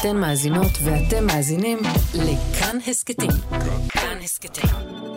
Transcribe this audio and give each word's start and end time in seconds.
אתן 0.00 0.16
מאזינות 0.16 0.72
ואתם 0.84 1.26
מאזינים 1.26 1.78
לכאן 2.14 2.78
הסכתים. 2.86 3.30
כאן 3.88 4.18
הסכתים, 4.22 4.70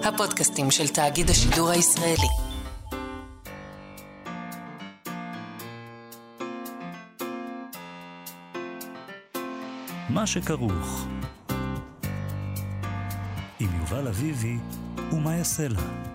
הפודקאסטים 0.03 0.71
של 0.71 0.87
תאגיד 0.87 1.29
השידור 1.29 1.69
הישראלי. 1.69 2.27
מה 10.09 10.27
שכרוך 10.27 11.07
עם 13.59 13.69
יובל 13.79 14.07
אביבי 14.07 14.57
יעשה 15.37 15.67
לה. 15.67 16.08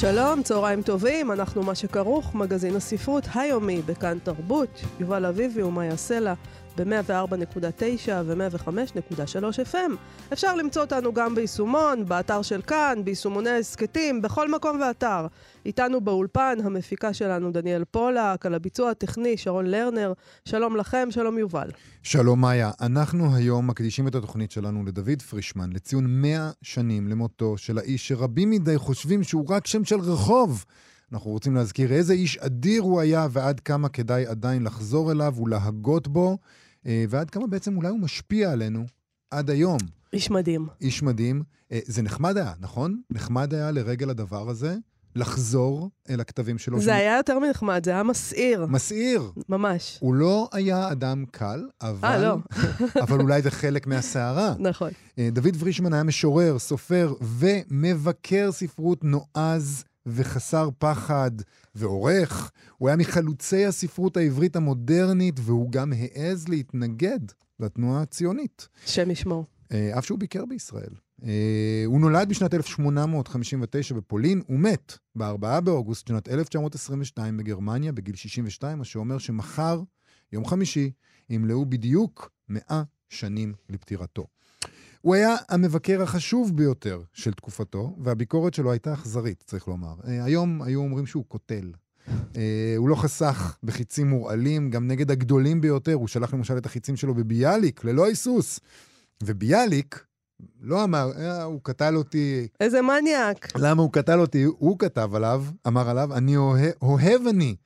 שלום, 0.00 0.42
צהריים 0.42 0.82
טובים, 0.82 1.32
אנחנו 1.32 1.62
מה 1.62 1.74
שכרוך, 1.74 2.34
מגזין 2.34 2.76
הספרות 2.76 3.24
היומי 3.34 3.82
בכאן 3.86 4.18
תרבות, 4.22 4.80
יובל 5.00 5.26
אביבי 5.26 5.62
ומאיה 5.62 5.96
סלע 5.96 6.34
ב-104.9 6.80 8.10
ו-105.3 8.24 9.72
FM. 9.72 9.92
אפשר 10.32 10.54
למצוא 10.54 10.82
אותנו 10.82 11.12
גם 11.12 11.34
ביישומון, 11.34 12.04
באתר 12.04 12.42
של 12.42 12.62
כאן, 12.62 12.98
ביישומוני 13.04 13.50
ההסכתים, 13.50 14.22
בכל 14.22 14.50
מקום 14.50 14.80
ואתר. 14.80 15.26
איתנו 15.66 16.00
באולפן 16.00 16.58
המפיקה 16.64 17.12
שלנו 17.12 17.52
דניאל 17.52 17.84
פולק, 17.84 18.46
על 18.46 18.54
הביצוע 18.54 18.90
הטכני 18.90 19.36
שרון 19.36 19.66
לרנר. 19.66 20.12
שלום 20.44 20.76
לכם, 20.76 21.08
שלום 21.10 21.38
יובל. 21.38 21.70
שלום 22.02 22.40
מאיה, 22.40 22.70
אנחנו 22.80 23.34
היום 23.34 23.66
מקדישים 23.66 24.08
את 24.08 24.14
התוכנית 24.14 24.50
שלנו 24.50 24.84
לדוד 24.84 25.22
פרישמן, 25.22 25.70
לציון 25.72 26.06
100 26.22 26.50
שנים 26.62 27.08
למותו 27.08 27.58
של 27.58 27.78
האיש 27.78 28.08
שרבים 28.08 28.50
מדי 28.50 28.78
חושבים 28.78 29.22
שהוא 29.22 29.44
רק 29.48 29.66
שם 29.66 29.84
של 29.84 30.00
רחוב. 30.00 30.64
אנחנו 31.12 31.30
רוצים 31.30 31.54
להזכיר 31.54 31.92
איזה 31.92 32.12
איש 32.12 32.38
אדיר 32.38 32.82
הוא 32.82 33.00
היה 33.00 33.26
ועד 33.30 33.60
כמה 33.60 33.88
כדאי 33.88 34.26
עדיין 34.26 34.62
לחזור 34.62 35.12
אליו 35.12 35.34
ולהגות 35.42 36.08
בו, 36.08 36.38
ועד 36.84 37.30
כמה 37.30 37.46
בעצם 37.46 37.76
אולי 37.76 37.88
הוא 37.88 38.00
משפיע 38.00 38.52
עלינו 38.52 38.84
עד 39.30 39.50
היום. 39.50 39.78
איש 40.12 40.30
מדהים. 40.30 40.66
איש 40.80 41.02
מדהים. 41.02 41.42
אה, 41.72 41.78
זה 41.86 42.02
נחמד 42.02 42.36
היה, 42.36 42.52
נכון? 42.60 43.00
נחמד 43.10 43.54
היה 43.54 43.70
לרגל 43.70 44.10
הדבר 44.10 44.48
הזה. 44.48 44.76
לחזור 45.16 45.90
אל 46.10 46.20
הכתבים 46.20 46.58
שלו. 46.58 46.78
זה 46.78 46.84
שהוא... 46.84 46.94
היה 46.94 47.16
יותר 47.16 47.38
מנחמד, 47.38 47.84
זה 47.84 47.90
היה 47.90 48.02
מסעיר. 48.02 48.66
מסעיר. 48.66 49.32
ממש. 49.48 49.98
הוא 50.00 50.14
לא 50.14 50.48
היה 50.52 50.92
אדם 50.92 51.24
קל, 51.30 51.64
אבל... 51.82 52.08
אה, 52.08 52.18
לא. 52.18 52.36
אבל 53.02 53.20
אולי 53.20 53.42
זה 53.42 53.50
חלק 53.50 53.86
מהסערה. 53.86 54.54
נכון. 54.58 54.90
אה, 55.18 55.28
דוד 55.32 55.56
פרישמן 55.60 55.92
היה 55.92 56.02
משורר, 56.02 56.58
סופר 56.58 57.14
ומבקר 57.20 58.52
ספרות 58.52 59.04
נועז 59.04 59.84
וחסר 60.10 60.68
פחד 60.78 61.30
ועורך. 61.74 62.50
הוא 62.78 62.88
היה 62.88 62.96
מחלוצי 62.96 63.66
הספרות 63.66 64.16
העברית 64.16 64.56
המודרנית, 64.56 65.40
והוא 65.42 65.70
גם 65.70 65.92
העז 65.92 66.48
להתנגד 66.48 67.18
לתנועה 67.60 68.02
הציונית. 68.02 68.68
שם 68.86 69.10
ישמור. 69.10 69.44
אה, 69.72 69.98
אף 69.98 70.04
שהוא 70.04 70.18
ביקר 70.18 70.44
בישראל. 70.44 70.90
אה, 71.24 71.82
הוא 71.86 72.00
נולד 72.00 72.28
בשנת 72.28 72.54
1859 72.54 73.94
בפולין, 73.94 74.42
הוא 74.46 74.58
מת 74.58 74.98
ב-4 75.14 75.60
באוגוסט 75.60 76.08
שנת 76.08 76.28
1922 76.28 77.36
בגרמניה, 77.36 77.92
בגיל 77.92 78.14
62, 78.14 78.78
מה 78.78 78.84
שאומר 78.84 79.18
שמחר, 79.18 79.82
יום 80.32 80.46
חמישי, 80.46 80.90
ימלאו 81.30 81.66
בדיוק 81.66 82.30
100 82.48 82.82
שנים 83.08 83.54
לפטירתו. 83.68 84.26
הוא 85.00 85.14
היה 85.14 85.36
המבקר 85.48 86.02
החשוב 86.02 86.56
ביותר 86.56 87.02
של 87.12 87.32
תקופתו, 87.32 87.96
והביקורת 87.98 88.54
שלו 88.54 88.70
הייתה 88.72 88.94
אכזרית, 88.94 89.44
צריך 89.46 89.68
לומר. 89.68 89.94
אה, 90.06 90.24
היום 90.24 90.62
היו 90.62 90.80
אומרים 90.80 91.06
שהוא 91.06 91.24
קוטל. 91.28 91.72
אה, 92.36 92.74
הוא 92.76 92.88
לא 92.88 92.94
חסך 92.94 93.56
בחיצים 93.62 94.10
מורעלים, 94.10 94.70
גם 94.70 94.86
נגד 94.86 95.10
הגדולים 95.10 95.60
ביותר. 95.60 95.94
הוא 95.94 96.08
שלח 96.08 96.34
למשל 96.34 96.58
את 96.58 96.66
החיצים 96.66 96.96
שלו 96.96 97.14
בביאליק, 97.14 97.84
ללא 97.84 98.06
היסוס. 98.06 98.60
וביאליק 99.22 100.04
לא 100.60 100.84
אמר, 100.84 101.10
אה, 101.18 101.42
הוא 101.42 101.60
קטל 101.62 101.96
אותי. 101.96 102.48
איזה 102.60 102.82
מניאק. 102.82 103.48
למה 103.56 103.82
הוא 103.82 103.92
קטל 103.92 104.20
אותי? 104.20 104.42
הוא 104.42 104.78
כתב 104.78 105.14
עליו, 105.14 105.44
אמר 105.66 105.88
עליו, 105.90 106.14
אני 106.14 106.36
אוהב, 106.36 106.72
אוהב 106.82 107.26
אני 107.26 107.56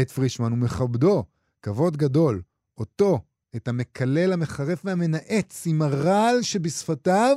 את 0.00 0.10
פרישמן 0.10 0.52
ומכבדו, 0.52 1.24
כבוד 1.62 1.96
גדול. 1.96 2.42
אותו, 2.78 3.20
את 3.56 3.68
המקלל, 3.68 4.32
המחרף 4.32 4.82
והמנאץ, 4.84 5.66
עם 5.66 5.82
הרעל 5.82 6.42
שבשפתיו 6.42 7.36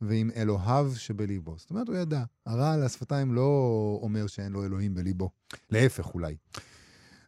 ועם 0.00 0.30
אלוהיו 0.36 0.92
שבליבו. 0.96 1.54
זאת 1.58 1.70
אומרת, 1.70 1.88
הוא 1.88 1.96
ידע. 1.96 2.22
הרעל 2.46 2.82
השפתיים 2.82 3.34
לא 3.34 3.98
אומר 4.02 4.26
שאין 4.26 4.52
לו 4.52 4.64
אלוהים 4.64 4.94
בליבו. 4.94 5.30
להפך 5.70 6.14
אולי. 6.14 6.36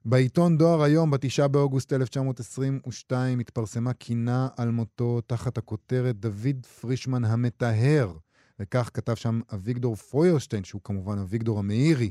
בעיתון 0.05 0.59
דואר 0.59 0.83
היום, 0.83 1.11
בתשעה 1.11 1.49
באוגוסט 1.49 1.93
1922, 1.93 3.39
התפרסמה 3.39 3.93
קינה 3.93 4.49
על 4.57 4.71
מותו 4.71 5.21
תחת 5.21 5.59
הכותרת 5.59 6.21
דוד 6.21 6.67
פרישמן 6.81 7.25
המטהר, 7.25 8.13
וכך 8.61 8.91
כתב 8.95 9.15
שם 9.15 9.41
אביגדור 9.55 9.97
פרוירשטיין, 9.97 10.65
שהוא 10.65 10.81
כמובן 10.85 11.19
אביגדור 11.19 11.59
המאירי. 11.59 12.11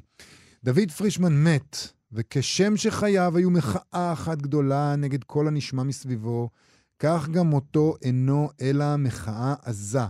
דוד 0.63 0.91
פרישמן 0.97 1.43
מת, 1.43 1.77
וכשם 2.11 2.77
שחייו 2.77 3.37
היו 3.37 3.49
מחאה 3.51 4.13
אחת 4.13 4.41
גדולה 4.41 4.95
נגד 4.95 5.23
כל 5.23 5.47
הנשמע 5.47 5.83
מסביבו, 5.83 6.49
כך 6.99 7.29
גם 7.29 7.47
מותו 7.47 7.95
אינו 8.01 8.49
אלא 8.61 8.97
מחאה 8.97 9.55
עזה 9.63 10.05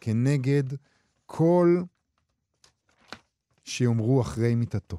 כנגד 0.00 0.64
כל 1.26 1.82
שיאמרו 3.64 4.20
אחרי 4.20 4.54
מיתתו. 4.54 4.98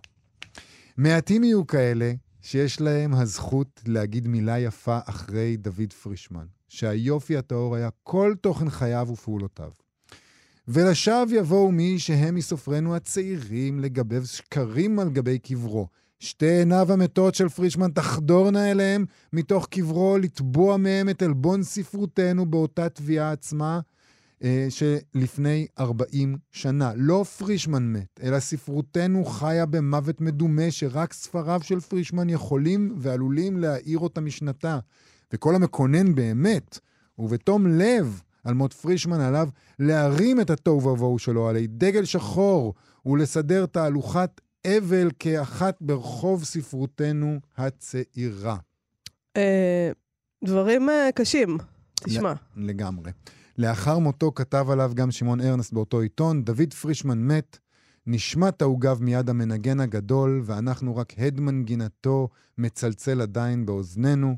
מעטים 0.98 1.44
יהיו 1.44 1.68
כאלה 1.68 2.14
שיש 2.42 2.82
להם 2.82 3.14
הזכות 3.14 3.82
להגיד 3.88 4.28
מילה 4.28 4.60
יפה 4.60 5.00
אחרי 5.06 5.58
דוד 5.58 5.94
פרישמן, 6.02 6.46
שהיופי 6.68 7.38
הטהור 7.38 7.76
היה 7.76 7.90
כל 8.04 8.34
תוכן 8.42 8.70
חייו 8.70 9.08
ופעולותיו. 9.12 9.72
ולשווא 10.68 11.26
יבואו 11.32 11.72
מי 11.72 12.00
שהם 12.00 12.36
מסופרינו 12.36 12.96
הצעירים 12.96 13.80
לגבב 13.80 14.26
שקרים 14.26 15.00
על 15.00 15.10
גבי 15.10 15.40
קברו. 15.40 15.88
שתי 16.24 16.46
עיניו 16.46 16.92
המתות 16.92 17.36
של 17.36 17.50
פרישמן 17.50 17.92
תחדורנה 17.92 18.72
אליהם 18.72 19.06
מתוך 19.34 19.68
קברו 19.68 20.18
לתבוע 20.18 20.78
מהם 20.78 21.10
את 21.10 21.22
עלבון 21.22 21.64
ספרותנו 21.64 22.46
באותה 22.46 22.90
תביעה 22.90 23.32
עצמה, 23.32 23.80
אה, 24.44 24.68
שלפני 24.70 25.68
40 25.80 26.38
שנה. 26.52 26.92
לא 26.96 27.24
פרישמן 27.38 27.94
מת, 27.94 28.20
אלא 28.24 28.40
ספרותנו 28.40 29.26
חיה 29.26 29.66
במוות 29.66 30.22
מדומה 30.22 30.72
שרק 30.72 31.14
ספריו 31.14 31.62
של 31.64 31.80
פרישמן 31.80 32.30
יכולים 32.30 32.96
ועלולים 32.98 33.58
להאיר 33.58 34.00
אותה 34.00 34.22
משנתה. 34.22 34.80
וכל 35.34 35.56
המקונן 35.56 36.16
באמת, 36.16 36.80
ובתום 37.20 37.68
לב, 37.68 38.22
על 38.44 38.54
מות 38.54 38.74
פרישמן 38.74 39.20
עליו 39.20 39.50
להרים 39.80 40.42
את 40.42 40.50
התוהו 40.50 40.84
ובוהו 40.84 41.20
שלו 41.20 41.50
עלי 41.50 41.68
דגל 41.68 42.06
שחור 42.06 42.74
ולסדר 43.06 43.66
תהלוכת 43.66 44.42
אבל 44.68 45.12
כאחת 45.20 45.78
ברחוב 45.82 46.44
ספרותנו 46.44 47.40
הצעירה. 47.58 48.58
אה, 49.38 49.92
דברים 50.44 50.90
אה, 50.90 51.10
קשים, 51.16 51.58
תשמע. 51.96 52.34
לגמרי. 52.56 53.12
לאחר 53.58 54.00
מותו 54.00 54.32
כתב 54.36 54.66
עליו 54.70 54.92
גם 54.96 55.12
שמעון 55.12 55.42
ארנסט 55.42 55.74
באותו 55.74 56.00
עיתון, 56.02 56.44
דוד 56.44 56.74
פרישמן 56.82 57.28
מת, 57.28 57.58
נשמת 58.08 58.62
העוגב 58.62 59.02
מיד 59.02 59.30
המנגן 59.30 59.80
הגדול, 59.80 60.42
ואנחנו 60.46 60.96
רק 60.96 61.14
הד 61.18 61.40
מנגינתו 61.40 62.30
מצלצל 62.58 63.22
עדיין 63.22 63.66
באוזנינו. 63.66 64.38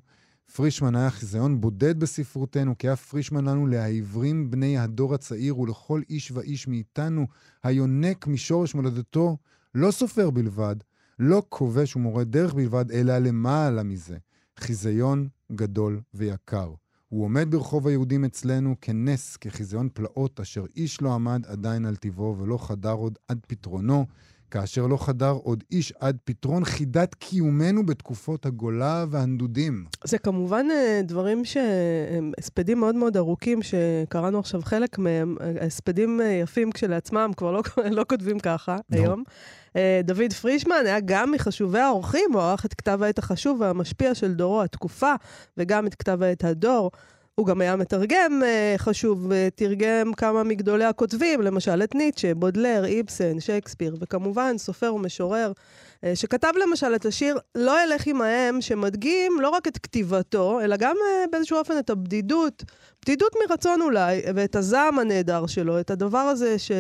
פרישמן 0.56 0.96
היה 0.96 1.10
חיזיון 1.10 1.62
בודד 1.62 2.00
בספרותנו, 2.00 2.78
כי 2.78 2.88
היה 2.88 2.96
פרישמן 2.96 3.46
לנו 3.46 3.68
לעיוורים 3.68 4.52
בני 4.52 4.78
הדור 4.78 5.14
הצעיר 5.14 5.60
ולכל 5.60 6.02
איש 6.10 6.32
ואיש 6.32 6.68
מאיתנו, 6.68 7.28
היונק 7.64 8.28
משורש 8.28 8.76
מולדתו, 8.76 9.38
לא 9.76 9.92
סופר 9.92 10.30
בלבד, 10.30 10.76
לא 11.20 11.44
כובש 11.50 11.96
ומורה 11.96 12.24
דרך 12.24 12.54
בלבד, 12.54 12.92
אלא 12.92 13.18
למעלה 13.18 13.84
מזה. 13.84 14.18
חיזיון 14.60 15.28
גדול 15.52 16.02
ויקר. 16.14 16.74
הוא 17.10 17.24
עומד 17.24 17.48
ברחוב 17.52 17.88
היהודים 17.88 18.26
אצלנו 18.26 18.76
כנס, 18.82 19.38
כחיזיון 19.38 19.90
פלאות, 19.94 20.40
אשר 20.40 20.66
איש 20.76 21.02
לא 21.02 21.14
עמד 21.14 21.46
עדיין 21.46 21.86
על 21.86 21.96
טיבו 21.96 22.36
ולא 22.40 22.58
חדר 22.58 22.92
עוד 22.92 23.18
עד 23.28 23.40
פתרונו, 23.48 24.06
כאשר 24.56 24.88
לא 24.88 24.98
חדר 24.98 25.32
עוד 25.44 25.64
איש 25.72 25.94
עד 26.00 26.18
פתרון 26.24 26.66
חידת 26.66 27.16
קיומנו 27.16 27.86
בתקופות 27.86 28.46
הגולה 28.46 29.06
והנדודים. 29.10 29.86
זה 30.04 30.18
כמובן 30.18 30.66
אה, 30.72 31.02
דברים 31.04 31.46
שהם 31.46 32.32
הספדים 32.40 32.80
מאוד 32.80 32.96
מאוד 32.96 33.18
ארוכים, 33.18 33.60
שקראנו 33.62 34.40
עכשיו 34.40 34.62
חלק 34.62 34.98
מהם, 34.98 35.36
הספדים 35.62 36.22
אה, 36.22 36.26
יפים 36.26 36.72
כשלעצמם, 36.72 37.32
כבר 37.38 37.52
לא, 37.52 37.62
לא 37.98 38.06
כותבים 38.10 38.40
ככה 38.40 38.78
no. 38.78 38.96
היום. 38.96 39.24
אה, 39.76 40.02
דוד 40.04 40.34
פרישמן 40.42 40.76
היה 40.86 41.00
גם 41.00 41.32
מחשובי 41.32 41.80
האורחים, 41.80 42.34
הוא 42.34 42.42
ערך 42.42 42.66
את 42.66 42.74
כתב 42.74 43.00
העת 43.04 43.20
החשוב 43.20 43.62
והמשפיע 43.62 44.16
של 44.16 44.34
דורו, 44.34 44.62
התקופה, 44.62 45.14
וגם 45.58 45.88
את 45.88 45.96
כתב 45.96 46.24
העת 46.24 46.44
הדור. 46.44 46.92
הוא 47.36 47.46
גם 47.46 47.62
היה 47.62 47.76
מתרגם 47.76 48.42
uh, 48.42 48.78
חשוב, 48.78 49.28
ותרגם 49.30 50.14
כמה 50.14 50.44
מגדולי 50.44 50.86
הכותבים, 50.86 51.42
למשל 51.42 51.84
את 51.84 51.96
ניטשה, 51.96 52.36
בודלר, 52.36 52.86
איבסן, 52.86 53.40
שייקספיר, 53.40 53.96
וכמובן 54.00 54.58
סופר 54.58 54.96
ומשורר, 54.96 55.52
uh, 55.52 56.08
שכתב 56.16 56.52
למשל 56.64 56.96
את 56.96 57.06
השיר 57.06 57.38
"לא 57.56 57.84
אלך 57.84 58.08
עמהם", 58.08 58.62
שמדגים 58.62 59.32
לא 59.42 59.50
רק 59.50 59.68
את 59.68 59.78
כתיבתו, 59.78 60.62
אלא 60.62 60.78
גם 60.78 60.96
באיזשהו 61.32 61.58
אופן 61.58 61.80
את 61.80 61.90
הבדידות, 61.90 62.64
בדידות 63.02 63.36
מרצון 63.50 63.82
אולי, 63.82 64.22
ואת 64.36 64.56
הזעם 64.56 65.00
הנהדר 65.00 65.46
שלו, 65.48 65.80
את 65.80 65.92
הדבר 65.92 66.18
הזה 66.18 66.60
ש... 66.60 66.72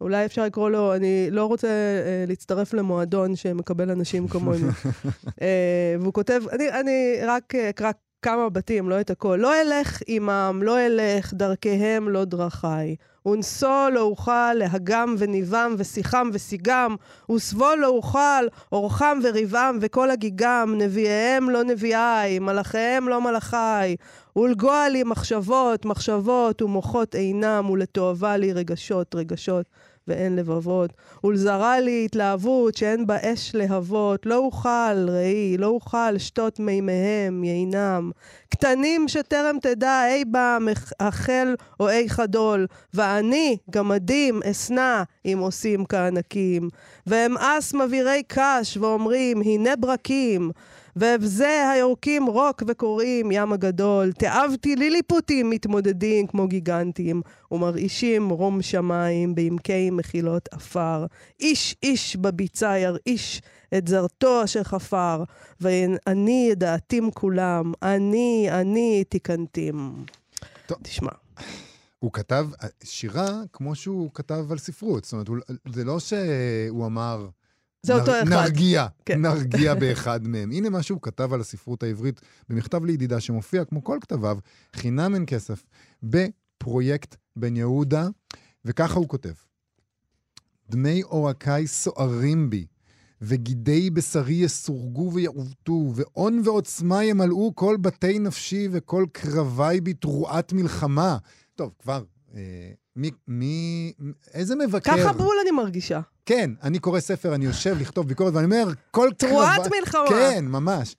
אולי 0.00 0.24
אפשר 0.24 0.44
לקרוא 0.44 0.70
לו, 0.70 0.94
אני 0.94 1.28
לא 1.30 1.44
רוצה 1.44 1.68
אה, 1.68 2.24
להצטרף 2.28 2.74
למועדון 2.74 3.36
שמקבל 3.36 3.90
אנשים 3.90 4.28
כמוני. 4.28 4.68
אה, 5.42 5.94
והוא 6.00 6.12
כותב, 6.12 6.42
אני, 6.52 6.70
אני 6.70 7.16
רק 7.26 7.54
אקרא 7.54 7.90
כמה 8.22 8.48
בתים, 8.48 8.88
לא 8.88 9.00
את 9.00 9.10
הכל. 9.10 9.36
לא 9.36 9.60
אלך 9.60 10.02
עמם, 10.06 10.60
לא 10.64 10.86
אלך, 10.86 11.34
דרכיהם 11.34 12.08
לא 12.08 12.24
דרכיי. 12.24 12.96
אונסו 13.26 13.90
לא 13.92 14.00
אוכל, 14.00 14.54
להגם 14.54 15.14
וניבם, 15.18 15.74
ושיחם 15.78 16.30
ושיגם, 16.32 16.96
וסבו 17.30 17.74
לא 17.78 17.86
אוכל, 17.86 18.46
אורחם 18.72 19.18
וריבם, 19.22 19.78
וכל 19.80 20.10
הגיגם, 20.10 20.74
נביאיהם 20.78 21.50
לא 21.50 21.64
נביאי, 21.64 22.38
מלאכיהם 22.38 23.08
לא 23.08 23.20
מלאכי. 23.20 23.96
ולגוע 24.36 24.88
לי 24.88 25.02
מחשבות, 25.02 25.84
מחשבות, 25.84 26.62
ומוחות 26.62 27.14
אינם, 27.14 27.70
ולתועבה 27.70 28.36
לי 28.36 28.52
רגשות, 28.52 29.14
רגשות. 29.14 29.66
ואין 30.10 30.36
לבבות, 30.36 30.90
ולזרה 31.24 31.80
לי 31.80 32.04
התלהבות 32.04 32.76
שאין 32.76 33.06
בה 33.06 33.16
אש 33.22 33.54
להבות, 33.54 34.26
לא 34.26 34.36
אוכל, 34.36 35.08
ראי, 35.08 35.56
לא 35.58 35.66
אוכל 35.66 36.18
שתות 36.18 36.60
מימיהם, 36.60 37.44
יינם. 37.44 38.10
קטנים 38.48 39.08
שטרם 39.08 39.56
תדע 39.62 40.06
אי 40.08 40.24
בם 40.24 40.66
החל 41.00 41.54
או 41.80 41.88
אי 41.88 42.08
חדול, 42.08 42.66
ואני, 42.94 43.56
גמדים, 43.70 44.40
אשנא, 44.50 45.02
אם 45.24 45.38
עושים 45.40 45.84
כענקים. 45.84 46.68
ואמאס 47.06 47.74
מבעירי 47.74 48.22
קש, 48.28 48.76
ואומרים, 48.76 49.40
הנה 49.42 49.76
ברקים. 49.76 50.50
ואבזה 50.96 51.70
היורקים 51.70 52.26
רוק 52.26 52.62
וקוראים 52.66 53.32
ים 53.32 53.52
הגדול, 53.52 54.12
תאבתי 54.12 54.76
ליליפוטים 54.76 55.50
מתמודדים 55.50 56.26
כמו 56.26 56.48
גיגנטים, 56.48 57.22
ומרעישים 57.50 58.30
רום 58.30 58.62
שמיים 58.62 59.34
בעמקי 59.34 59.90
מחילות 59.90 60.48
עפר. 60.52 61.06
איש 61.40 61.76
איש 61.82 62.16
בביצה 62.16 62.78
ירעיש 62.78 63.42
את 63.78 63.88
זרתו 63.88 64.44
אשר 64.44 64.62
חפר, 64.62 65.24
ואני 65.60 66.48
ידעתים 66.50 67.10
כולם, 67.10 67.72
אני, 67.82 68.48
אני 68.50 69.04
תיקנתים. 69.08 70.04
טוב. 70.66 70.78
תשמע. 70.82 71.12
הוא 71.98 72.12
כתב 72.12 72.46
שירה 72.84 73.42
כמו 73.52 73.74
שהוא 73.74 74.10
כתב 74.14 74.52
על 74.52 74.58
ספרות. 74.58 75.04
זאת 75.04 75.12
אומרת, 75.12 75.28
זה 75.72 75.84
לא 75.84 75.98
שהוא 76.00 76.86
אמר... 76.86 77.28
זה 77.82 77.94
אותו 77.94 78.12
אחד. 78.22 78.28
נרגיע, 78.28 78.86
כן. 79.06 79.20
נרגיע 79.20 79.74
באחד 79.80 80.28
מהם. 80.28 80.50
הנה 80.52 80.70
מה 80.70 80.82
שהוא 80.82 80.98
כתב 81.02 81.32
על 81.32 81.40
הספרות 81.40 81.82
העברית 81.82 82.20
במכתב 82.48 82.84
לידידה 82.84 83.20
שמופיע, 83.20 83.64
כמו 83.64 83.84
כל 83.84 83.98
כתביו, 84.00 84.38
חינם 84.76 85.14
אין 85.14 85.24
כסף, 85.26 85.62
בפרויקט 86.02 87.16
בן 87.36 87.56
יהודה, 87.56 88.08
וככה 88.64 88.98
הוא 88.98 89.08
כותב: 89.08 89.32
דמי 90.70 91.00
עורקיי 91.00 91.66
סוערים 91.66 92.50
בי, 92.50 92.66
וגידי 93.22 93.90
בשרי 93.90 94.34
יסורגו 94.34 95.12
ויעוותו, 95.12 95.92
ואון 95.94 96.42
ועוצמה 96.44 97.04
ימלאו 97.04 97.52
כל 97.54 97.76
בתי 97.80 98.18
נפשי 98.18 98.68
וכל 98.72 99.06
קרבי 99.12 99.80
בי 99.80 99.94
תרועת 99.94 100.52
מלחמה. 100.52 101.16
טוב, 101.54 101.72
כבר, 101.78 102.04
אה, 102.34 102.70
מי, 102.96 103.10
מי, 103.28 103.92
איזה 104.34 104.56
מבקר... 104.56 104.96
ככה 104.96 105.12
בול 105.12 105.36
אני 105.42 105.50
מרגישה. 105.50 106.00
כן, 106.30 106.50
אני 106.62 106.78
קורא 106.78 107.00
ספר, 107.00 107.34
אני 107.34 107.44
יושב 107.44 107.76
לכתוב 107.80 108.08
ביקורת, 108.08 108.34
ואני 108.34 108.44
אומר, 108.44 108.72
כל 108.90 109.08
קרבה... 109.18 109.32
תרועת 109.32 109.72
מלחמה. 109.80 110.08
כן, 110.08 110.44
ממש. 110.48 110.96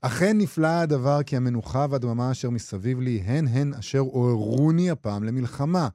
אכן 0.00 0.38
נפלא 0.38 0.66
הדבר, 0.66 1.22
כי 1.22 1.36
המנוחה 1.36 1.86
והדממה 1.90 2.30
אשר 2.30 2.50
מסביב 2.50 3.00
לי, 3.00 3.22
הן 3.24 3.48
הן 3.48 3.74
אשר 3.74 3.98
עוררוני 3.98 4.90
הפעם 4.90 5.24
למלחמה. 5.24 5.88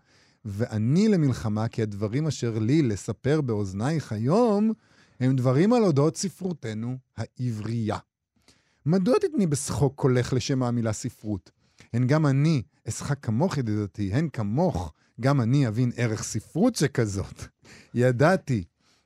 ואני 0.46 1.08
למלחמה, 1.08 1.68
כי 1.68 1.82
הדברים 1.82 2.28
אשר 2.28 2.60
לי 2.60 2.82
לספר 2.82 3.42
באוזנייך 3.42 4.12
היום, 4.12 4.72
הם 5.20 5.36
דברים 5.36 5.74
על 5.74 5.84
אודות 5.84 6.18
ספרותנו 6.18 6.98
העברייה. 7.18 7.98
מדוע 8.86 9.16
תתני 9.20 9.48
בשחוק 9.48 9.94
קולך 9.96 10.34
לשם 10.34 10.64
המילה 10.64 10.94
ספרות? 10.94 11.52
הן 11.94 12.08
גם 12.08 12.26
אני 12.26 12.62
אשחק 12.90 13.18
כמוך, 13.22 13.58
ידידתי, 13.58 14.14
הן 14.14 14.28
כמוך, 14.34 14.94
גם 15.20 15.42
אני 15.42 15.68
אבין 15.68 15.92
ערך 15.96 16.24
ספרות 16.24 16.76
שכזאת. 16.76 17.44
ידעתי, 17.94 18.64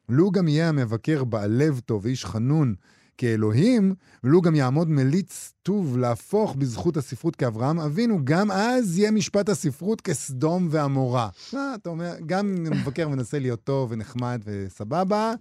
לו 0.09 0.31
גם 0.31 0.47
יהיה 0.47 0.69
המבקר 0.69 1.23
בעל 1.23 1.51
לב 1.51 1.79
טוב 1.79 2.05
ואיש 2.05 2.25
חנון 2.25 2.75
כאלוהים, 3.17 3.93
ולו 4.23 4.41
גם 4.41 4.55
יעמוד 4.55 4.89
מליץ 4.89 5.53
טוב 5.63 5.97
להפוך 5.97 6.55
בזכות 6.55 6.97
הספרות 6.97 7.35
כאברהם 7.35 7.79
אבינו, 7.79 8.19
גם 8.23 8.51
אז 8.51 8.97
יהיה 8.99 9.11
משפט 9.11 9.49
הספרות 9.49 10.01
כסדום 10.01 10.67
ועמורה. 10.71 11.29
מה, 11.53 11.75
אתה 11.75 11.89
אומר, 11.89 12.13
גם 12.25 12.55
מבקר 12.55 13.07
מנסה 13.07 13.39
להיות 13.39 13.63
טוב 13.63 13.91
ונחמד 13.91 14.41
וסבבה. 14.45 15.33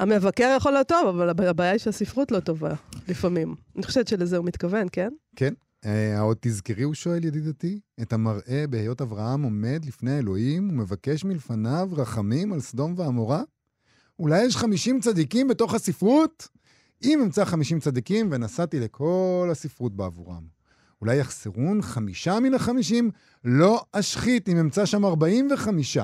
המבקר 0.00 0.54
יכול 0.56 0.72
להיות 0.72 0.88
טוב, 0.88 1.08
אבל 1.08 1.48
הבעיה 1.48 1.70
היא 1.70 1.78
שהספרות 1.78 2.32
לא 2.32 2.40
טובה, 2.40 2.74
לפעמים. 3.08 3.54
אני 3.76 3.82
חושבת 3.82 4.08
שלזה 4.08 4.36
הוא 4.36 4.46
מתכוון, 4.46 4.86
כן? 4.92 5.08
כן. 5.36 5.54
Uh, 5.84 6.20
עוד 6.20 6.36
תזכרי, 6.40 6.82
הוא 6.82 6.94
שואל, 6.94 7.24
ידידתי, 7.24 7.80
את 8.02 8.12
המראה 8.12 8.64
בהיות 8.70 9.00
אברהם 9.00 9.42
עומד 9.42 9.84
לפני 9.86 10.18
אלוהים 10.18 10.70
ומבקש 10.70 11.24
מלפניו 11.24 11.88
רחמים 11.92 12.52
על 12.52 12.60
סדום 12.60 12.94
ועמורה? 12.96 13.42
אולי 14.18 14.42
יש 14.44 14.56
50 14.56 15.00
צדיקים 15.00 15.48
בתוך 15.48 15.74
הספרות? 15.74 16.48
אם 17.04 17.20
אמצא 17.22 17.44
50 17.44 17.80
צדיקים 17.80 18.28
ונסעתי 18.32 18.80
לכל 18.80 19.48
הספרות 19.52 19.96
בעבורם. 19.96 20.42
אולי 21.00 21.16
יחסרון 21.16 21.82
חמישה 21.82 22.40
מן 22.40 22.54
החמישים? 22.54 23.10
לא 23.44 23.84
אשחית 23.92 24.48
אם 24.48 24.56
אמצא 24.56 24.86
שם 24.86 25.04
45. 25.04 25.98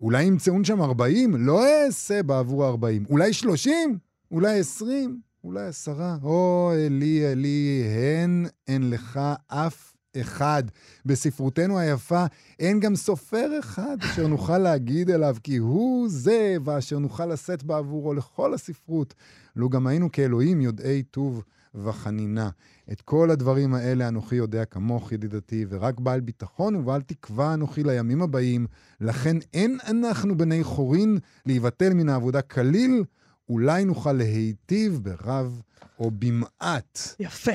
אולי 0.00 0.22
ימצאון 0.22 0.64
שם 0.64 0.82
40? 0.82 1.46
לא 1.46 1.66
אעשה 1.66 2.22
בעבור 2.22 2.64
ה-40. 2.64 3.10
אולי 3.10 3.32
30? 3.32 3.98
אולי 4.30 4.58
20? 4.58 5.20
אולי 5.44 5.66
עשרה. 5.66 6.16
או, 6.22 6.72
אלי, 6.74 7.32
אלי, 7.32 7.84
הן 7.86 8.46
אין 8.68 8.90
לך 8.90 9.20
אף 9.48 9.91
אחד. 10.20 10.62
בספרותנו 11.06 11.78
היפה 11.78 12.24
אין 12.58 12.80
גם 12.80 12.96
סופר 12.96 13.50
אחד 13.58 13.96
אשר 14.00 14.26
נוכל 14.26 14.58
להגיד 14.58 15.10
אליו 15.10 15.36
כי 15.42 15.56
הוא 15.56 16.08
זה, 16.08 16.56
ואשר 16.64 16.98
נוכל 16.98 17.26
לשאת 17.26 17.62
בעבורו 17.62 18.14
לכל 18.14 18.54
הספרות. 18.54 19.14
לו 19.56 19.68
גם 19.68 19.86
היינו 19.86 20.12
כאלוהים 20.12 20.60
יודעי 20.60 21.02
טוב 21.02 21.42
וחנינה. 21.74 22.50
את 22.92 23.00
כל 23.00 23.30
הדברים 23.30 23.74
האלה 23.74 24.08
אנוכי 24.08 24.36
יודע 24.36 24.64
כמוך, 24.64 25.12
ידידתי, 25.12 25.66
ורק 25.68 26.00
בעל 26.00 26.20
ביטחון 26.20 26.74
ובעל 26.74 27.02
תקווה 27.02 27.54
אנוכי 27.54 27.84
לימים 27.84 28.22
הבאים. 28.22 28.66
לכן 29.00 29.36
אין 29.54 29.78
אנחנו 29.88 30.38
בני 30.38 30.64
חורין 30.64 31.18
להיבטל 31.46 31.94
מן 31.94 32.08
העבודה 32.08 32.42
כליל, 32.42 33.04
אולי 33.48 33.84
נוכל 33.84 34.12
להיטיב 34.12 35.00
ברב 35.02 35.62
או 35.98 36.10
במעט. 36.10 36.98
יפה. 37.20 37.52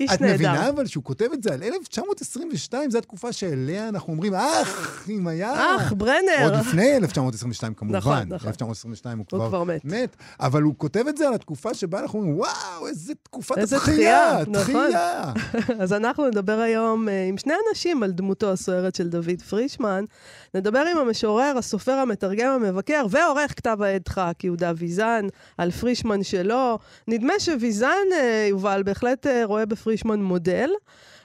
איש 0.00 0.10
את 0.14 0.20
נהדר. 0.20 0.34
את 0.34 0.40
מבינה 0.40 0.68
אבל 0.68 0.86
שהוא 0.86 1.04
כותב 1.04 1.26
את 1.32 1.42
זה 1.42 1.54
על 1.54 1.62
1922, 1.62 2.90
זו 2.90 2.98
התקופה 2.98 3.32
שאליה 3.32 3.88
אנחנו 3.88 4.12
אומרים, 4.12 4.34
אך, 4.34 5.06
אם 5.08 5.26
היה... 5.26 5.76
אך, 5.76 5.92
ברנר. 5.96 6.44
עוד 6.44 6.52
לפני 6.52 6.96
1922 6.96 7.74
כמובן. 7.74 7.96
נכון, 7.96 8.18
נכון. 8.18 8.48
1922 8.48 9.18
הוא, 9.18 9.26
הוא 9.30 9.38
כבר, 9.38 9.48
כבר 9.48 9.64
מת. 9.64 9.84
מת. 9.84 10.16
אבל 10.40 10.62
הוא 10.62 10.74
כותב 10.78 11.04
את 11.08 11.16
זה 11.16 11.28
על 11.28 11.34
התקופה 11.34 11.74
שבה 11.74 12.00
אנחנו 12.00 12.18
אומרים, 12.18 12.38
וואו, 12.38 12.88
איזה 12.88 13.14
תקופת 13.22 13.58
איזה 13.58 13.76
התחייה, 13.76 14.38
תחייה. 14.52 15.32
נכון. 15.54 15.76
אז 15.82 15.92
אנחנו 15.92 16.28
נדבר 16.28 16.58
היום 16.58 17.08
uh, 17.08 17.10
עם 17.28 17.38
שני 17.38 17.54
אנשים 17.68 18.02
על 18.02 18.10
דמותו 18.10 18.52
הסוערת 18.52 18.94
של 18.94 19.08
דוד 19.08 19.42
פרישמן. 19.48 20.04
נדבר 20.56 20.84
עם 20.90 20.98
המשורר, 20.98 21.54
הסופר, 21.58 21.92
המתרגם, 21.92 22.50
המבקר, 22.52 23.06
ועורך 23.10 23.56
כתב 23.56 23.82
העת 23.82 24.08
ח"כ, 24.08 24.44
יהודה 24.44 24.72
ויזן, 24.76 25.26
על 25.58 25.70
פרישמן 25.70 26.22
שלו. 26.22 26.78
נדמה 27.08 27.32
שוויזן, 27.38 28.06
uh, 28.10 28.48
יובל, 28.50 28.82
בהחלט 28.82 29.26
uh, 29.26 29.30
רואה 29.44 29.66
בפרישמן 29.66 30.22
מודל. 30.22 30.70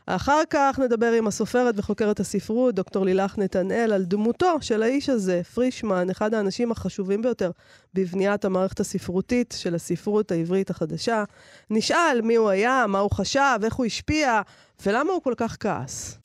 אחר 0.05 0.41
כך 0.49 0.79
נדבר 0.79 1.11
עם 1.11 1.27
הסופרת 1.27 1.75
וחוקרת 1.77 2.19
הספרות, 2.19 2.75
דוקטור 2.75 3.05
לילך 3.05 3.37
נתנאל, 3.37 3.93
על 3.93 4.03
דמותו 4.03 4.57
של 4.61 4.83
האיש 4.83 5.09
הזה, 5.09 5.41
פרישמן, 5.53 6.09
אחד 6.09 6.33
האנשים 6.33 6.71
החשובים 6.71 7.21
ביותר 7.21 7.51
בבניית 7.93 8.45
המערכת 8.45 8.79
הספרותית 8.79 9.55
של 9.57 9.75
הספרות 9.75 10.31
העברית 10.31 10.69
החדשה. 10.69 11.23
נשאל 11.69 12.21
מי 12.23 12.35
הוא 12.35 12.49
היה, 12.49 12.85
מה 12.87 12.99
הוא 12.99 13.11
חשב, 13.11 13.59
איך 13.63 13.73
הוא 13.73 13.85
השפיע, 13.85 14.41
ולמה 14.85 15.13
הוא 15.13 15.21
כל 15.21 15.33
כך 15.37 15.57
כעס. 15.59 16.17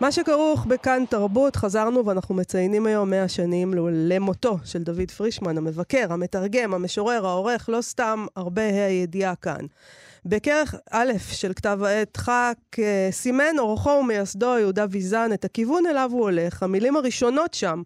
מה 0.00 0.12
שכרוך 0.12 0.66
בכאן 0.66 1.04
תרבות, 1.10 1.56
חזרנו 1.56 2.06
ואנחנו 2.06 2.34
מציינים 2.34 2.86
היום 2.86 3.10
100 3.10 3.28
שנים 3.28 3.74
למותו 3.92 4.58
של 4.64 4.82
דוד 4.82 5.10
פרישמן, 5.10 5.58
המבקר, 5.58 6.12
המתרגם, 6.12 6.74
המשורר, 6.74 7.26
העורך, 7.26 7.68
לא 7.68 7.80
סתם 7.80 8.26
הרבה 8.36 8.62
הידיעה 8.86 9.34
כאן. 9.36 9.66
בכרך 10.26 10.74
א' 10.90 11.12
של 11.32 11.52
כתב 11.52 11.78
העת 11.82 12.16
חק 12.16 12.56
אה, 12.78 13.08
סימן 13.10 13.58
עורכו 13.58 13.90
ומייסדו 13.90 14.58
יהודה 14.58 14.86
ויזן 14.90 15.32
את 15.34 15.44
הכיוון 15.44 15.86
אליו 15.86 16.10
הוא 16.12 16.22
הולך. 16.22 16.62
המילים 16.62 16.96
הראשונות 16.96 17.54
שם 17.54 17.82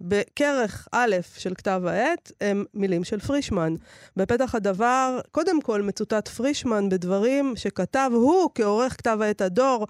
בכרך 0.00 0.88
א' 0.92 1.16
של 1.36 1.54
כתב 1.54 1.82
העת 1.86 2.32
הם 2.40 2.64
מילים 2.74 3.04
של 3.04 3.20
פרישמן. 3.20 3.74
בפתח 4.16 4.54
הדבר, 4.54 5.20
קודם 5.30 5.60
כל 5.60 5.82
מצוטט 5.82 6.28
פרישמן 6.28 6.88
בדברים 6.88 7.52
שכתב 7.56 8.10
הוא 8.14 8.50
כעורך 8.54 8.92
כתב 8.92 9.18
העת 9.22 9.40
הדור, 9.40 9.86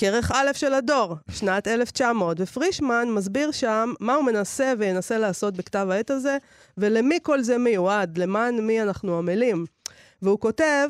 כרך 0.00 0.30
א' 0.34 0.52
של 0.54 0.74
הדור, 0.74 1.14
שנת 1.30 1.68
1900, 1.68 2.36
ופרישמן 2.40 3.08
מסביר 3.10 3.50
שם 3.50 3.92
מה 4.00 4.14
הוא 4.14 4.24
מנסה 4.24 4.72
וינסה 4.78 5.18
לעשות 5.18 5.56
בכתב 5.56 5.88
העת 5.90 6.10
הזה, 6.10 6.38
ולמי 6.78 7.18
כל 7.22 7.42
זה 7.42 7.58
מיועד, 7.58 8.18
למען 8.18 8.60
מי 8.60 8.82
אנחנו 8.82 9.18
עמלים. 9.18 9.64
והוא 10.22 10.40
כותב, 10.40 10.88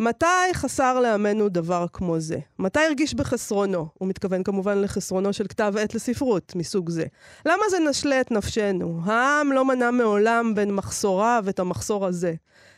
מתי 0.00 0.26
חסר 0.54 1.00
לעמנו 1.00 1.48
דבר 1.48 1.86
כמו 1.92 2.20
זה? 2.20 2.38
מתי 2.58 2.80
הרגיש 2.80 3.14
בחסרונו? 3.14 3.88
הוא 3.94 4.08
מתכוון 4.08 4.42
כמובן 4.42 4.78
לחסרונו 4.78 5.32
של 5.32 5.46
כתב 5.46 5.74
עת 5.80 5.94
לספרות 5.94 6.52
מסוג 6.56 6.90
זה. 6.90 7.04
למה 7.46 7.62
זה 7.70 7.78
נשלה 7.78 8.20
את 8.20 8.30
נפשנו? 8.30 9.00
העם 9.04 9.52
לא 9.52 9.64
מנע 9.64 9.90
מעולם 9.90 10.54
בין 10.54 10.74
מחסוריו 10.74 11.44
את 11.48 11.58
המחסור 11.58 12.06
הזה. 12.06 12.34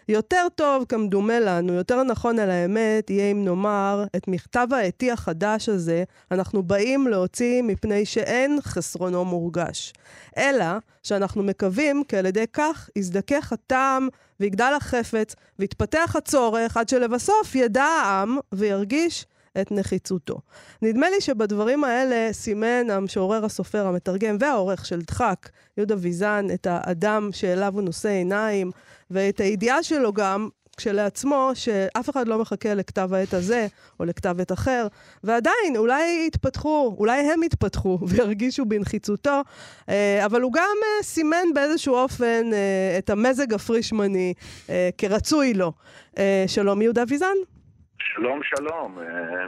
יותר 0.09 0.47
טוב, 0.55 0.85
כמדומה 0.89 1.41
לנו, 1.41 1.73
יותר 1.73 2.03
נכון 2.03 2.39
על 2.39 2.51
האמת, 2.51 3.11
יהיה 3.11 3.31
אם 3.31 3.45
נאמר, 3.45 4.05
את 4.17 4.29
מכתב 4.29 4.67
העטי 4.71 5.11
החדש 5.11 5.69
הזה, 5.69 6.05
אנחנו 6.31 6.63
באים 6.63 7.09
להוציא 7.09 7.63
מפני 7.63 8.07
שאין 8.07 8.59
חסרונו 8.63 9.25
מורגש. 9.25 9.93
אלא 10.37 10.65
שאנחנו 11.03 11.43
מקווים 11.43 12.03
כי 12.09 12.17
על 12.17 12.27
ידי 12.27 12.45
כך 12.53 12.91
יזדכך 12.97 13.53
הטעם 13.53 14.09
ויגדל 14.41 14.73
החפץ 14.77 15.35
ויתפתח 15.59 16.15
הצורך 16.19 16.77
עד 16.77 16.89
שלבסוף 16.89 17.55
ידע 17.55 17.85
העם 17.85 18.39
וירגיש 18.53 19.27
את 19.59 19.73
נחיצותו. 19.73 20.41
נדמה 20.83 21.11
לי 21.11 21.21
שבדברים 21.21 21.85
האלה 21.85 22.33
סימן 22.33 22.91
המשורר, 22.91 23.45
הסופר, 23.45 23.87
המתרגם 23.87 24.37
והעורך 24.41 24.87
של 24.87 25.01
דחק, 25.01 25.49
יהודה 25.77 25.95
ויזן, 25.99 26.47
את 26.55 26.67
האדם 26.71 27.29
שאליו 27.33 27.75
הוא 27.75 27.83
נושא 27.83 28.09
עיניים, 28.09 28.71
ואת 29.11 29.41
הידיעה 29.41 29.83
שלו 29.83 30.13
גם, 30.13 30.49
כשלעצמו, 30.79 31.51
שאף 31.55 32.11
אחד 32.11 32.29
לא 32.29 32.39
מחכה 32.39 32.75
לכתב 32.75 33.15
העת 33.15 33.35
הזה, 33.35 33.67
או 34.01 34.05
לכתב 34.05 34.37
עת 34.41 34.53
אחר, 34.53 34.87
ועדיין, 35.25 35.77
אולי 35.77 36.25
יתפתחו, 36.27 36.95
אולי 36.99 37.21
הם 37.21 37.43
יתפתחו 37.43 37.99
וירגישו 38.09 38.65
בנחיצותו, 38.65 39.41
אה, 39.89 40.25
אבל 40.25 40.43
הוא 40.43 40.53
גם 40.53 40.77
אה, 40.83 41.03
סימן 41.03 41.45
באיזשהו 41.55 41.95
אופן 41.95 42.51
אה, 42.53 42.99
את 42.99 43.11
המזג 43.11 43.55
הפרישמני 43.55 44.35
כרצוי 44.99 45.55
לו. 45.55 45.73
שלום, 46.47 46.83
יהודה 46.83 47.05
ויזן. 47.09 47.58
שלום, 48.01 48.41
שלום. 48.43 48.99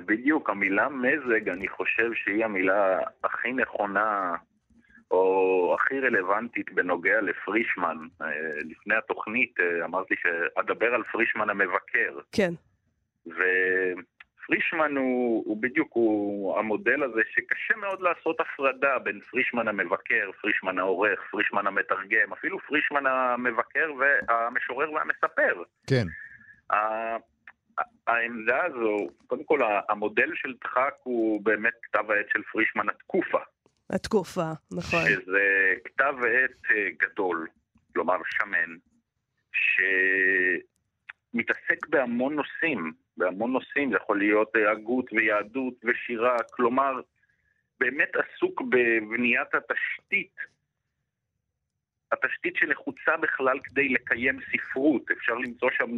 בדיוק, 0.07 0.50
המילה 0.50 0.88
מזג, 0.88 1.49
אני 1.49 1.69
חושב 1.69 2.11
שהיא 2.14 2.45
המילה 2.45 2.99
הכי 3.25 3.52
נכונה 3.52 4.37
או 5.11 5.76
הכי 5.78 6.00
רלוונטית 6.00 6.73
בנוגע 6.73 7.21
לפרישמן. 7.21 7.97
אה, 8.23 8.26
לפני 8.71 8.95
התוכנית 8.95 9.61
אה, 9.61 9.85
אמרתי 9.85 10.14
שאדבר 10.23 10.95
על 10.95 11.02
פרישמן 11.12 11.50
המבקר. 11.50 12.19
כן. 12.33 12.52
ופרישמן 13.26 14.97
הוא, 14.97 15.42
הוא 15.47 15.62
בדיוק, 15.62 15.88
הוא 15.92 16.59
המודל 16.59 17.02
הזה 17.02 17.21
שקשה 17.30 17.76
מאוד 17.76 18.00
לעשות 18.00 18.40
הפרדה 18.40 18.99
בין 18.99 19.21
פרישמן 19.30 19.69
המבקר, 19.69 20.30
פרישמן 20.42 20.78
העורך, 20.78 21.21
פרישמן 21.30 21.66
המתרגם, 21.66 22.33
אפילו 22.33 22.59
פרישמן 22.59 23.07
המבקר 23.07 23.92
והמשורר 23.99 24.92
והמספר. 24.92 25.62
כן. 25.87 26.07
העמדה 28.06 28.64
הזו, 28.64 29.08
קודם 29.26 29.44
כל 29.44 29.60
המודל 29.88 30.30
של 30.34 30.54
דחק 30.64 30.94
הוא 31.02 31.44
באמת 31.44 31.75
כתב 31.82 32.10
העת 32.10 32.26
של 32.32 32.42
פרישמן 32.52 32.88
התקופה. 32.88 33.38
התקופה, 33.90 34.50
נכון. 34.72 35.00
שזה 35.08 35.75
כתב 35.84 36.14
עת 36.18 36.70
אה, 36.70 36.88
גדול, 36.99 37.46
כלומר 37.92 38.16
שמן, 38.25 38.76
שמתעסק 41.32 41.87
בהמון 41.88 42.34
נושאים, 42.34 42.92
בהמון 43.16 43.52
נושאים, 43.52 43.90
זה 43.90 43.96
יכול 43.96 44.18
להיות 44.18 44.56
אה, 44.56 44.70
הגות 44.70 45.12
ויהדות 45.12 45.75
ושירה, 45.84 46.37
כלומר, 46.52 46.92
באמת 47.80 48.10
עסוק 48.16 48.62
בבניית 48.62 49.54
התשתית, 49.54 50.37
התשתית 52.12 52.56
שנחוצה 52.56 53.16
בכלל 53.16 53.58
כדי 53.64 53.88
לקיים 53.88 54.38
ספרות, 54.52 55.10
אפשר 55.10 55.34
למצוא 55.34 55.70
שם 55.70 55.90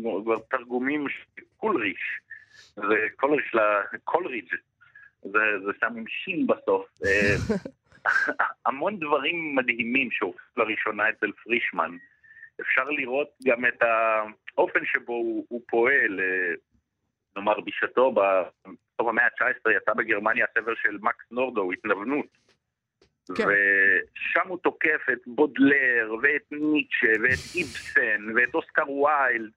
תרגומים 0.50 1.08
של 1.08 1.42
קולריש, 1.56 2.20
זה 2.74 3.06
קולריש, 3.16 3.54
קולריג', 4.04 4.54
זה, 5.22 5.38
זה 5.64 5.72
שם 5.80 5.96
עם 5.96 6.04
שין 6.08 6.46
בסוף. 6.46 6.86
אה, 7.04 7.56
המון 8.66 8.98
דברים 8.98 9.54
מדהימים 9.54 10.10
שהופכו 10.10 10.60
לראשונה 10.60 11.10
אצל 11.10 11.32
פרישמן. 11.32 11.96
אפשר 12.60 12.84
לראות 12.84 13.28
גם 13.44 13.66
את 13.66 13.82
האופן 14.56 14.80
שבו 14.84 15.12
הוא, 15.12 15.46
הוא 15.48 15.60
פועל, 15.68 16.20
אה, 16.20 16.54
נאמר 17.36 17.60
בשעתו, 17.60 18.12
בסוף 18.12 19.08
המאה 19.08 19.24
ה-19 19.24 19.70
יצא 19.76 19.92
בגרמניה 19.92 20.46
הספר 20.50 20.74
של 20.82 20.98
מקס 21.00 21.24
נורדו, 21.30 21.72
התנוונות. 21.72 22.26
כן. 23.36 23.44
ושם 23.44 24.48
הוא 24.48 24.58
תוקף 24.58 25.06
את 25.12 25.18
בודלר, 25.26 26.14
ואת 26.22 26.52
ניטשה, 26.52 27.12
ואת 27.22 27.54
איבסן, 27.54 28.36
ואת 28.36 28.54
אוסקר 28.54 28.90
ויילד, 28.90 29.50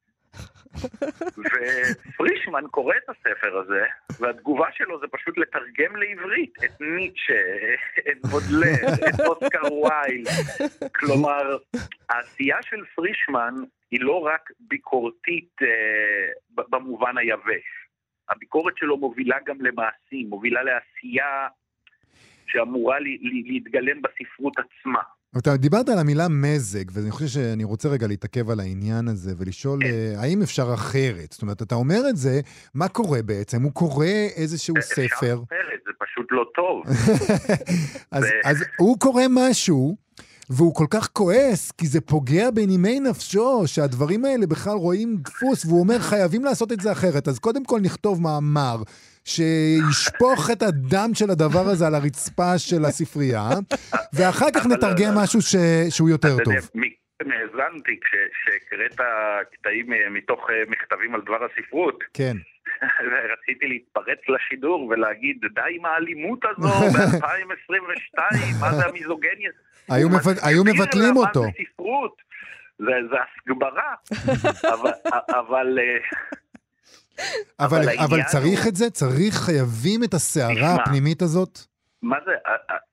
ופרישמן 1.44 2.64
קורא 2.72 2.94
את 2.98 3.10
הספר 3.10 3.58
הזה, 3.58 3.86
והתגובה 4.20 4.68
שלו 4.72 5.00
זה 5.00 5.08
פשוט 5.12 5.38
לתרגם 5.38 5.96
לעברית 5.96 6.54
את 6.66 6.82
ניטשה, 6.82 7.44
את 8.12 8.22
בודלר, 8.22 9.10
את 9.10 9.20
אוסקר 9.20 9.74
וייל. 9.74 10.24
כלומר, 10.96 11.58
העשייה 12.10 12.58
של 12.62 12.86
פרישמן 12.96 13.54
היא 13.92 14.00
לא 14.02 14.20
רק 14.26 14.50
ביקורתית 14.60 15.52
אה, 15.62 16.64
במובן 16.70 17.18
היבש. 17.18 17.66
הביקורת 18.30 18.78
שלו 18.78 18.98
מובילה 18.98 19.38
גם 19.46 19.62
למעשים, 19.62 20.30
מובילה 20.30 20.64
לעשייה 20.64 21.48
שאמורה 22.48 22.96
להתגלם 23.48 24.02
בספרות 24.02 24.54
עצמה. 24.58 25.00
אתה 25.38 25.58
דיברת 25.58 25.90
על 25.90 26.00
המילה 26.00 26.28
מזג, 26.30 26.84
ואני 26.94 27.12
חושב 27.12 27.28
שאני 27.28 27.64
רוצה 27.64 27.90
רגע 27.90 28.08
להתעכב 28.08 28.50
על 28.50 28.60
העניין 28.60 29.08
הזה 29.08 29.32
ולשאול 29.38 29.80
כן. 29.82 29.88
uh, 29.88 30.20
האם 30.22 30.42
אפשר 30.42 30.74
אחרת? 30.74 31.32
זאת 31.32 31.42
אומרת, 31.42 31.62
אתה 31.62 31.76
אומר 31.76 32.02
את 32.10 32.18
זה, 32.18 32.42
מה 32.74 32.88
קורה 32.88 33.22
בעצם? 33.22 33.62
הוא 33.62 33.72
קורא 33.72 34.06
איזשהו 34.36 34.78
אפשר 34.78 34.94
ספר... 34.94 35.06
אפשר 35.06 35.34
אחרת, 35.34 35.80
זה 35.86 35.92
פשוט 36.00 36.28
לא 36.32 36.46
טוב. 36.56 36.84
אז, 38.18 38.24
ו... 38.24 38.28
אז 38.50 38.66
הוא 38.78 39.00
קורא 39.00 39.24
משהו, 39.30 39.96
והוא 40.50 40.76
כל 40.76 40.86
כך 40.90 41.10
כועס, 41.14 41.72
כי 41.72 41.88
זה 41.88 42.02
פוגע 42.02 42.52
בנימי 42.52 43.00
נפשו, 43.00 43.64
שהדברים 43.66 44.26
האלה 44.26 44.48
בכלל 44.48 44.74
רואים 44.74 45.18
דפוס, 45.18 45.66
והוא 45.66 45.80
אומר, 45.80 46.00
חייבים 46.00 46.44
לעשות 46.44 46.72
את 46.72 46.80
זה 46.80 46.92
אחרת. 46.92 47.28
אז 47.28 47.40
קודם 47.40 47.66
כל 47.66 47.80
נכתוב 47.80 48.22
מאמר. 48.22 48.78
שישפוך 49.26 50.50
את 50.52 50.62
הדם 50.62 51.10
של 51.14 51.30
הדבר 51.30 51.66
הזה 51.72 51.88
על 51.88 51.96
הרצפה 51.96 52.58
של 52.58 52.86
הספרייה, 52.86 53.50
ואחר 54.14 54.52
כך 54.56 54.66
נתרגם 54.66 55.16
משהו 55.16 55.42
ש... 55.42 55.56
שהוא 55.90 56.10
יותר 56.10 56.38
טוב. 56.44 56.54
האזנתי 57.20 58.00
כשהקראת 58.00 59.00
קטעים 59.54 59.86
מתוך 60.10 60.50
אה, 60.50 60.64
מכתבים 60.68 61.16
על 61.16 61.22
דבר 61.22 61.46
הספרות. 61.46 62.04
כן. 62.14 62.38
רציתי 63.34 63.68
להתפרץ 63.68 64.20
לשידור 64.28 64.88
ולהגיד, 64.88 65.38
די 65.54 65.62
עם 65.70 65.86
האלימות 65.86 66.40
הזו 66.46 66.70
ב-2022, 66.94 68.20
מה 68.60 68.74
זה 68.74 68.86
המיזוגניה? 68.86 69.52
היו 70.44 70.64
מבטלים 70.64 71.18
אותו. 71.18 71.44
זה 72.80 73.18
הסגברה, 73.22 73.94
אבל 75.40 75.80
אה, 75.80 75.98
אבל, 77.60 77.78
אבל, 77.78 77.96
אבל 78.06 78.24
צריך 78.32 78.62
הוא... 78.64 78.70
את 78.70 78.76
זה? 78.76 78.90
צריך, 78.90 79.34
חייבים 79.46 80.04
את 80.04 80.14
הסערה 80.14 80.76
הפנימית 80.76 81.22
הזאת? 81.22 81.60
מה 82.02 82.18
זה? 82.26 82.32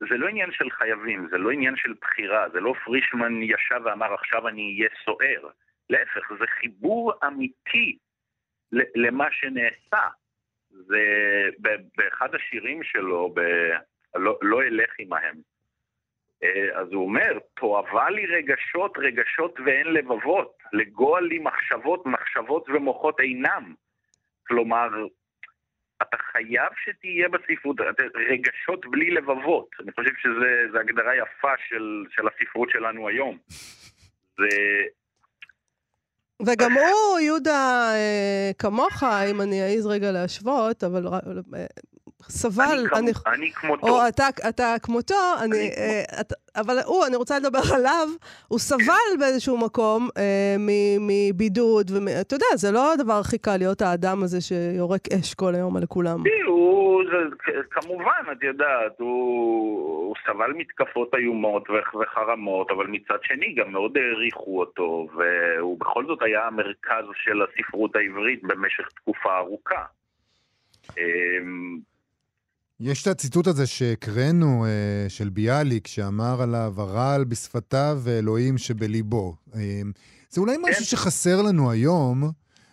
זה 0.01 0.17
לא 0.17 0.29
עניין 0.29 0.53
של 0.53 0.71
חייבים, 0.71 1.29
זה 1.31 1.39
לא 1.39 1.51
עניין 1.51 1.77
של 1.77 1.95
בחירה, 2.01 2.49
זה 2.53 2.61
לא 2.61 2.75
פרישמן 2.85 3.43
ישב 3.43 3.81
ואמר 3.85 4.15
עכשיו 4.15 4.49
אני 4.49 4.77
אהיה 4.79 4.91
סוער. 5.05 5.51
להפך, 5.91 6.33
זה 6.39 6.45
חיבור 6.61 7.13
אמיתי 7.27 7.99
למה 8.73 9.27
שנעשה. 9.31 10.09
זה 10.71 11.03
באחד 11.97 12.35
השירים 12.35 12.83
שלו, 12.83 13.33
ב... 13.35 13.41
לא, 14.15 14.39
לא 14.43 14.63
אלך 14.63 14.91
עמהם. 14.99 15.37
אה, 16.43 16.81
אז 16.81 16.93
הוא 16.93 17.05
אומר, 17.05 17.39
תועבה 17.55 18.11
לי 18.11 18.27
רגשות, 18.27 18.99
רגשות 18.99 19.61
ואין 19.67 19.87
לבבות, 19.87 20.59
לגוע 20.73 21.21
לי 21.21 21.39
מחשבות, 21.39 22.07
מחשבות 22.07 22.69
ומוחות 22.69 23.21
אינם. 23.21 23.75
כלומר, 24.47 24.89
אתה 26.03 26.17
חייב 26.33 26.73
שתהיה 26.85 27.29
בספרות, 27.29 27.77
רגשות 28.31 28.91
בלי 28.91 29.11
לבבות. 29.11 29.69
אני 29.81 29.93
חושב 29.93 30.11
שזו 30.19 30.79
הגדרה 30.79 31.17
יפה 31.17 31.53
של, 31.69 32.05
של 32.11 32.23
הספרות 32.29 32.71
שלנו 32.71 33.09
היום. 33.09 33.39
זה... 34.39 34.49
וגם 36.47 36.73
הוא, 36.73 37.21
יהודה, 37.21 37.91
אה, 37.95 38.51
כמוך, 38.59 39.03
אם 39.31 39.41
אני 39.41 39.63
אעז 39.63 39.87
רגע 39.87 40.13
להשוות, 40.13 40.85
אבל 40.85 41.07
אה, 41.07 41.67
סבל, 42.29 42.63
אני, 42.63 42.99
אני, 42.99 43.13
אני 43.27 43.53
כמותו. 43.53 43.89
או 43.89 44.09
אתה, 44.09 44.29
אתה 44.49 44.75
כמותו, 44.83 45.15
אני, 45.41 45.57
אני 45.57 45.71
אה, 45.77 46.21
את, 46.21 46.33
אבל 46.57 46.77
הוא, 46.87 47.07
אני 47.07 47.17
רוצה 47.17 47.39
לדבר 47.39 47.75
עליו, 47.75 48.09
הוא 48.49 48.59
סבל 48.59 49.19
באיזשהו 49.19 49.59
מקום 49.59 50.09
אה, 50.17 50.57
מבידוד, 51.01 51.91
ואתה 51.91 52.35
יודע, 52.35 52.47
זה 52.55 52.71
לא 52.71 52.93
הדבר 52.93 53.13
הכי 53.13 53.39
קל 53.39 53.57
להיות 53.57 53.83
האדם 53.83 54.23
הזה 54.23 54.41
שיורק 54.41 55.01
אש 55.21 55.35
כל 55.35 55.55
היום 55.55 55.77
על 55.77 55.87
כולם. 55.87 56.23
הוא, 56.47 57.03
זה, 57.05 57.37
כמובן, 57.71 58.33
את 58.33 58.43
יודעת, 58.43 59.01
הוא, 59.01 60.07
הוא 60.07 60.15
סבל 60.27 60.53
מתקפות 60.53 61.15
איומות 61.15 61.65
וחרמות, 61.71 62.71
אבל 62.71 62.87
מצד 62.87 63.19
שני 63.23 63.55
גם 63.55 63.73
מאוד 63.73 63.97
העריכו 63.97 64.61
אותו, 64.61 65.09
והוא 65.15 65.81
בכל 65.81 66.07
זאת 66.07 66.23
היה 66.23 66.47
המרכז 66.47 67.05
של 67.25 67.43
הספרות 67.43 67.97
העברית 67.97 68.43
במשך 68.43 68.89
תקופה 68.89 69.39
ארוכה. 69.39 69.85
אמ, 72.83 72.91
יש 72.91 73.03
את 73.03 73.07
הציטוט 73.07 73.47
הזה 73.47 73.67
שהקראנו 73.67 74.65
אה, 74.67 75.07
של 75.09 75.29
ביאליק, 75.29 75.87
שאמר 75.87 76.43
עליו, 76.43 76.73
הרעל 76.77 77.25
בשפתיו 77.25 77.97
ואלוהים 78.05 78.59
שבליבו. 78.59 79.37
אה, 79.55 79.61
זה 80.29 80.41
אולי 80.41 80.57
משהו 80.57 80.85
כן. 80.85 80.91
שחסר 80.91 81.43
לנו 81.49 81.71
היום, 81.71 82.23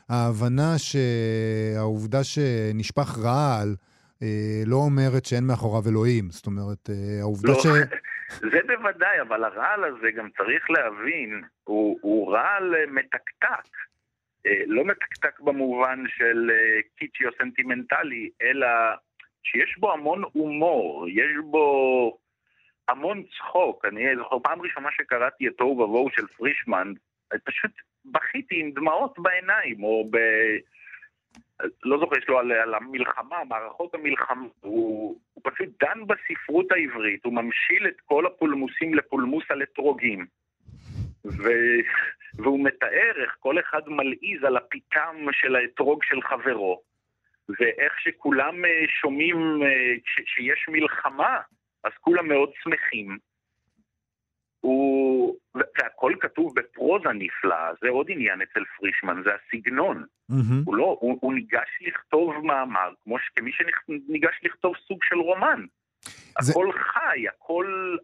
ההבנה 0.10 0.74
שהעובדה 0.78 2.24
שנשפך 2.24 3.18
רעל 3.24 3.76
אה, 4.22 4.62
לא 4.66 4.76
אומרת 4.76 5.26
שאין 5.26 5.48
מאחוריו 5.48 5.84
אלוהים. 5.90 6.30
זאת 6.30 6.46
אומרת, 6.46 6.90
העובדה 7.22 7.54
לא, 7.54 7.60
ש... 7.60 7.66
זה 8.52 8.60
בוודאי, 8.68 9.22
אבל 9.22 9.44
הרעל 9.44 9.84
הזה 9.84 10.12
גם 10.18 10.28
צריך 10.38 10.70
להבין, 10.70 11.44
הוא, 11.64 12.00
הוא 12.02 12.34
רעל 12.34 12.74
מתקתק. 12.92 13.70
לא 14.68 14.86
מתקתק 14.86 15.40
במובן 15.40 16.04
של 16.08 16.52
קיצ'י 16.98 17.26
או 17.26 17.32
סנטימנטלי, 17.40 18.30
אלא 18.42 18.68
שיש 19.44 19.78
בו 19.78 19.94
המון 19.94 20.24
הומור, 20.34 21.08
יש 21.10 21.32
בו 21.44 22.18
המון 22.88 23.24
צחוק. 23.38 23.86
אני 23.86 24.16
זוכר 24.16 24.40
פעם 24.40 24.62
ראשונה 24.62 24.90
שקראתי 24.92 25.48
את 25.48 25.54
תוהו 25.58 25.80
ובוהו 25.80 26.10
של 26.10 26.28
פרישמן, 26.28 26.94
פשוט 27.44 27.72
בכיתי 28.06 28.60
עם 28.60 28.72
דמעות 28.72 29.20
בעיניים, 29.20 29.84
או 29.84 30.08
ב... 30.12 30.18
לא 31.84 32.00
זוכר, 32.00 32.18
יש 32.18 32.30
לו 32.30 32.40
על, 32.40 32.52
על 32.52 32.74
המלחמה, 32.74 33.38
מערכות 33.50 33.94
המלחמה, 33.96 34.48
הוא, 34.62 35.20
הוא 35.34 35.44
פשוט 35.44 35.70
דן 35.80 36.08
בספרות 36.08 36.72
העברית, 36.72 37.26
הוא 37.26 37.34
ממשיל 37.34 37.88
את 37.88 38.02
כל 38.06 38.26
הפולמוסים 38.26 38.94
לפולמוס 38.94 39.44
על 39.50 39.64
אתרוגים. 39.64 40.26
ו... 41.26 41.50
והוא 42.34 42.64
מתאר 42.64 43.14
איך 43.24 43.36
כל 43.40 43.60
אחד 43.60 43.82
מלעיז 43.88 44.44
על 44.44 44.58
הפיתם 44.58 45.16
של 45.32 45.56
האתרוג 45.56 46.04
של 46.04 46.22
חברו. 46.22 46.82
ואיך 47.50 48.00
שכולם 48.00 48.66
אה, 48.66 48.84
שומעים 49.02 49.64
אה, 49.64 49.96
שיש 50.26 50.66
מלחמה, 50.68 51.38
אז 51.84 51.92
כולם 52.02 52.28
מאוד 52.28 52.52
שמחים. 52.64 53.18
הוא... 54.62 55.36
והכל 55.56 56.14
כתוב 56.20 56.56
בפרוזה 56.56 57.10
נפלאה, 57.14 57.72
זה 57.82 57.90
עוד 57.90 58.08
עניין 58.10 58.42
אצל 58.42 58.64
פרישמן, 58.78 59.22
זה 59.24 59.30
הסגנון. 59.34 60.04
Mm-hmm. 60.32 60.66
הוא 60.66 60.76
לא, 60.76 60.98
הוא, 61.00 61.18
הוא 61.22 61.34
ניגש 61.34 61.70
לכתוב 61.82 62.46
מאמר, 62.46 62.94
כמו 63.04 63.20
ש... 63.20 63.30
כמי 63.36 63.52
שניגש 63.52 64.40
לכתוב 64.44 64.76
סוג 64.88 65.04
של 65.04 65.16
רומן. 65.16 65.66
זה... 66.42 66.52
הכל 66.52 66.72
חי, 66.72 67.28
הכל, 67.28 67.98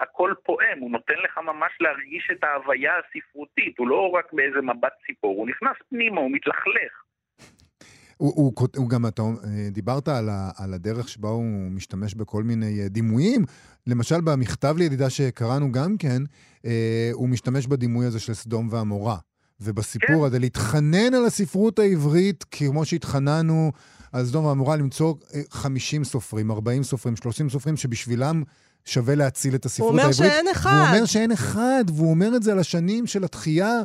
הכל 0.00 0.34
פועם, 0.42 0.78
הוא 0.78 0.90
נותן 0.90 1.18
לך 1.24 1.38
ממש 1.38 1.72
להרגיש 1.80 2.30
את 2.32 2.44
ההוויה 2.44 2.92
הספרותית, 2.98 3.78
הוא 3.78 3.88
לא 3.88 4.10
רק 4.10 4.32
באיזה 4.32 4.60
מבט 4.60 4.92
ציפור, 5.06 5.36
הוא 5.36 5.48
נכנס 5.48 5.76
פנימה, 5.90 6.20
הוא 6.20 6.30
מתלכלך. 6.30 7.03
הוא, 8.16 8.32
הוא, 8.36 8.68
הוא 8.76 8.88
גם, 8.88 9.06
אתה 9.06 9.22
אה, 9.22 9.68
דיברת 9.72 10.08
על, 10.08 10.28
ה, 10.28 10.50
על 10.56 10.74
הדרך 10.74 11.08
שבה 11.08 11.28
הוא 11.28 11.70
משתמש 11.70 12.14
בכל 12.14 12.42
מיני 12.42 12.80
אה, 12.82 12.88
דימויים. 12.88 13.44
למשל, 13.86 14.20
במכתב 14.20 14.74
לידידה 14.78 15.10
שקראנו 15.10 15.72
גם 15.72 15.96
כן, 15.96 16.22
אה, 16.64 17.10
הוא 17.12 17.28
משתמש 17.28 17.66
בדימוי 17.66 18.06
הזה 18.06 18.20
של 18.20 18.34
סדום 18.34 18.68
ועמורה. 18.70 19.16
ובסיפור 19.60 20.20
כן. 20.20 20.24
הזה, 20.24 20.38
להתחנן 20.38 21.14
על 21.14 21.24
הספרות 21.26 21.78
העברית, 21.78 22.44
כמו 22.50 22.84
שהתחננו 22.84 23.72
על 24.12 24.26
סדום 24.26 24.44
ועמורה, 24.44 24.76
למצוא 24.76 25.14
50 25.50 26.00
אה, 26.00 26.06
סופרים, 26.06 26.50
40 26.50 26.82
סופרים, 26.82 27.16
30 27.16 27.50
סופרים, 27.50 27.76
שבשבילם 27.76 28.42
שווה 28.84 29.14
להציל 29.14 29.54
את 29.54 29.64
הספרות 29.64 29.98
העברית. 29.98 30.16
הוא 30.18 30.24
אומר 30.24 30.34
שאין 30.34 30.46
אחד. 30.52 30.70
והוא 30.70 30.88
אומר 30.88 31.04
שאין 31.04 31.32
אחד, 31.32 31.84
והוא 31.94 32.10
אומר 32.10 32.36
את 32.36 32.42
זה 32.42 32.52
על 32.52 32.58
השנים 32.58 33.06
של 33.06 33.24
התחייה. 33.24 33.82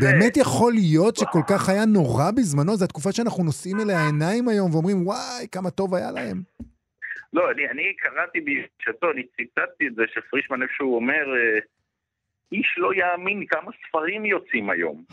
באמת 0.00 0.36
יכול 0.36 0.72
להיות 0.72 1.16
שכל 1.16 1.42
כך 1.48 1.68
היה 1.68 1.84
נורא 1.84 2.30
בזמנו? 2.30 2.76
זו 2.76 2.84
התקופה 2.84 3.12
שאנחנו 3.12 3.44
נושאים 3.44 3.80
אליה 3.80 4.06
עיניים 4.06 4.48
היום 4.48 4.74
ואומרים, 4.74 5.06
וואי, 5.06 5.46
כמה 5.52 5.70
טוב 5.70 5.94
היה 5.94 6.10
להם. 6.10 6.42
לא, 7.32 7.50
אני, 7.50 7.70
אני 7.70 7.82
קראתי 7.98 8.40
בשעתו, 8.40 9.10
אני 9.10 9.22
ציטטתי 9.36 9.86
את 9.86 9.94
זה, 9.94 10.02
שפרישמן 10.14 10.62
איפשהו 10.62 10.94
אומר, 10.94 11.36
אה, 11.36 11.58
איש 12.52 12.74
לא 12.78 12.94
יאמין 12.94 13.44
כמה 13.48 13.70
ספרים 13.88 14.24
יוצאים 14.24 14.70
היום. 14.70 15.04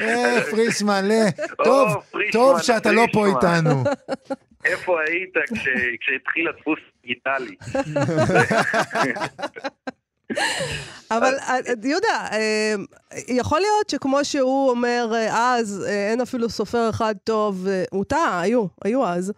אה, 0.00 0.40
פרישמן, 0.50 1.04
טוב, 1.64 1.88
טוב 2.32 2.62
שאתה 2.62 2.92
לא 2.92 3.06
פה 3.12 3.26
איתנו. 3.26 3.84
איפה 4.64 5.00
היית 5.00 5.34
כשהתחיל 6.00 6.48
הדפוס 6.48 6.78
דיגיטלי? 7.02 7.56
אבל 11.10 11.34
אה, 11.48 11.56
יהודה, 11.84 12.26
אה, 12.32 12.74
יכול 13.28 13.60
להיות 13.60 13.90
שכמו 13.90 14.24
שהוא 14.24 14.70
אומר 14.70 15.06
אה, 15.14 15.54
אז, 15.54 15.86
אין 15.88 16.20
אפילו 16.20 16.48
סופר 16.48 16.90
אחד 16.90 17.14
טוב, 17.24 17.66
הוא 17.90 18.04
טעה, 18.04 18.40
היו, 18.40 18.66
היו 18.84 19.06
אז. 19.06 19.32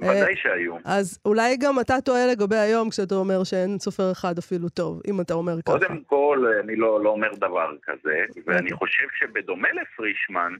ודאי 0.00 0.36
שהיו. 0.36 0.76
אז 0.84 1.18
אולי 1.24 1.56
גם 1.56 1.80
אתה 1.80 2.00
טועה 2.04 2.26
לגבי 2.26 2.56
היום 2.56 2.90
כשאתה 2.90 3.14
אומר 3.14 3.44
שאין 3.44 3.78
סופר 3.78 4.12
אחד 4.12 4.38
אפילו 4.38 4.68
טוב, 4.68 5.00
אם 5.08 5.20
אתה 5.20 5.34
אומר 5.34 5.62
ככה. 5.62 5.78
קודם 5.78 6.02
כל, 6.06 6.44
אני 6.64 6.76
לא, 6.76 7.04
לא 7.04 7.10
אומר 7.10 7.34
דבר 7.34 7.70
כזה, 7.82 8.24
ואני 8.46 8.72
אוקיי. 8.72 8.76
חושב 8.76 9.06
שבדומה 9.18 9.68
לפרישמן, 9.72 10.52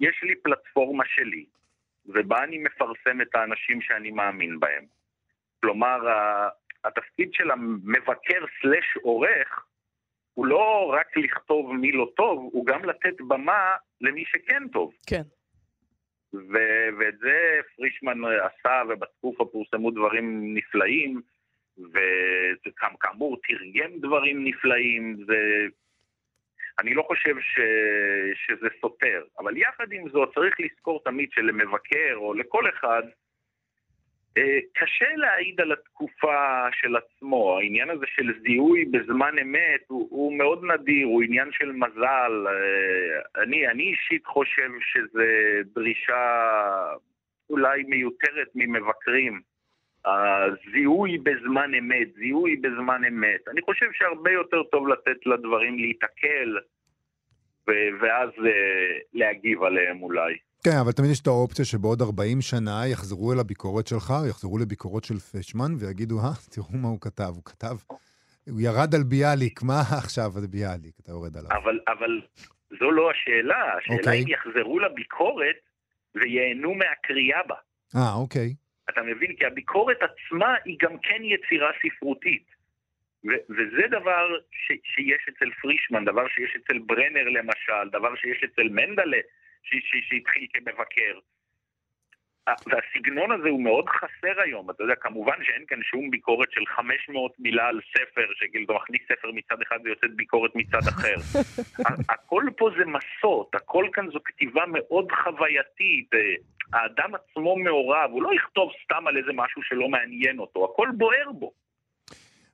יש 0.00 0.20
לי 0.22 0.34
פלטפורמה 0.42 1.04
שלי, 1.06 1.44
ובה 2.06 2.44
אני 2.44 2.58
מפרסם 2.58 3.20
את 3.20 3.34
האנשים 3.34 3.80
שאני 3.80 4.10
מאמין 4.10 4.60
בהם. 4.60 4.84
כלומר, 5.60 5.98
התפקיד 6.84 7.28
של 7.32 7.50
המבקר 7.50 8.44
סלש 8.60 8.96
עורך 9.02 9.64
הוא 10.34 10.46
לא 10.46 10.92
רק 10.98 11.16
לכתוב 11.16 11.72
מי 11.72 11.92
לא 11.92 12.10
טוב, 12.16 12.50
הוא 12.52 12.66
גם 12.66 12.84
לתת 12.84 13.20
במה 13.20 13.76
למי 14.00 14.24
שכן 14.26 14.68
טוב. 14.72 14.92
כן. 15.06 15.22
ו- 16.34 16.88
ואת 16.98 17.18
זה 17.18 17.60
פרישמן 17.76 18.18
עשה, 18.24 18.82
ובתקופה 18.88 19.44
פורסמו 19.52 19.90
דברים 19.90 20.54
נפלאים, 20.54 21.20
וכאמור 21.78 23.36
תרגם 23.46 23.98
דברים 24.00 24.44
נפלאים, 24.44 25.16
זה... 25.26 25.66
אני 26.78 26.94
לא 26.94 27.02
חושב 27.02 27.34
ש... 27.40 27.60
שזה 28.34 28.68
סותר, 28.80 29.24
אבל 29.38 29.56
יחד 29.56 29.92
עם 29.92 30.08
זאת 30.08 30.34
צריך 30.34 30.54
לזכור 30.60 31.02
תמיד 31.04 31.28
שלמבקר 31.32 32.14
או 32.14 32.34
לכל 32.34 32.68
אחד 32.68 33.02
קשה 34.74 35.14
להעיד 35.16 35.60
על 35.60 35.72
התקופה 35.72 36.66
של 36.72 36.96
עצמו, 36.96 37.58
העניין 37.58 37.90
הזה 37.90 38.06
של 38.06 38.32
זיהוי 38.42 38.84
בזמן 38.84 39.38
אמת 39.42 39.84
הוא, 39.88 40.08
הוא 40.10 40.38
מאוד 40.38 40.64
נדיר, 40.64 41.06
הוא 41.06 41.22
עניין 41.22 41.48
של 41.52 41.72
מזל. 41.72 42.46
אה, 42.46 43.42
אני, 43.42 43.68
אני 43.68 43.82
אישית 43.82 44.26
חושב 44.26 44.70
שזו 44.80 45.22
דרישה 45.74 46.44
אולי 47.50 47.82
מיותרת 47.82 48.48
ממבקרים. 48.54 49.40
הזיהוי 50.04 51.18
בזמן 51.18 51.74
אמת, 51.74 52.14
זיהוי 52.14 52.56
בזמן 52.56 53.04
אמת. 53.04 53.48
אני 53.48 53.60
חושב 53.62 53.86
שהרבה 53.92 54.30
יותר 54.30 54.62
טוב 54.62 54.88
לתת 54.88 55.26
לדברים 55.26 55.78
להיתקל 55.78 56.58
ואז 58.00 58.30
אה, 58.46 58.98
להגיב 59.12 59.62
עליהם 59.62 60.02
אולי. 60.02 60.34
כן, 60.64 60.78
אבל 60.82 60.92
תמיד 60.92 61.10
יש 61.10 61.20
את 61.20 61.26
האופציה 61.26 61.64
שבעוד 61.64 62.02
40 62.02 62.40
שנה 62.40 62.86
יחזרו 62.92 63.32
אל 63.32 63.38
הביקורת 63.40 63.86
שלך, 63.86 64.08
יחזרו 64.30 64.58
לביקורות 64.58 65.04
של 65.04 65.14
פשמן, 65.14 65.70
ויגידו, 65.80 66.18
אה, 66.18 66.34
תראו 66.54 66.74
מה 66.82 66.88
הוא 66.88 67.00
כתב. 67.00 67.32
הוא 67.38 67.44
כתב, 67.44 67.76
הוא 68.50 68.60
ירד 68.60 68.94
על 68.94 69.02
ביאליק, 69.02 69.62
מה 69.62 69.80
עכשיו 70.02 70.30
על 70.38 70.46
ביאליק? 70.46 70.94
אתה 71.00 71.10
יורד 71.10 71.36
עליו. 71.36 71.50
אבל, 71.50 71.80
אבל 71.88 72.20
זו 72.80 72.90
לא 72.90 73.10
השאלה. 73.10 73.62
השאלה 73.78 73.96
okay. 73.96 73.98
אוקיי. 73.98 74.22
אם 74.22 74.28
יחזרו 74.28 74.78
לביקורת 74.78 75.58
וייהנו 76.14 76.74
מהקריאה 76.74 77.42
בה. 77.48 77.58
אה, 77.96 78.14
אוקיי. 78.14 78.54
אתה 78.90 79.02
מבין? 79.02 79.36
כי 79.36 79.44
הביקורת 79.46 79.98
עצמה 80.02 80.54
היא 80.64 80.76
גם 80.82 80.98
כן 80.98 81.20
יצירה 81.22 81.70
ספרותית. 81.82 82.46
ו- 83.24 83.44
וזה 83.50 83.84
דבר 83.90 84.24
ש- 84.50 84.82
שיש 84.94 85.22
אצל 85.28 85.50
פרישמן, 85.62 86.04
דבר 86.04 86.28
שיש 86.28 86.56
אצל 86.56 86.78
ברנר 86.78 87.28
למשל, 87.28 87.84
דבר 87.92 88.14
שיש 88.14 88.44
אצל 88.44 88.68
מנדלה. 88.68 89.20
שהתחיל 89.64 90.46
כמבקר. 90.54 91.18
והסגנון 92.66 93.32
הזה 93.32 93.48
הוא 93.48 93.62
מאוד 93.62 93.88
חסר 93.88 94.40
היום, 94.40 94.70
אתה 94.70 94.82
יודע, 94.82 94.94
כמובן 94.94 95.34
שאין 95.42 95.64
כאן 95.68 95.82
שום 95.82 96.10
ביקורת 96.10 96.52
של 96.52 96.66
500 96.66 97.32
מילה 97.38 97.66
על 97.66 97.80
ספר, 97.92 98.26
שכאילו 98.34 98.64
אתה 98.64 98.72
מכניס 98.72 99.02
ספר 99.12 99.30
מצד 99.32 99.62
אחד 99.62 99.78
ויוצאת 99.84 100.16
ביקורת 100.16 100.50
מצד 100.54 100.88
אחר. 100.88 101.14
הכל 102.14 102.42
פה 102.56 102.70
זה 102.78 102.84
מסות, 102.84 103.54
הכל 103.54 103.88
כאן 103.92 104.10
זו 104.10 104.18
כתיבה 104.24 104.62
מאוד 104.72 105.12
חווייתית, 105.12 106.10
האדם 106.72 107.14
עצמו 107.14 107.56
מעורב, 107.56 108.10
הוא 108.10 108.22
לא 108.22 108.34
יכתוב 108.34 108.70
סתם 108.84 109.06
על 109.06 109.16
איזה 109.16 109.30
משהו 109.34 109.62
שלא 109.62 109.88
מעניין 109.88 110.38
אותו, 110.38 110.64
הכל 110.64 110.88
בוער 110.96 111.32
בו. 111.32 111.63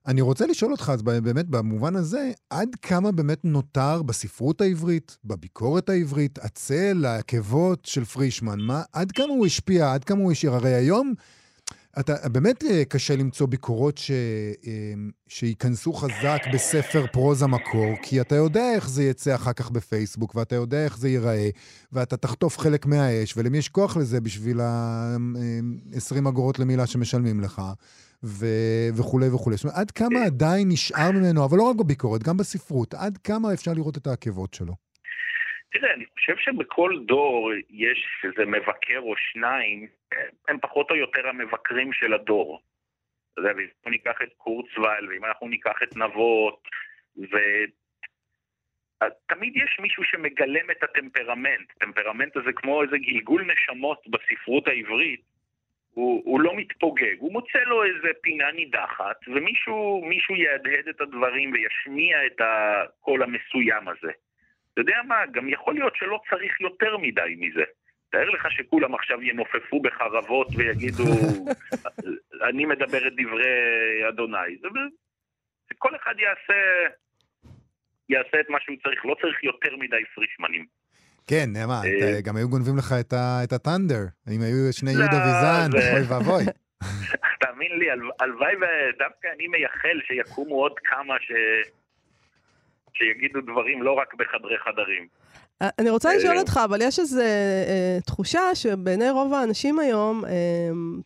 אני 0.06 0.20
רוצה 0.20 0.46
לשאול 0.46 0.72
אותך, 0.72 0.90
אז 0.94 1.02
באמת 1.02 1.46
במובן 1.48 1.96
הזה, 1.96 2.30
עד 2.50 2.68
כמה 2.82 3.12
באמת 3.12 3.44
נותר 3.44 4.02
בספרות 4.02 4.60
העברית, 4.60 5.16
בביקורת 5.24 5.88
העברית, 5.88 6.38
הצל, 6.42 7.04
העקבות 7.06 7.84
של 7.84 8.04
פרישמן? 8.04 8.60
מה, 8.60 8.82
עד 8.92 9.12
כמה 9.12 9.26
הוא 9.26 9.46
השפיע, 9.46 9.92
עד 9.92 10.04
כמה 10.04 10.20
הוא 10.20 10.32
השאיר? 10.32 10.54
הרי 10.54 10.74
היום, 10.74 11.14
אתה, 11.98 12.28
באמת 12.28 12.64
אה, 12.64 12.84
קשה 12.84 13.16
למצוא 13.16 13.46
ביקורות 13.46 13.98
ש, 13.98 14.10
אה, 14.66 14.92
שייכנסו 15.28 15.92
חזק 15.92 16.40
בספר 16.52 17.06
פרוזה 17.12 17.46
מקור, 17.46 17.94
כי 18.02 18.20
אתה 18.20 18.34
יודע 18.34 18.74
איך 18.74 18.88
זה 18.88 19.04
יצא 19.04 19.34
אחר 19.34 19.52
כך 19.52 19.70
בפייסבוק, 19.70 20.34
ואתה 20.34 20.54
יודע 20.54 20.84
איך 20.84 20.98
זה 20.98 21.08
ייראה, 21.08 21.48
ואתה 21.92 22.16
תחטוף 22.16 22.58
חלק 22.58 22.86
מהאש, 22.86 23.34
ולמי 23.36 23.58
יש 23.58 23.68
כוח 23.68 23.96
לזה 23.96 24.20
בשביל 24.20 24.60
ה-20 24.60 26.24
אה, 26.24 26.28
אגורות 26.28 26.58
למילה 26.58 26.86
שמשלמים 26.86 27.40
לך. 27.40 27.62
ו- 28.24 28.88
וכולי 28.98 29.28
וכולי. 29.34 29.56
זאת 29.56 29.64
אומרת, 29.64 29.78
עד 29.78 29.90
כמה 29.90 30.18
עדיין 30.26 30.68
נשאר 30.68 31.10
ממנו, 31.12 31.44
אבל 31.44 31.58
לא 31.58 31.70
רק 31.70 31.76
בביקורת, 31.76 32.22
גם 32.22 32.36
בספרות, 32.36 32.94
עד 32.94 33.18
כמה 33.18 33.54
אפשר 33.54 33.70
לראות 33.76 33.96
את 33.96 34.06
העקבות 34.06 34.54
שלו? 34.54 34.74
תראה, 35.72 35.94
אני 35.94 36.04
חושב 36.14 36.36
שבכל 36.36 36.90
דור 37.06 37.50
יש 37.70 38.00
איזה 38.24 38.44
מבקר 38.50 38.98
או 38.98 39.14
שניים, 39.16 39.86
הם 40.48 40.58
פחות 40.62 40.90
או 40.90 40.96
יותר 40.96 41.28
המבקרים 41.28 41.92
של 41.92 42.14
הדור. 42.14 42.60
אתה 43.32 43.40
יודע, 43.40 43.50
אנחנו 43.50 43.90
ניקח 43.90 44.16
את 44.22 44.32
קורצווייל, 44.36 45.08
ואם 45.08 45.24
אנחנו 45.24 45.48
ניקח 45.48 45.76
את 45.82 45.96
נבות, 45.96 46.68
ו... 47.18 47.36
תמיד 49.26 49.56
יש 49.56 49.78
מישהו 49.80 50.04
שמגלם 50.04 50.70
את 50.70 50.82
הטמפרמנט. 50.82 51.72
טמפרמנט 51.78 52.36
הזה 52.36 52.52
כמו 52.52 52.82
איזה 52.82 52.98
גלגול 52.98 53.52
נשמות 53.52 54.02
בספרות 54.08 54.68
העברית, 54.68 55.20
הוא, 55.94 56.22
הוא 56.24 56.40
לא 56.40 56.56
מתפוגג, 56.56 57.14
הוא 57.18 57.32
מוצא 57.32 57.58
לו 57.58 57.84
איזה 57.84 58.08
פינה 58.22 58.52
נידחת, 58.52 59.16
ומישהו 59.28 60.36
יהדהד 60.36 60.88
את 60.90 61.00
הדברים 61.00 61.52
וישמיע 61.52 62.26
את 62.26 62.40
הקול 62.40 63.22
המסוים 63.22 63.88
הזה. 63.88 64.12
אתה 64.72 64.80
יודע 64.80 65.00
מה, 65.06 65.26
גם 65.26 65.48
יכול 65.48 65.74
להיות 65.74 65.96
שלא 65.96 66.20
צריך 66.30 66.60
יותר 66.60 66.96
מדי 66.96 67.36
מזה. 67.38 67.64
תאר 68.10 68.30
לך 68.30 68.46
שכולם 68.50 68.94
עכשיו 68.94 69.22
ינופפו 69.22 69.80
בחרבות 69.82 70.48
ויגידו, 70.56 71.04
אני 72.48 72.64
מדבר 72.66 73.06
את 73.06 73.12
דברי 73.16 74.08
אדוני. 74.08 74.56
כל 75.78 75.96
אחד 75.96 76.14
יעשה, 76.18 76.60
יעשה 78.08 78.40
את 78.40 78.50
מה 78.50 78.60
שהוא 78.60 78.76
צריך, 78.82 79.06
לא 79.06 79.16
צריך 79.20 79.44
יותר 79.44 79.76
מדי 79.76 80.04
פרישמנים. 80.14 80.66
כן, 81.26 81.50
מה, 81.66 81.82
אה, 81.84 82.20
גם 82.20 82.36
היו 82.36 82.48
גונבים 82.48 82.76
לך 82.76 82.94
את 83.12 83.52
הטנדר. 83.52 84.04
אם 84.30 84.42
היו 84.42 84.72
שני 84.72 84.90
יהודה 84.90 85.06
לא, 85.12 85.24
ויזן, 85.24 85.94
אוי 85.94 86.02
ואבוי. 86.08 86.44
תאמין 87.40 87.78
לי, 87.78 87.86
הלוואי 88.20 88.54
ודווקא 88.54 89.28
אני 89.36 89.46
מייחל 89.46 90.00
שיקומו 90.06 90.54
עוד 90.54 90.72
כמה 90.84 91.14
ש... 91.20 91.32
שיגידו 92.92 93.40
דברים 93.40 93.82
לא 93.82 93.92
רק 93.92 94.14
בחדרי 94.14 94.58
חדרים. 94.58 95.06
אה, 95.62 95.68
אני 95.78 95.90
רוצה 95.90 96.14
לשאול 96.14 96.34
אה, 96.36 96.40
אותך, 96.40 96.60
אבל 96.64 96.78
יש 96.82 96.98
איזו 96.98 97.20
אה, 97.20 97.98
תחושה 98.06 98.54
שבעיני 98.54 99.10
רוב 99.10 99.34
האנשים 99.34 99.78
היום, 99.78 100.24
אה, 100.24 100.30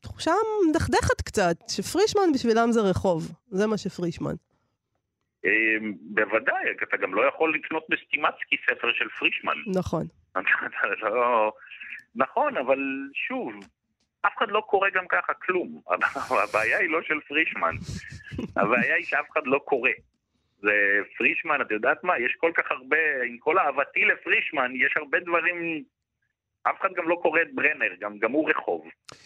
תחושה 0.01 0.33
מדכדכת 0.69 1.21
קצת, 1.21 1.57
שפרישמן 1.69 2.33
בשבילם 2.35 2.73
זה 2.73 2.81
רחוב. 2.81 3.33
זה 3.51 3.67
מה 3.67 3.77
שפרישמן. 3.77 4.35
אמ, 5.45 5.93
בוודאי, 6.01 6.65
אתה 6.83 6.97
גם 6.97 7.15
לא 7.15 7.29
יכול 7.29 7.55
לקנות 7.55 7.87
בסטימצקי 7.89 8.57
ספר 8.71 8.93
של 8.93 9.09
פרישמן. 9.09 9.57
נכון. 9.67 10.07
לא... 11.03 11.53
נכון, 12.17 12.57
אבל 12.57 12.79
שוב, 13.15 13.53
אף 14.27 14.33
אחד 14.39 14.49
לא 14.49 14.61
קורא 14.61 14.89
גם 14.95 15.05
ככה 15.09 15.35
כלום. 15.35 15.81
הבעיה 16.49 16.79
היא 16.79 16.91
לא 16.91 17.03
של 17.03 17.21
פרישמן, 17.29 17.75
הבעיה 18.57 18.95
היא 18.95 19.05
שאף 19.05 19.31
אחד 19.33 19.43
לא 19.45 19.59
קורא. 19.59 19.91
זה 20.61 20.73
פרישמן, 21.19 21.61
את 21.61 21.71
יודעת 21.71 22.05
מה, 22.05 22.19
יש 22.19 22.35
כל 22.39 22.53
כך 22.55 22.71
הרבה, 22.71 22.97
עם 23.27 23.39
כל 23.39 23.59
אהבתי 23.59 24.05
לפרישמן, 24.05 24.73
יש 24.77 24.97
הרבה 24.97 25.21
דברים 25.21 25.85
אף 26.71 26.75
אחד 26.81 26.89
גם 26.97 27.09
לא 27.09 27.17
קורא 27.23 27.41
את 27.43 27.55
ברנר, 27.55 27.93
גם, 28.01 28.19
גם 28.23 28.33
הוא 28.33 28.51
רחוב. 28.51 28.81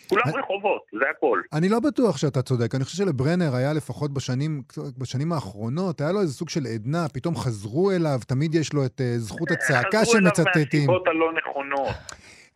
כולם 0.09 0.23
אני, 0.27 0.39
רחובות, 0.39 0.83
זה 0.93 1.11
הכל. 1.11 1.41
אני 1.53 1.69
לא 1.69 1.81
בטוח 1.81 2.17
שאתה 2.17 2.43
צודק. 2.43 2.75
אני 2.75 2.85
חושב 2.85 2.97
שלברנר 2.97 3.55
היה 3.55 3.73
לפחות 3.73 4.15
בשנים, 4.15 4.63
בשנים 4.99 5.33
האחרונות, 5.33 6.01
היה 6.01 6.13
לו 6.13 6.21
איזה 6.21 6.33
סוג 6.33 6.49
של 6.49 6.67
עדנה, 6.75 7.07
פתאום 7.15 7.37
חזרו 7.37 7.91
אליו, 7.91 8.19
תמיד 8.27 8.55
יש 8.55 8.73
לו 8.73 8.85
את 8.85 9.01
uh, 9.01 9.03
זכות 9.19 9.51
הצעקה 9.51 10.05
שמצטטים. 10.05 10.25
חזרו 10.25 10.57
אליו 10.57 10.63
מהסיבות 10.63 11.09
הלא 11.09 11.33
נכונות. 11.33 11.89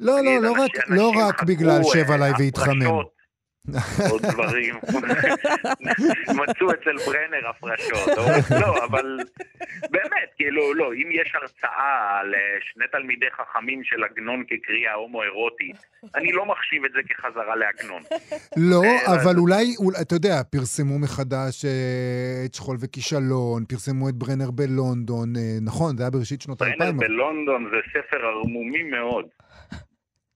לא, 0.01 0.21
לא, 0.25 0.43
לא 0.43 0.53
רק, 0.53 0.71
לא 0.89 1.13
רק 1.19 1.43
בגלל 1.43 1.83
שב 1.83 2.11
עליי 2.11 2.31
אה, 2.31 2.37
והתחמם. 2.39 3.22
עוד 4.11 4.23
דברים. 4.23 4.75
מצאו 6.41 6.71
אצל 6.71 6.97
ברנר 7.07 7.49
הפרשות. 7.51 8.09
לא, 8.61 8.85
אבל 8.85 9.19
באמת, 9.91 10.29
כאילו, 10.37 10.75
לא, 10.75 10.93
אם 10.93 11.09
יש 11.13 11.33
הרצאה 11.35 12.19
על 12.21 12.35
אה, 12.35 12.87
תלמידי 12.93 13.27
חכמים 13.37 13.85
של 13.85 14.05
עגנון 14.05 14.45
כקריאה 14.49 14.95
הומואירוטית, 14.95 15.77
אני 16.15 16.33
לא 16.33 16.47
מחשיב 16.47 16.85
את 16.85 16.91
זה 16.93 17.01
כחזרה 17.09 17.57
לעגנון. 17.57 18.03
לא, 18.71 18.83
אה, 18.85 19.15
אבל 19.15 19.37
אולי, 19.39 19.65
אתה 20.03 20.15
יודע, 20.15 20.43
פרסמו 20.51 20.99
מחדש 20.99 21.65
אה, 21.65 22.43
את 22.47 22.55
שכול 22.55 22.77
וכישלון, 22.81 23.65
פרסמו 23.65 24.09
את 24.09 24.15
ברנר 24.15 24.51
בלונדון, 24.51 25.33
נכון? 25.63 25.97
זה 25.97 26.03
היה 26.03 26.11
בראשית 26.11 26.43
שנות 26.43 26.63
האלפיים. 26.63 26.97
ברנר 26.97 27.09
בלונדון 27.09 27.71
זה 27.71 27.77
ספר 27.91 28.27
ערמומי 28.27 28.83
מאוד. 28.83 29.27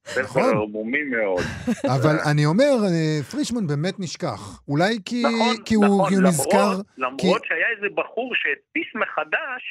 ספר 0.07 0.23
נכון. 0.23 0.43
ערמומי 0.43 1.03
מאוד. 1.03 1.45
אבל 1.97 2.17
אני 2.31 2.47
אומר, 2.47 2.73
אה, 2.85 3.23
פרישמן 3.31 3.67
באמת 3.67 3.95
נשכח. 3.99 4.61
אולי 4.69 4.99
כי, 5.05 5.23
נכון, 5.23 5.57
כי 5.65 5.75
הוא, 5.75 5.85
נכון, 5.85 5.99
הוא 5.99 6.23
למרות, 6.23 6.25
נזכר... 6.25 6.73
למרות 6.99 7.43
כי... 7.43 7.49
שהיה 7.49 7.69
איזה 7.77 7.87
בחור 7.95 8.33
שהדפיס 8.35 8.89
מחדש 8.95 9.63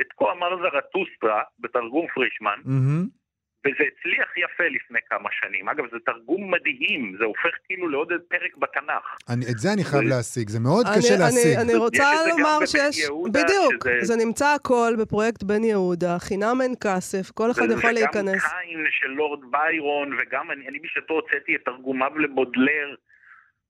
את 0.00 0.06
כה 0.18 0.24
אמר 0.32 0.50
זרטוסטרה 0.62 1.42
בתרגום 1.60 2.06
פרישמן, 2.14 2.58
mm-hmm. 2.64 3.21
וזה 3.66 3.84
הצליח 3.90 4.36
יפה 4.36 4.64
לפני 4.64 4.98
כמה 5.10 5.28
שנים. 5.32 5.68
אגב, 5.68 5.84
זה 5.90 5.96
תרגום 6.06 6.50
מדהים, 6.54 7.16
זה 7.18 7.24
הופך 7.24 7.54
כאילו 7.66 7.88
לעוד 7.88 8.12
פרק 8.28 8.56
בתנ"ך. 8.56 9.16
אני, 9.28 9.44
את 9.52 9.58
זה 9.58 9.72
אני 9.72 9.84
חייב 9.84 10.02
להשיג, 10.02 10.48
זה 10.48 10.60
מאוד 10.60 10.86
אני, 10.86 10.96
קשה 10.98 11.14
אני, 11.14 11.22
להשיג. 11.22 11.58
אני 11.58 11.74
רוצה 11.74 12.04
לומר 12.30 12.66
שיש... 12.66 12.98
יהודה, 12.98 13.40
בדיוק, 13.42 13.84
שזה... 13.84 14.04
זה 14.04 14.24
נמצא 14.24 14.46
הכל 14.54 14.92
בפרויקט 15.00 15.42
בן 15.42 15.64
יהודה, 15.64 16.18
חינם 16.18 16.56
אין 16.62 16.74
כסף, 16.84 17.30
כל 17.30 17.50
אחד 17.50 17.66
יכול 17.70 17.92
להיכנס. 17.92 18.44
וגם 18.44 18.50
קיין 18.62 18.84
של 18.90 19.08
לורד 19.08 19.40
ביירון, 19.50 20.18
וגם 20.18 20.50
אני, 20.50 20.68
אני 20.68 20.78
בשעתו 20.78 21.14
הוצאתי 21.14 21.56
את 21.56 21.60
תרגומיו 21.64 22.18
לבודלר, 22.18 22.94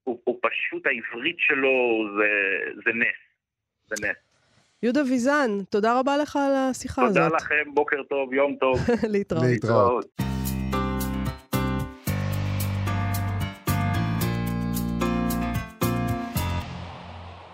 הוא, 0.05 0.21
הוא 0.25 0.39
פשוט, 0.43 0.87
העברית 0.87 1.37
שלו 1.39 2.07
זה, 2.17 2.31
זה 2.85 2.91
נס. 2.95 3.19
זה 3.87 4.07
נס. 4.09 4.17
יהודה 4.83 5.03
ויזן, 5.03 5.51
תודה 5.71 5.99
רבה 5.99 6.17
לך 6.17 6.37
על 6.37 6.55
השיחה 6.55 7.03
תודה 7.09 7.27
הזאת. 7.27 7.33
תודה 7.33 7.37
לכם, 7.37 7.75
בוקר 7.75 7.97
טוב, 8.09 8.33
יום 8.33 8.57
טוב. 8.61 8.79
להתראות. 9.13 9.45
להתראות. 9.45 10.07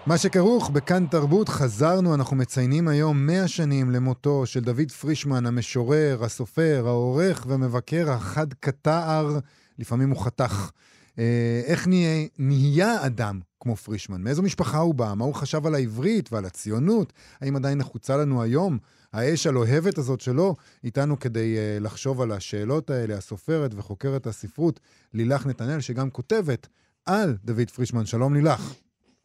מה 0.06 0.18
שכרוך 0.18 0.70
בכאן 0.70 1.06
תרבות, 1.06 1.48
חזרנו, 1.48 2.14
אנחנו 2.14 2.36
מציינים 2.36 2.88
היום 2.88 3.26
100 3.26 3.48
שנים 3.48 3.90
למותו 3.90 4.46
של 4.46 4.60
דוד 4.60 4.90
פרישמן, 5.00 5.46
המשורר, 5.46 6.18
הסופר, 6.24 6.82
העורך 6.86 7.46
ומבקר 7.48 8.10
החד 8.10 8.52
קטער, 8.60 9.38
לפעמים 9.78 10.10
הוא 10.10 10.24
חתך. 10.24 10.70
אה, 11.18 11.62
איך 11.66 11.88
נהיה, 11.88 12.26
נהיה 12.38 13.06
אדם 13.06 13.40
כמו 13.60 13.76
פרישמן? 13.76 14.22
מאיזו 14.22 14.42
משפחה 14.42 14.78
הוא 14.78 14.94
בא? 14.94 15.14
מה 15.16 15.24
הוא 15.24 15.34
חשב 15.34 15.66
על 15.66 15.74
העברית 15.74 16.32
ועל 16.32 16.44
הציונות? 16.44 17.12
האם 17.40 17.56
עדיין 17.56 17.78
נחוצה 17.78 18.16
לנו 18.16 18.42
היום 18.42 18.78
האש 19.12 19.46
הלוהבת 19.46 19.98
הזאת 19.98 20.20
שלו? 20.20 20.54
איתנו 20.84 21.18
כדי 21.18 21.56
uh, 21.56 21.82
לחשוב 21.82 22.20
על 22.20 22.32
השאלות 22.32 22.90
האלה, 22.90 23.16
הסופרת 23.16 23.70
וחוקרת 23.74 24.26
הספרות, 24.26 24.80
לילך 25.14 25.46
נתנאל, 25.46 25.80
שגם 25.80 26.10
כותבת 26.10 26.68
על 27.06 27.36
דוד 27.44 27.70
פרישמן. 27.70 28.06
שלום 28.06 28.34
לילך. 28.34 28.74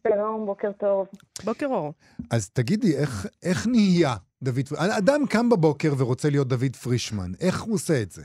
שלום, 0.07 0.45
בוקר 0.45 0.71
טוב. 0.71 1.07
בוקר 1.45 1.65
אור. 1.65 1.93
אז 2.29 2.49
תגידי, 2.49 2.95
איך, 2.97 3.27
איך 3.43 3.67
נהיה 3.67 4.15
דוד... 4.43 4.67
פרישמן? 4.67 4.89
אדם 4.91 5.25
קם 5.29 5.49
בבוקר 5.49 5.93
ורוצה 5.97 6.29
להיות 6.29 6.47
דוד 6.47 6.75
פרישמן, 6.81 7.31
איך 7.39 7.61
הוא 7.61 7.75
עושה 7.75 8.01
את 8.01 8.11
זה? 8.11 8.23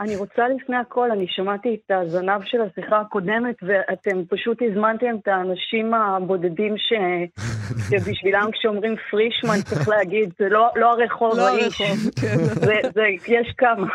אני 0.00 0.16
רוצה 0.16 0.42
לפני 0.48 0.76
הכל, 0.76 1.10
אני 1.10 1.26
שמעתי 1.28 1.68
את 1.74 1.90
הזנב 1.90 2.42
של 2.44 2.58
השיחה 2.60 3.00
הקודמת, 3.00 3.56
ואתם 3.62 4.24
פשוט 4.28 4.58
הזמנתם 4.62 5.16
את 5.22 5.28
האנשים 5.28 5.94
הבודדים 5.94 6.74
ש... 6.78 6.92
שבשבילם 7.90 8.48
כשאומרים 8.52 8.94
פרישמן 9.10 9.62
צריך 9.62 9.88
להגיד, 9.88 10.32
זה 10.38 10.48
לא, 10.48 10.68
לא 10.76 10.92
הרחוב 10.92 11.36
לא 11.36 11.48
האיש. 11.48 11.82
כן. 12.20 12.34
זה, 12.54 12.74
זה, 12.94 13.02
יש 13.28 13.54
כמה. 13.58 13.86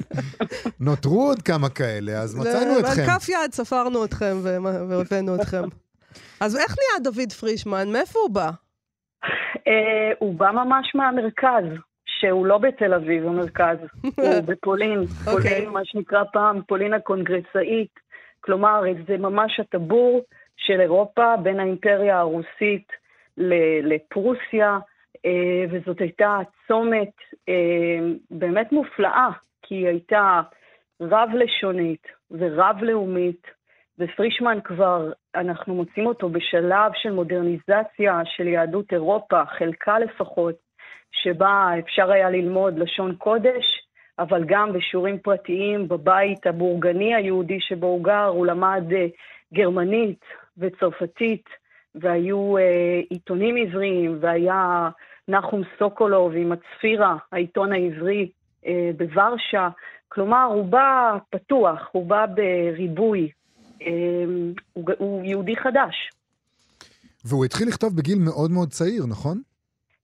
נותרו 0.80 1.22
עוד 1.22 1.42
כמה 1.42 1.68
כאלה, 1.68 2.12
אז 2.12 2.34
מצאנו 2.36 2.78
אתכם. 2.78 3.02
על 3.02 3.18
כף 3.18 3.28
יד 3.28 3.52
ספרנו 3.52 4.04
אתכם 4.04 4.36
והבאנו 4.88 5.34
אתכם. 5.34 5.62
אז 6.44 6.56
איך 6.56 6.74
נהיה 6.78 7.12
דוד 7.12 7.32
פרישמן? 7.32 7.92
מאיפה 7.92 8.18
הוא 8.18 8.30
בא? 8.30 8.50
אה, 9.68 10.12
הוא 10.18 10.34
בא 10.34 10.50
ממש 10.50 10.94
מהמרכז, 10.94 11.64
שהוא 12.22 12.46
לא 12.46 12.58
בתל 12.58 12.94
אביב, 12.94 13.26
המרכז. 13.26 13.78
הוא 14.16 14.40
בפולין. 14.46 14.98
אוקיי. 15.26 15.50
פולין, 15.50 15.68
מה 15.68 15.84
שנקרא 15.84 16.24
פעם 16.32 16.62
פולין 16.68 16.94
הקונגרסאית. 16.94 18.00
כלומר, 18.40 18.82
זה 19.06 19.18
ממש 19.18 19.60
הטבור 19.60 20.22
של 20.56 20.80
אירופה 20.80 21.36
בין 21.42 21.60
האימפריה 21.60 22.18
הרוסית 22.18 22.92
לפרוסיה, 23.82 24.78
אה, 25.26 25.64
וזאת 25.70 26.00
הייתה 26.00 26.38
צומת 26.68 27.12
אה, 27.48 27.98
באמת 28.30 28.72
מופלאה, 28.72 29.28
כי 29.62 29.74
היא 29.74 29.86
הייתה 29.86 30.40
רב-לשונית 31.00 32.06
ורב-לאומית, 32.30 33.46
ופרישמן 33.98 34.58
כבר, 34.64 35.12
אנחנו 35.34 35.74
מוצאים 35.74 36.06
אותו 36.06 36.28
בשלב 36.28 36.92
של 36.94 37.12
מודרניזציה 37.12 38.20
של 38.24 38.46
יהדות 38.46 38.92
אירופה, 38.92 39.44
חלקה 39.58 39.98
לפחות, 39.98 40.54
שבה 41.12 41.70
אפשר 41.78 42.10
היה 42.10 42.30
ללמוד 42.30 42.78
לשון 42.78 43.14
קודש, 43.14 43.64
אבל 44.18 44.44
גם 44.46 44.72
בשיעורים 44.72 45.18
פרטיים 45.18 45.88
בבית 45.88 46.46
הבורגני 46.46 47.14
היהודי 47.14 47.60
שבו 47.60 47.86
הוא 47.86 48.04
גר, 48.04 48.26
הוא 48.26 48.46
למד 48.46 48.84
אה, 48.92 49.06
גרמנית 49.54 50.20
וצרפתית, 50.58 51.44
והיו 51.94 52.58
אה, 52.58 53.00
עיתונים 53.10 53.56
עבריים, 53.56 54.18
והיה 54.20 54.90
נחום 55.28 55.62
סוקולוב 55.78 56.32
עם 56.36 56.52
הצפירה, 56.52 57.16
העיתון 57.32 57.72
העברי 57.72 58.30
אה, 58.66 58.90
בוורשה. 58.96 59.68
כלומר, 60.08 60.44
הוא 60.44 60.64
בא 60.64 61.16
פתוח, 61.30 61.88
הוא 61.92 62.06
בא 62.06 62.26
בריבוי. 62.26 63.30
הוא 64.74 65.24
יהודי 65.24 65.56
חדש. 65.56 66.10
והוא 67.24 67.44
התחיל 67.44 67.68
לכתוב 67.68 67.96
בגיל 67.96 68.18
מאוד 68.18 68.50
מאוד 68.50 68.70
צעיר, 68.70 69.06
נכון? 69.06 69.42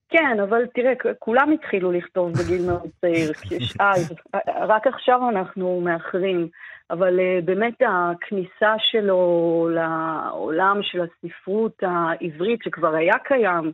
כן, 0.09 0.41
אבל 0.41 0.67
תראה, 0.67 0.93
כולם 1.19 1.53
התחילו 1.53 1.93
לכתוב 1.93 2.33
בגיל 2.33 2.67
מאוד 2.67 2.89
צעיר, 3.01 3.33
אז, 3.81 4.15
רק 4.47 4.87
עכשיו 4.87 5.29
אנחנו 5.29 5.81
מאחרים, 5.81 6.49
אבל 6.91 7.19
uh, 7.19 7.45
באמת 7.45 7.83
הכניסה 7.87 8.75
שלו 8.79 9.69
לעולם 9.75 10.79
של 10.83 11.01
הספרות 11.01 11.83
העברית, 11.83 12.63
שכבר 12.63 12.95
היה 12.95 13.19
קיים 13.25 13.73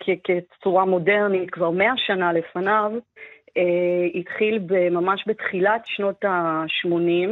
כ- 0.00 0.20
כצורה 0.24 0.84
מודרנית 0.84 1.50
כבר 1.50 1.70
מאה 1.70 1.92
שנה 1.96 2.32
לפניו, 2.32 2.92
התחיל 4.14 4.58
ממש 4.90 5.24
בתחילת 5.26 5.82
שנות 5.84 6.24
ה-80. 6.24 7.30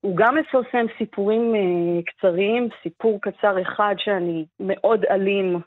הוא 0.00 0.16
גם 0.16 0.36
מפרסם 0.36 0.86
סיפורים 0.98 1.54
קצרים, 2.06 2.68
סיפור 2.82 3.18
קצר 3.22 3.62
אחד 3.62 3.94
שאני 3.98 4.44
מאוד 4.60 5.04
אלים 5.04 5.56
אה, 5.56 5.60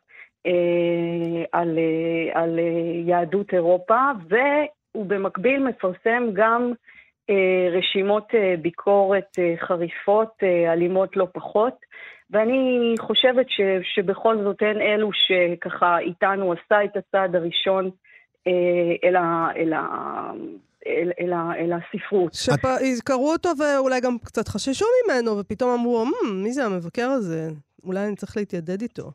על, 1.52 1.78
אה, 1.78 2.42
על 2.42 2.60
אה, 2.60 3.02
יהדות 3.06 3.54
אירופה, 3.54 4.00
והוא 4.30 5.06
במקביל 5.06 5.64
מפרסם 5.64 6.24
גם 6.34 6.74
אה, 7.30 7.68
רשימות 7.78 8.28
אה, 8.34 8.56
ביקורת 8.62 9.40
אה, 9.40 9.54
חריפות, 9.68 10.32
אה, 10.44 10.74
אלימות 10.74 11.18
לא 11.18 11.28
פחות, 11.34 11.74
ואני 12.30 12.96
חושבת 13.00 13.46
ש, 13.50 13.62
שבכל 13.94 14.44
זאת 14.44 14.62
הן 14.62 14.82
אלו 14.82 15.10
שככה 15.14 16.00
איתנו 16.00 16.54
עשה 16.54 16.84
את 16.84 16.98
הצעד 16.98 17.36
הראשון 17.36 17.90
אה, 18.48 18.52
אל, 19.04 19.16
ה, 19.16 19.48
אל, 19.56 19.74
ה, 19.74 20.32
אל, 20.88 21.12
אל, 21.20 21.34
אל 21.34 21.72
הספרות. 21.74 22.34
שקראו 22.34 23.32
אותו 23.32 23.50
ואולי 23.60 24.02
גם 24.02 24.18
קצת 24.26 24.48
חששו 24.48 24.86
ממנו, 25.06 25.38
ופתאום 25.38 25.70
אמרו, 25.80 26.06
"מ, 26.06 26.44
מי 26.44 26.52
זה 26.52 26.66
המבקר 26.66 27.10
הזה? 27.10 27.50
אולי 27.86 28.08
אני 28.08 28.16
צריך 28.16 28.38
להתיידד 28.38 28.82
איתו. 28.82 29.12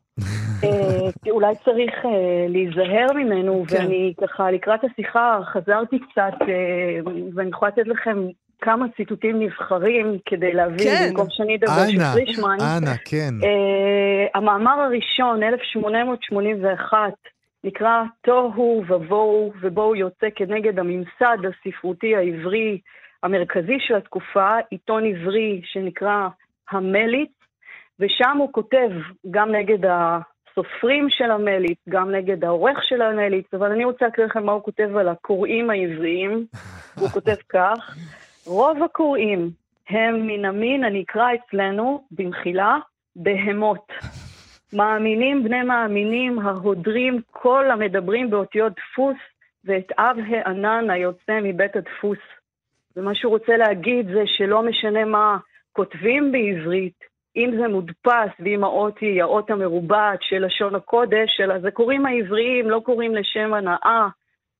אה, 0.64 1.30
אולי 1.30 1.54
צריך 1.64 1.94
אה, 2.04 2.46
להיזהר 2.48 3.12
ממנו, 3.14 3.64
כן. 3.68 3.76
ואני 3.76 4.14
ככה 4.20 4.50
לקראת 4.50 4.80
השיחה 4.84 5.38
חזרתי 5.52 5.98
קצת, 5.98 6.42
אה, 6.48 7.12
ואני 7.34 7.48
יכולה 7.48 7.70
לתת 7.76 7.88
לכם 7.88 8.18
כמה 8.60 8.86
ציטוטים 8.96 9.42
נבחרים 9.42 10.18
כדי 10.26 10.52
להבין, 10.52 10.86
כן. 10.86 11.08
במקום 11.08 11.26
שאני 11.30 11.56
אדבר 11.56 11.86
של 11.88 11.98
פרישמן. 12.12 12.56
אנא, 12.60 12.94
כן. 13.04 13.34
אה, 13.44 14.26
המאמר 14.34 14.80
הראשון, 14.80 15.42
1881, 15.42 16.98
נקרא 17.64 18.02
תוהו 18.22 18.84
ובוהו, 18.88 19.52
ובוהו 19.60 19.94
יוצא 19.94 20.26
כנגד 20.34 20.78
הממסד 20.78 21.38
הספרותי 21.48 22.16
העברי 22.16 22.78
המרכזי 23.22 23.76
של 23.78 23.94
התקופה, 23.94 24.56
עיתון 24.70 25.04
עברי 25.04 25.60
שנקרא 25.64 26.28
המליץ, 26.70 27.30
ושם 28.00 28.36
הוא 28.38 28.52
כותב 28.52 28.90
גם 29.30 29.52
נגד 29.52 29.78
הסופרים 29.84 31.06
של 31.10 31.30
המליץ, 31.30 31.78
גם 31.88 32.10
נגד 32.10 32.44
העורך 32.44 32.78
של 32.82 33.02
המליץ, 33.02 33.54
אבל 33.54 33.72
אני 33.72 33.84
רוצה 33.84 34.04
להקריא 34.04 34.26
לכם 34.26 34.44
מה 34.44 34.52
הוא 34.52 34.62
כותב 34.62 34.96
על 34.96 35.08
הקוראים 35.08 35.70
העבריים. 35.70 36.46
הוא 37.00 37.08
כותב 37.08 37.34
כך, 37.48 37.96
רוב 38.46 38.82
הקוראים 38.82 39.50
הם 39.88 40.26
מן 40.26 40.44
המין 40.44 40.84
הנקרא 40.84 41.28
אצלנו, 41.34 42.04
במחילה, 42.10 42.78
בהמות. 43.16 43.86
מאמינים 44.72 45.44
בני 45.44 45.62
מאמינים, 45.62 46.38
ההודרים 46.38 47.20
כל 47.30 47.70
המדברים 47.70 48.30
באותיות 48.30 48.72
דפוס, 48.72 49.16
ואת 49.64 49.92
אב 49.98 50.16
הענן 50.28 50.90
היוצא 50.90 51.40
מבית 51.42 51.76
הדפוס. 51.76 52.18
ומה 52.96 53.14
שהוא 53.14 53.30
רוצה 53.30 53.56
להגיד 53.56 54.06
זה 54.06 54.22
שלא 54.26 54.62
משנה 54.62 55.04
מה 55.04 55.38
כותבים 55.72 56.32
בעברית, 56.32 57.09
אם 57.36 57.50
זה 57.60 57.68
מודפס 57.68 58.30
ואם 58.40 58.64
האות 58.64 58.98
היא 58.98 59.22
האות 59.22 59.50
המרובעת 59.50 60.22
של 60.22 60.44
לשון 60.46 60.74
הקודש, 60.74 61.40
אלא 61.40 61.58
זה 61.58 61.70
קוראים 61.70 62.06
העבריים, 62.06 62.70
לא 62.70 62.80
קוראים 62.84 63.14
לשם 63.14 63.54
הנאה 63.54 64.08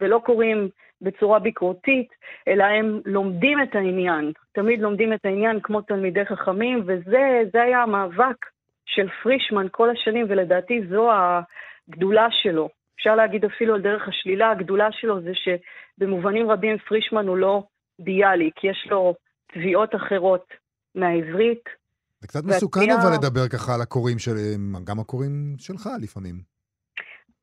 ולא 0.00 0.20
קוראים 0.24 0.68
בצורה 1.00 1.38
ביקורתית, 1.38 2.09
אלא 2.48 2.64
הם 2.64 3.00
לומדים 3.04 3.62
את 3.62 3.74
העניין, 3.74 4.33
תמיד 4.52 4.80
לומדים 4.80 5.12
את 5.12 5.24
העניין 5.24 5.61
כמו 5.62 5.80
תלמידי 5.80 6.24
חכמים, 6.24 6.83
וזה 6.87 7.42
זה 7.52 7.62
היה 7.62 7.83
המאבק 7.83 8.46
של 8.87 9.09
פרישמן 9.22 9.66
כל 9.70 9.90
השנים, 9.90 10.26
ולדעתי 10.28 10.87
זו 10.88 11.11
הגדולה 11.12 12.26
שלו. 12.30 12.68
אפשר 12.96 13.14
להגיד 13.14 13.44
אפילו 13.44 13.74
על 13.74 13.80
דרך 13.80 14.09
השלילה, 14.09 14.50
הגדולה 14.50 14.92
שלו 14.92 15.20
זה 15.20 15.33
שבמובנים 15.35 16.50
רבים 16.50 16.78
פרישמן 16.78 17.28
הוא 17.28 17.37
לא 17.37 17.62
ביאליק, 17.98 18.64
יש 18.64 18.87
לו 18.90 19.14
תביעות 19.52 19.94
אחרות 19.94 20.54
מהעברית, 20.94 21.79
זה 22.20 22.28
קצת 22.28 22.37
והתביעה- 22.37 22.56
מסוכן 22.56 22.90
אבל 22.90 23.12
לדבר 23.14 23.48
ככה 23.48 23.74
על 23.74 23.80
הקוראים 23.80 24.18
של... 24.18 24.37
גם 24.85 25.00
הקוראים 25.00 25.54
שלך 25.59 25.88
לפעמים. 26.02 26.35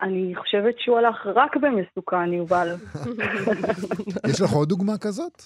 אני 0.02 0.34
חושבת 0.36 0.76
שהוא 0.80 0.98
הלך 0.98 1.26
רק 1.36 1.56
במסוכן, 1.58 2.34
יובל. 2.34 2.68
יש 4.30 4.42
לך 4.42 4.52
עוד 4.52 4.70
דוגמה 4.70 4.98
כזאת? 5.02 5.42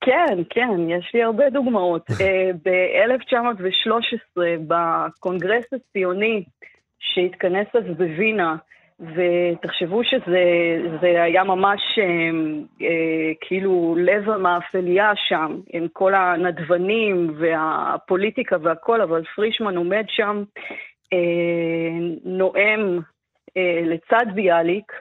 כן, 0.00 0.36
כן, 0.50 0.88
יש 0.88 1.10
לי 1.14 1.22
הרבה 1.22 1.50
דוגמאות. 1.50 2.10
ב-1913, 2.64 4.40
בקונגרס 4.68 5.64
הציוני 5.72 6.44
שהתכנס 6.98 7.66
אז 7.74 7.96
בווינה, 7.96 8.56
ותחשבו 9.00 10.04
שזה 10.04 10.44
זה 11.00 11.22
היה 11.22 11.44
ממש 11.44 11.80
אה, 11.98 12.04
אה, 12.86 13.32
כאילו 13.40 13.96
לב 13.98 14.30
המאפליה 14.30 15.12
שם, 15.16 15.60
עם 15.72 15.86
כל 15.92 16.14
הנדבנים 16.14 17.34
והפוליטיקה 17.38 18.56
והכל, 18.62 19.00
אבל 19.00 19.24
פרישמן 19.24 19.76
עומד 19.76 20.04
שם, 20.08 20.42
אה, 21.12 22.16
נואם 22.24 22.98
אה, 23.56 23.80
לצד 23.82 24.26
ביאליק, 24.34 24.92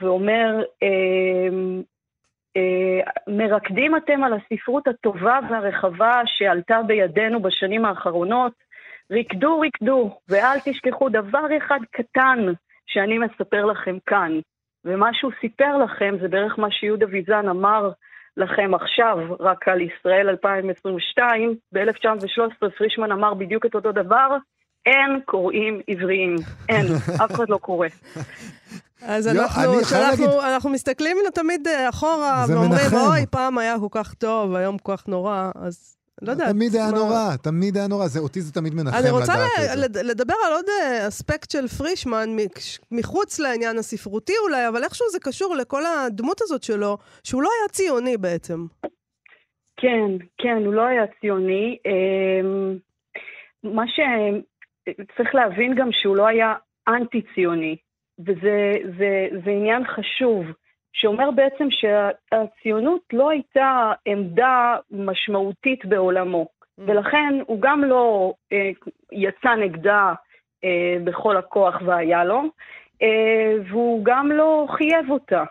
ואומר, 0.00 0.62
אה, 0.82 1.48
אה, 2.56 3.10
מרקדים 3.28 3.96
אתם 3.96 4.24
על 4.24 4.32
הספרות 4.32 4.88
הטובה 4.88 5.38
והרחבה 5.50 6.22
שעלתה 6.26 6.80
בידינו 6.86 7.42
בשנים 7.42 7.84
האחרונות, 7.84 8.52
רקדו, 9.10 9.60
רקדו, 9.60 10.18
ואל 10.28 10.58
תשכחו 10.64 11.08
דבר 11.08 11.56
אחד 11.56 11.80
קטן 11.90 12.38
שאני 12.92 13.18
מספר 13.18 13.64
לכם 13.64 13.96
כאן. 14.06 14.32
ומה 14.84 15.08
שהוא 15.12 15.32
סיפר 15.40 15.76
לכם 15.84 16.14
זה 16.22 16.28
בערך 16.28 16.58
מה 16.58 16.68
שיהודה 16.70 17.06
ויזן 17.10 17.48
אמר 17.48 17.90
לכם 18.36 18.74
עכשיו, 18.74 19.16
רק 19.40 19.68
על 19.68 19.80
ישראל 19.80 20.28
2022. 20.28 21.54
ב-1913 21.72 22.70
פרישמן 22.78 23.12
אמר 23.12 23.34
בדיוק 23.34 23.66
את 23.66 23.74
אותו 23.74 23.92
דבר, 23.92 24.36
אין 24.86 25.20
קוראים 25.24 25.80
עבריים. 25.88 26.34
אין, 26.68 26.86
אף 27.24 27.30
אחד 27.32 27.48
לא 27.48 27.56
קורא. 27.56 27.88
אז 29.02 29.26
לא, 29.36 29.42
אנחנו, 29.42 29.62
שאנחנו, 29.84 30.00
להגיד- 30.26 30.40
אנחנו 30.54 30.70
מסתכלים 30.70 31.16
תמיד 31.34 31.68
אה, 31.68 31.88
אחורה, 31.88 32.44
ואומרים, 32.48 32.70
מנחם. 32.70 32.96
אוי, 32.96 33.26
פעם 33.30 33.58
היה 33.58 33.74
כל 33.80 33.86
כך 33.90 34.14
טוב, 34.14 34.54
היום 34.54 34.78
כל 34.78 34.96
כך 34.96 35.08
נורא, 35.08 35.50
אז 35.54 35.96
לא 36.22 36.30
יודעת. 36.30 36.48
תמיד 36.48 36.74
היה 36.74 36.90
מה- 36.90 36.98
נורא, 36.98 37.36
תמיד 37.42 37.76
היה 37.76 37.86
נורא. 37.88 38.06
זה, 38.06 38.20
אותי 38.20 38.40
זה 38.40 38.52
תמיד 38.52 38.74
מנחם 38.74 38.96
אני 39.02 39.10
רוצה 39.10 39.32
לדעת 39.34 39.50
את 39.58 39.78
זה. 39.78 39.86
לד- 39.86 39.96
לדבר 40.10 40.34
על 40.46 40.52
עוד 40.52 40.64
אה, 40.68 41.08
אספקט 41.08 41.50
של 41.50 41.68
פרישמן, 41.68 42.28
מחוץ 42.90 43.38
לעניין 43.38 43.78
הספרותי 43.78 44.32
אולי, 44.42 44.68
אבל 44.68 44.84
איכשהו 44.84 45.06
זה 45.12 45.18
קשור 45.20 45.54
לכל 45.54 45.82
הדמות 45.86 46.40
הזאת 46.42 46.62
שלו, 46.62 46.98
שהוא 47.24 47.42
לא 47.42 47.48
היה 47.60 47.68
ציוני 47.68 48.16
בעצם. 48.16 48.66
כן, 49.76 50.10
כן, 50.38 50.62
הוא 50.66 50.74
לא 50.74 50.82
היה 50.86 51.02
ציוני. 51.20 51.76
אמ, 51.86 52.76
מה 53.74 53.82
שצריך 53.88 55.34
להבין 55.34 55.74
גם 55.78 55.88
שהוא 55.92 56.16
לא 56.16 56.26
היה 56.26 56.54
אנטי-ציוני, 56.88 57.76
וזה 58.20 58.56
זה, 58.98 59.10
זה 59.44 59.50
עניין 59.50 59.82
חשוב, 59.84 60.44
שאומר 60.92 61.30
בעצם 61.30 61.68
שהציונות 61.70 63.02
לא 63.12 63.30
הייתה 63.30 63.92
עמדה 64.06 64.76
משמעותית 64.90 65.84
בעולמו, 65.84 66.46
ולכן 66.78 67.34
הוא 67.46 67.60
גם 67.60 67.84
לא 67.84 68.32
אה, 68.52 68.70
יצא 69.12 69.54
נגדה 69.54 70.12
אה, 70.64 70.96
בכל 71.04 71.36
הכוח 71.36 71.82
והיה 71.84 72.24
לו, 72.24 72.42
אה, 73.02 73.52
והוא 73.70 74.04
גם 74.04 74.32
לא 74.32 74.66
חיבב 74.70 75.10
אותה. 75.10 75.44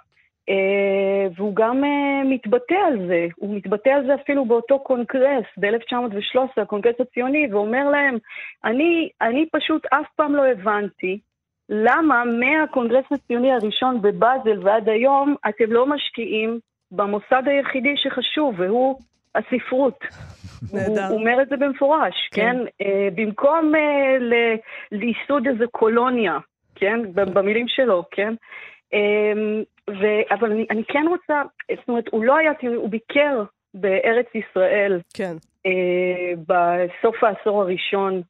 אה, 0.49 1.33
והוא 1.35 1.55
גם 1.55 1.83
אה, 1.83 2.27
מתבטא 2.27 2.73
על 2.87 3.07
זה, 3.07 3.27
הוא 3.35 3.55
מתבטא 3.55 3.89
על 3.89 4.05
זה 4.05 4.15
אפילו 4.15 4.45
באותו 4.45 4.79
קונגרס 4.79 5.45
ב-1913, 5.57 6.61
הקונגרס 6.61 6.95
הציוני, 6.99 7.47
ואומר 7.51 7.89
להם, 7.89 8.17
אני, 8.65 9.09
אני 9.21 9.45
פשוט 9.51 9.85
אף 9.85 10.05
פעם 10.15 10.35
לא 10.35 10.45
הבנתי 10.45 11.19
למה 11.69 12.23
מהקונגרס 12.25 13.05
הציוני 13.11 13.51
הראשון 13.51 14.01
בבאזל 14.01 14.67
ועד 14.67 14.89
היום 14.89 15.35
אתם 15.49 15.71
לא 15.71 15.85
משקיעים 15.85 16.59
במוסד 16.91 17.43
היחידי 17.45 17.97
שחשוב, 17.97 18.55
והוא 18.59 18.99
הספרות. 19.35 19.99
הוא, 20.71 20.79
אומר 21.09 21.41
את 21.41 21.49
זה 21.49 21.57
במפורש, 21.57 22.29
כן. 22.31 22.57
כן? 22.79 22.85
Uh, 22.85 23.13
במקום 23.15 23.73
ל- 24.19 24.55
לייסוד 24.91 25.47
איזה 25.47 25.67
קולוניה, 25.71 26.37
כן? 26.75 26.99
במילים 27.13 27.67
שלו, 27.67 28.03
כן? 28.11 28.33
אמ, 28.93 29.63
ו- 29.89 30.33
אבל 30.33 30.51
אני, 30.51 30.65
אני 30.69 30.83
כן 30.83 31.05
רוצה, 31.09 31.41
זאת 31.79 31.87
אומרת, 31.87 32.07
הוא 32.11 32.23
לא 32.23 32.37
היה, 32.37 32.51
הוא 32.75 32.89
ביקר 32.89 33.43
בארץ 33.73 34.27
ישראל 34.35 34.99
כן. 35.13 35.33
אה, 35.65 36.33
בסוף 36.47 37.23
העשור 37.23 37.61
הראשון 37.61 38.13
אה, 38.13 38.21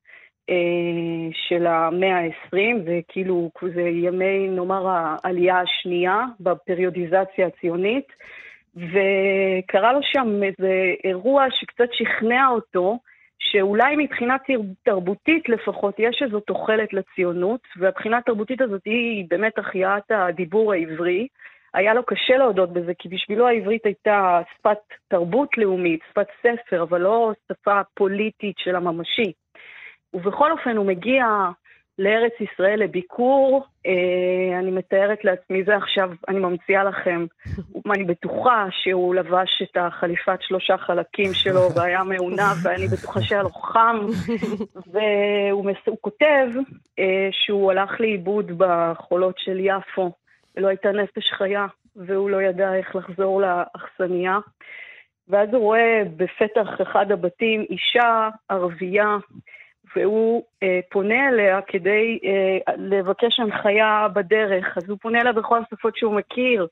של 1.32 1.68
המאה 1.68 2.20
ה-20, 2.20 2.84
זה 2.86 3.00
כאילו, 3.08 3.52
זה 3.74 3.82
ימי, 3.82 4.48
נאמר, 4.48 4.88
העלייה 4.88 5.60
השנייה 5.60 6.26
בפריודיזציה 6.40 7.48
הציונית, 7.48 8.08
וקרה 8.76 9.94
לו 9.94 10.00
שם 10.04 10.44
איזה 10.44 10.94
אירוע 11.04 11.46
שקצת 11.52 11.94
שכנע 11.94 12.48
אותו, 12.48 12.98
שאולי 13.40 13.96
מבחינה 13.98 14.38
תר- 14.48 14.62
תרבותית 14.84 15.50
לפחות 15.50 15.96
יש 16.00 16.22
איזו 16.26 16.40
תוחלת 16.40 16.94
לציונות, 16.94 17.62
והבחינה 17.78 18.18
התרבותית 18.18 18.62
הזאת 18.62 18.82
היא 18.86 19.26
באמת 19.30 19.60
החייאת 19.60 20.12
הדיבור 20.12 20.74
העברי. 20.74 21.28
היה 21.74 21.94
לו 21.94 22.04
קשה 22.04 22.38
להודות 22.38 22.74
בזה, 22.74 22.92
כי 23.00 23.10
בשבילו 23.10 23.48
העברית 23.48 23.86
הייתה 23.86 24.42
שפת 24.56 24.78
תרבות 25.08 25.58
לאומית, 25.58 26.00
שפת 26.10 26.28
ספר, 26.42 26.84
אבל 26.84 27.02
לא 27.02 27.32
שפה 27.52 27.82
פוליטית 27.94 28.56
של 28.58 28.76
הממשי. 28.76 29.32
ובכל 30.14 30.52
אופן 30.52 30.78
הוא 30.78 30.86
מגיע 30.86 31.26
לארץ 32.00 32.34
ישראל 32.40 32.80
לביקור, 32.80 33.64
אה, 33.86 34.60
אני 34.60 34.72
מתארת 34.72 35.26
לעצמי, 35.26 35.64
זה 35.64 35.76
עכשיו, 35.76 36.12
אני 36.28 36.40
ממציאה 36.40 36.84
לכם, 36.84 37.26
אני 37.96 38.04
בטוחה 38.04 38.66
שהוא 38.72 39.16
לבש 39.16 39.62
את 39.62 39.78
החליפת 39.78 40.38
שלושה 40.42 40.78
חלקים 40.78 41.34
שלו 41.34 41.62
והיה 41.76 42.04
מעונב, 42.04 42.56
ואני 42.64 42.88
בטוחה 42.88 43.22
שהיה 43.22 43.44
לו 43.44 43.50
חם, 43.50 43.98
והוא 44.92 45.66
מס... 45.66 45.98
כותב 46.02 46.48
אה, 47.00 47.30
שהוא 47.32 47.72
הלך 47.72 48.02
לאיבוד 48.02 48.52
בחולות 48.58 49.36
של 49.38 49.60
יפו, 49.60 50.12
ולא 50.58 50.68
הייתה 50.68 50.92
נפש 50.92 51.32
חיה, 51.32 51.66
והוא 51.96 52.30
לא 52.30 52.42
ידע 52.42 52.76
איך 52.76 52.96
לחזור 52.96 53.42
לאכסניה. 53.42 54.38
ואז 55.28 55.50
הוא 55.54 55.62
רואה 55.62 56.02
בפתח 56.18 56.82
אחד 56.82 57.12
הבתים 57.12 57.66
אישה 57.70 58.30
ערבייה, 58.50 59.18
והוא 59.96 60.44
אה, 60.64 60.80
פונה 60.92 61.30
אליה 61.30 61.60
כדי 61.68 62.20
אה, 62.24 62.74
לבקש 62.78 63.40
הנחיה 63.40 64.08
בדרך. 64.14 64.78
אז 64.78 64.90
הוא 64.90 64.98
פונה 65.02 65.22
אליה 65.22 65.34
בכל 65.34 65.60
השפות 65.60 65.98
שהוא 65.98 66.16
מכיר, 66.16 66.68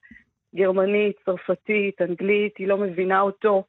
גרמנית, 0.56 1.16
צרפתית, 1.26 2.02
אנגלית, 2.02 2.58
היא 2.58 2.68
לא 2.68 2.78
מבינה 2.78 3.22
אותו. 3.22 3.64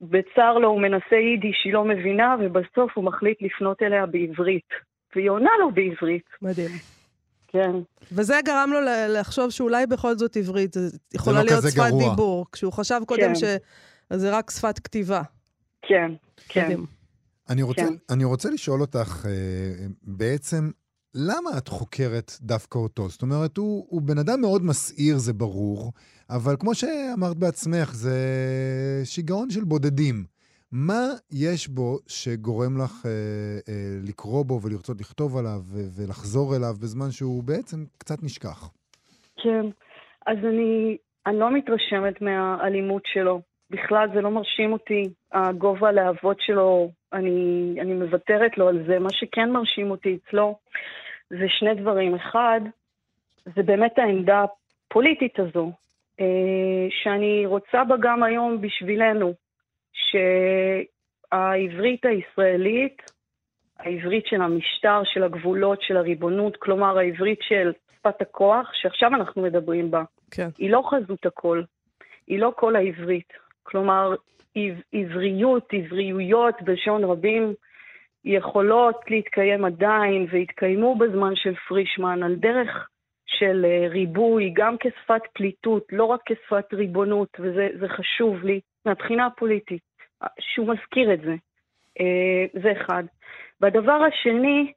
בצר 0.00 0.58
לו 0.58 0.68
הוא 0.68 0.80
מנסה 0.80 1.16
יידיש, 1.16 1.62
היא 1.64 1.72
לא 1.72 1.84
מבינה, 1.84 2.36
ובסוף 2.40 2.92
הוא 2.94 3.04
מחליט 3.04 3.42
לפנות 3.42 3.82
אליה 3.82 4.06
בעברית. 4.06 4.68
והיא 5.14 5.30
עונה 5.30 5.50
לו 5.60 5.70
בעברית, 5.70 6.24
מדהים. 6.42 6.70
כן. 7.48 7.70
וזה 8.12 8.34
גרם 8.44 8.70
לו 8.72 8.78
לחשוב 9.08 9.50
שאולי 9.50 9.86
בכל 9.86 10.14
זאת 10.14 10.36
עברית, 10.36 10.72
זה 10.72 10.98
יכולה 11.14 11.38
לא 11.38 11.44
להיות 11.44 11.62
שפת 11.62 11.76
גרוע. 11.76 12.10
דיבור, 12.10 12.46
כשהוא 12.52 12.72
חשב 12.72 13.00
קודם 13.06 13.28
כן. 13.28 13.34
שזה 13.34 14.38
רק 14.38 14.50
שפת 14.50 14.78
כתיבה. 14.78 15.22
כן, 15.82 16.12
כן. 16.48 16.64
מדהים. 16.64 16.95
אני 17.50 17.62
רוצה, 17.62 17.82
כן. 17.82 18.14
אני 18.14 18.24
רוצה 18.24 18.50
לשאול 18.50 18.80
אותך, 18.80 19.26
אה, 19.26 19.86
בעצם, 20.02 20.70
למה 21.14 21.50
את 21.58 21.68
חוקרת 21.68 22.32
דווקא 22.40 22.78
אותו? 22.78 23.08
זאת 23.08 23.22
אומרת, 23.22 23.56
הוא, 23.56 23.86
הוא 23.88 24.02
בן 24.02 24.18
אדם 24.18 24.40
מאוד 24.40 24.62
מסעיר, 24.64 25.18
זה 25.18 25.32
ברור, 25.32 25.92
אבל 26.30 26.56
כמו 26.60 26.74
שאמרת 26.74 27.36
בעצמך, 27.36 27.94
זה 27.94 28.16
שיגעון 29.04 29.50
של 29.50 29.64
בודדים. 29.64 30.24
מה 30.72 31.04
יש 31.32 31.68
בו 31.68 31.98
שגורם 32.06 32.78
לך 32.82 33.06
אה, 33.06 33.10
אה, 33.68 33.98
לקרוא 34.08 34.44
בו 34.44 34.60
ולרצות 34.62 35.00
לכתוב 35.00 35.36
עליו 35.36 35.60
ו- 35.62 35.88
ולחזור 35.96 36.56
אליו 36.56 36.74
בזמן 36.82 37.10
שהוא 37.10 37.44
בעצם 37.44 37.84
קצת 37.98 38.22
נשכח? 38.22 38.70
כן, 39.36 39.66
אז 40.26 40.38
אני, 40.38 40.96
אני 41.26 41.38
לא 41.38 41.54
מתרשמת 41.54 42.22
מהאלימות 42.22 43.02
שלו. 43.06 43.40
בכלל 43.70 44.08
זה 44.14 44.20
לא 44.20 44.30
מרשים 44.30 44.72
אותי. 44.72 45.02
הגובה 45.32 45.88
הלהבות 45.88 46.36
שלו, 46.40 46.90
אני, 47.12 47.74
אני 47.80 47.94
מוותרת 47.94 48.58
לו 48.58 48.68
על 48.68 48.84
זה. 48.86 48.98
מה 48.98 49.12
שכן 49.12 49.50
מרשים 49.50 49.90
אותי 49.90 50.18
אצלו 50.24 50.58
זה 51.30 51.48
שני 51.48 51.74
דברים. 51.74 52.14
אחד, 52.14 52.60
זה 53.56 53.62
באמת 53.62 53.98
העמדה 53.98 54.44
הפוליטית 54.88 55.38
הזו, 55.38 55.72
אה, 56.20 56.86
שאני 56.90 57.46
רוצה 57.46 57.84
בה 57.84 57.94
גם 58.00 58.22
היום 58.22 58.60
בשבילנו, 58.60 59.34
שהעברית 61.32 62.06
הישראלית, 62.06 63.02
העברית 63.78 64.26
של 64.26 64.42
המשטר, 64.42 65.02
של 65.04 65.22
הגבולות, 65.22 65.82
של 65.82 65.96
הריבונות, 65.96 66.56
כלומר 66.56 66.98
העברית 66.98 67.38
של 67.42 67.72
שפת 67.98 68.22
הכוח, 68.22 68.70
שעכשיו 68.74 69.08
אנחנו 69.14 69.42
מדברים 69.42 69.90
בה, 69.90 70.02
כן. 70.30 70.48
היא 70.58 70.70
לא 70.70 70.82
חזות 70.90 71.26
הכל, 71.26 71.62
היא 72.26 72.38
לא 72.38 72.52
כל 72.56 72.76
העברית. 72.76 73.32
כלומר, 73.62 74.14
עבריות, 74.92 75.68
עבריויות 75.72 76.62
בלשון 76.62 77.04
רבים, 77.04 77.54
יכולות 78.24 79.10
להתקיים 79.10 79.64
עדיין 79.64 80.26
והתקיימו 80.30 80.94
בזמן 80.94 81.36
של 81.36 81.54
פרישמן 81.68 82.22
על 82.22 82.34
דרך 82.34 82.88
של 83.26 83.64
אה, 83.64 83.88
ריבוי, 83.88 84.52
גם 84.54 84.76
כשפת 84.80 85.22
פליטות, 85.32 85.82
לא 85.92 86.04
רק 86.04 86.20
כשפת 86.26 86.74
ריבונות, 86.74 87.28
וזה 87.40 87.68
זה 87.80 87.88
חשוב 87.88 88.44
לי 88.44 88.60
מהבחינה 88.86 89.26
הפוליטית, 89.26 89.82
אה, 90.22 90.28
שהוא 90.40 90.68
מזכיר 90.68 91.14
את 91.14 91.20
זה. 91.20 91.34
אה, 92.00 92.60
זה 92.62 92.72
אחד. 92.72 93.04
והדבר 93.60 93.92
השני, 94.08 94.72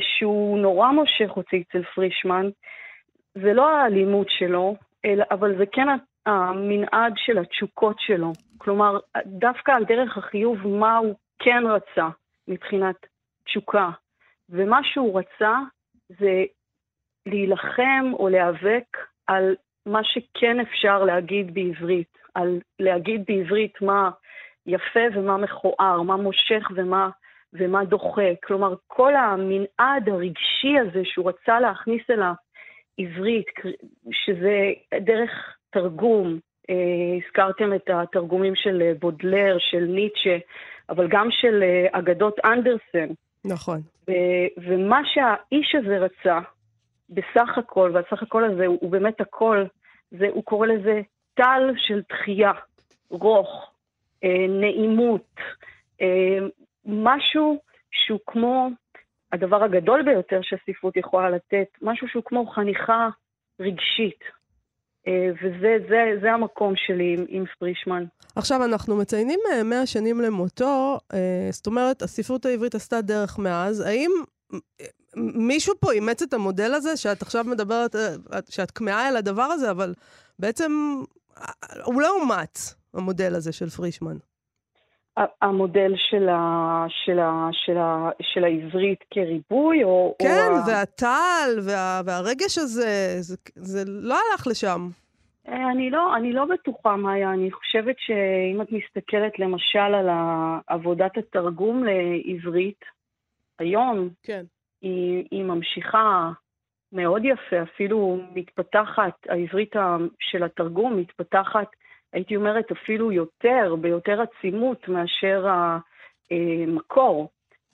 שהוא 0.00 0.58
נורא 0.58 0.90
מושך 0.90 1.30
אותי 1.36 1.62
אצל 1.68 1.82
פרישמן, 1.82 2.48
זה 3.34 3.52
לא 3.52 3.68
האלימות 3.70 4.26
שלו, 4.30 4.76
אבל 5.30 5.58
זה 5.58 5.66
כן 5.66 5.88
המנעד 6.26 7.12
של 7.16 7.38
התשוקות 7.38 7.96
שלו. 8.00 8.32
כלומר, 8.58 8.98
דווקא 9.26 9.72
על 9.72 9.84
דרך 9.84 10.18
החיוב, 10.18 10.66
מה 10.66 10.96
הוא 10.96 11.14
כן 11.38 11.62
רצה 11.66 12.08
מבחינת 12.48 12.96
תשוקה. 13.44 13.90
ומה 14.48 14.80
שהוא 14.84 15.18
רצה 15.18 15.58
זה 16.08 16.44
להילחם 17.26 18.12
או 18.12 18.28
להיאבק 18.28 18.96
על 19.26 19.56
מה 19.86 20.04
שכן 20.04 20.60
אפשר 20.60 21.04
להגיד 21.04 21.54
בעברית, 21.54 22.18
על 22.34 22.60
להגיד 22.78 23.24
בעברית 23.28 23.82
מה 23.82 24.10
יפה 24.66 25.00
ומה 25.14 25.36
מכוער, 25.36 26.02
מה 26.02 26.16
מושך 26.16 26.70
ומה, 26.74 27.10
ומה 27.52 27.84
דוחה. 27.84 28.30
כלומר, 28.44 28.74
כל 28.86 29.14
המנעד 29.16 30.08
הרגשי 30.08 30.78
הזה 30.78 31.04
שהוא 31.04 31.28
רצה 31.28 31.60
להכניס 31.60 32.02
אל 32.10 32.22
העברית, 32.22 33.46
שזה 34.12 34.72
דרך 35.00 35.56
תרגום, 35.70 36.38
אה, 36.70 36.74
הזכרתם 37.24 37.74
את 37.74 37.90
התרגומים 37.92 38.54
של 38.54 38.82
אה, 38.82 38.92
בודלר, 39.00 39.56
של 39.58 39.84
ניטשה, 39.84 40.38
אבל 40.88 41.08
גם 41.08 41.28
של 41.30 41.62
אה, 41.62 41.98
אגדות 41.98 42.38
אנדרסן. 42.44 43.12
נכון. 43.44 43.80
ו- 44.08 44.62
ומה 44.66 45.00
שהאיש 45.04 45.74
הזה 45.74 45.98
רצה, 45.98 46.38
בסך 47.10 47.58
הכל, 47.58 47.90
והסך 47.94 48.22
הכל 48.22 48.44
הזה 48.44 48.66
הוא, 48.66 48.78
הוא 48.80 48.90
באמת 48.90 49.20
הכל, 49.20 49.64
זה, 50.10 50.26
הוא 50.32 50.44
קורא 50.44 50.66
לזה 50.66 51.00
טל 51.34 51.72
של 51.76 52.02
תחייה, 52.02 52.52
רוך, 53.10 53.72
אה, 54.24 54.46
נעימות, 54.48 55.34
אה, 56.00 56.38
משהו 56.86 57.58
שהוא 57.90 58.20
כמו 58.26 58.68
הדבר 59.32 59.64
הגדול 59.64 60.02
ביותר 60.02 60.40
שהספרות 60.42 60.96
יכולה 60.96 61.30
לתת, 61.30 61.68
משהו 61.82 62.08
שהוא 62.08 62.22
כמו 62.26 62.46
חניכה 62.46 63.08
רגשית. 63.60 64.39
אה, 65.08 65.30
וזה 65.42 65.76
זה, 65.88 66.20
זה 66.22 66.32
המקום 66.32 66.72
שלי 66.76 67.14
עם, 67.18 67.24
עם 67.28 67.44
פרישמן. 67.58 68.04
עכשיו, 68.36 68.64
אנחנו 68.64 68.96
מציינים 68.96 69.40
100 69.64 69.86
שנים 69.86 70.20
למותו, 70.20 70.98
זאת 71.50 71.66
אומרת, 71.66 72.02
הספרות 72.02 72.46
העברית 72.46 72.74
עשתה 72.74 73.00
דרך 73.00 73.38
מאז. 73.38 73.80
האם 73.80 74.10
מישהו 75.16 75.74
פה 75.80 75.92
אימץ 75.92 76.22
את 76.22 76.34
המודל 76.34 76.74
הזה, 76.74 76.96
שאת 76.96 77.22
עכשיו 77.22 77.44
מדברת, 77.44 77.96
שאת 78.48 78.70
כמהה 78.70 79.08
אל 79.08 79.16
הדבר 79.16 79.42
הזה, 79.42 79.70
אבל 79.70 79.94
בעצם 80.38 80.72
הוא 81.84 82.02
לא 82.02 82.20
אומץ, 82.20 82.74
המודל 82.94 83.34
הזה 83.34 83.52
של 83.52 83.70
פרישמן. 83.70 84.16
המודל 85.42 85.92
של, 85.96 86.28
ה, 86.28 86.84
של, 86.88 87.18
ה, 87.18 87.48
של, 87.52 87.76
ה, 87.78 88.10
של 88.22 88.44
העברית 88.44 89.04
כריבוי, 89.10 89.84
או... 89.84 90.14
כן, 90.22 90.48
או 90.50 90.66
והטל, 90.66 91.58
וה, 91.66 92.00
והרגש 92.04 92.58
הזה, 92.58 93.16
זה, 93.20 93.36
זה 93.54 93.84
לא 93.86 94.14
הלך 94.14 94.46
לשם. 94.46 94.88
אה, 95.48 95.70
אני 95.70 95.90
לא, 95.90 96.16
אני 96.16 96.32
לא 96.32 96.44
בטוחה, 96.44 96.96
מאיה. 96.96 97.32
אני 97.32 97.50
חושבת 97.50 97.96
שאם 97.98 98.62
את 98.62 98.72
מסתכלת 98.72 99.38
למשל 99.38 99.78
על 99.78 100.08
עבודת 100.66 101.18
התרגום 101.18 101.84
לעברית, 101.84 102.84
היום, 103.58 104.08
כן. 104.22 104.44
היא, 104.82 105.24
היא 105.30 105.44
ממשיכה 105.44 106.30
מאוד 106.92 107.22
יפה, 107.24 107.62
אפילו 107.62 108.20
מתפתחת, 108.34 109.14
העברית 109.28 109.72
של 110.18 110.42
התרגום 110.42 110.96
מתפתחת 110.96 111.68
הייתי 112.12 112.36
אומרת 112.36 112.64
אפילו 112.72 113.12
יותר, 113.12 113.76
ביותר 113.80 114.20
עצימות 114.22 114.88
מאשר 114.88 115.46
המקור. 116.30 117.28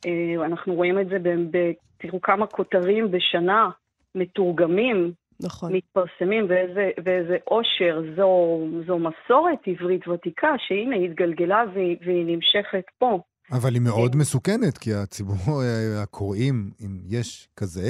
אה, 0.06 0.46
אנחנו 0.46 0.74
רואים 0.74 1.00
את 1.00 1.08
זה, 1.08 1.18
ב, 1.50 1.72
תראו 1.98 2.20
כמה 2.20 2.46
כותרים 2.46 3.10
בשנה 3.10 3.70
מתורגמים, 4.14 5.12
נכון. 5.40 5.72
מתפרסמים, 5.72 6.46
ואיזה, 6.48 6.90
ואיזה 7.04 7.36
עושר, 7.44 8.02
זו, 8.16 8.60
זו 8.86 8.98
מסורת 8.98 9.58
עברית 9.66 10.08
ותיקה, 10.08 10.54
שהנה 10.58 10.96
היא 10.96 11.10
התגלגלה 11.10 11.64
והיא, 11.74 11.96
והיא 12.06 12.26
נמשכת 12.26 12.84
פה. 12.98 13.20
אבל 13.52 13.74
היא 13.74 13.82
מאוד 13.82 14.14
אה. 14.14 14.20
מסוכנת, 14.20 14.78
כי 14.78 14.94
הציבור 14.94 15.62
אה, 15.62 16.02
הקוראים, 16.02 16.70
אם 16.80 16.98
יש 17.08 17.48
כזה, 17.56 17.88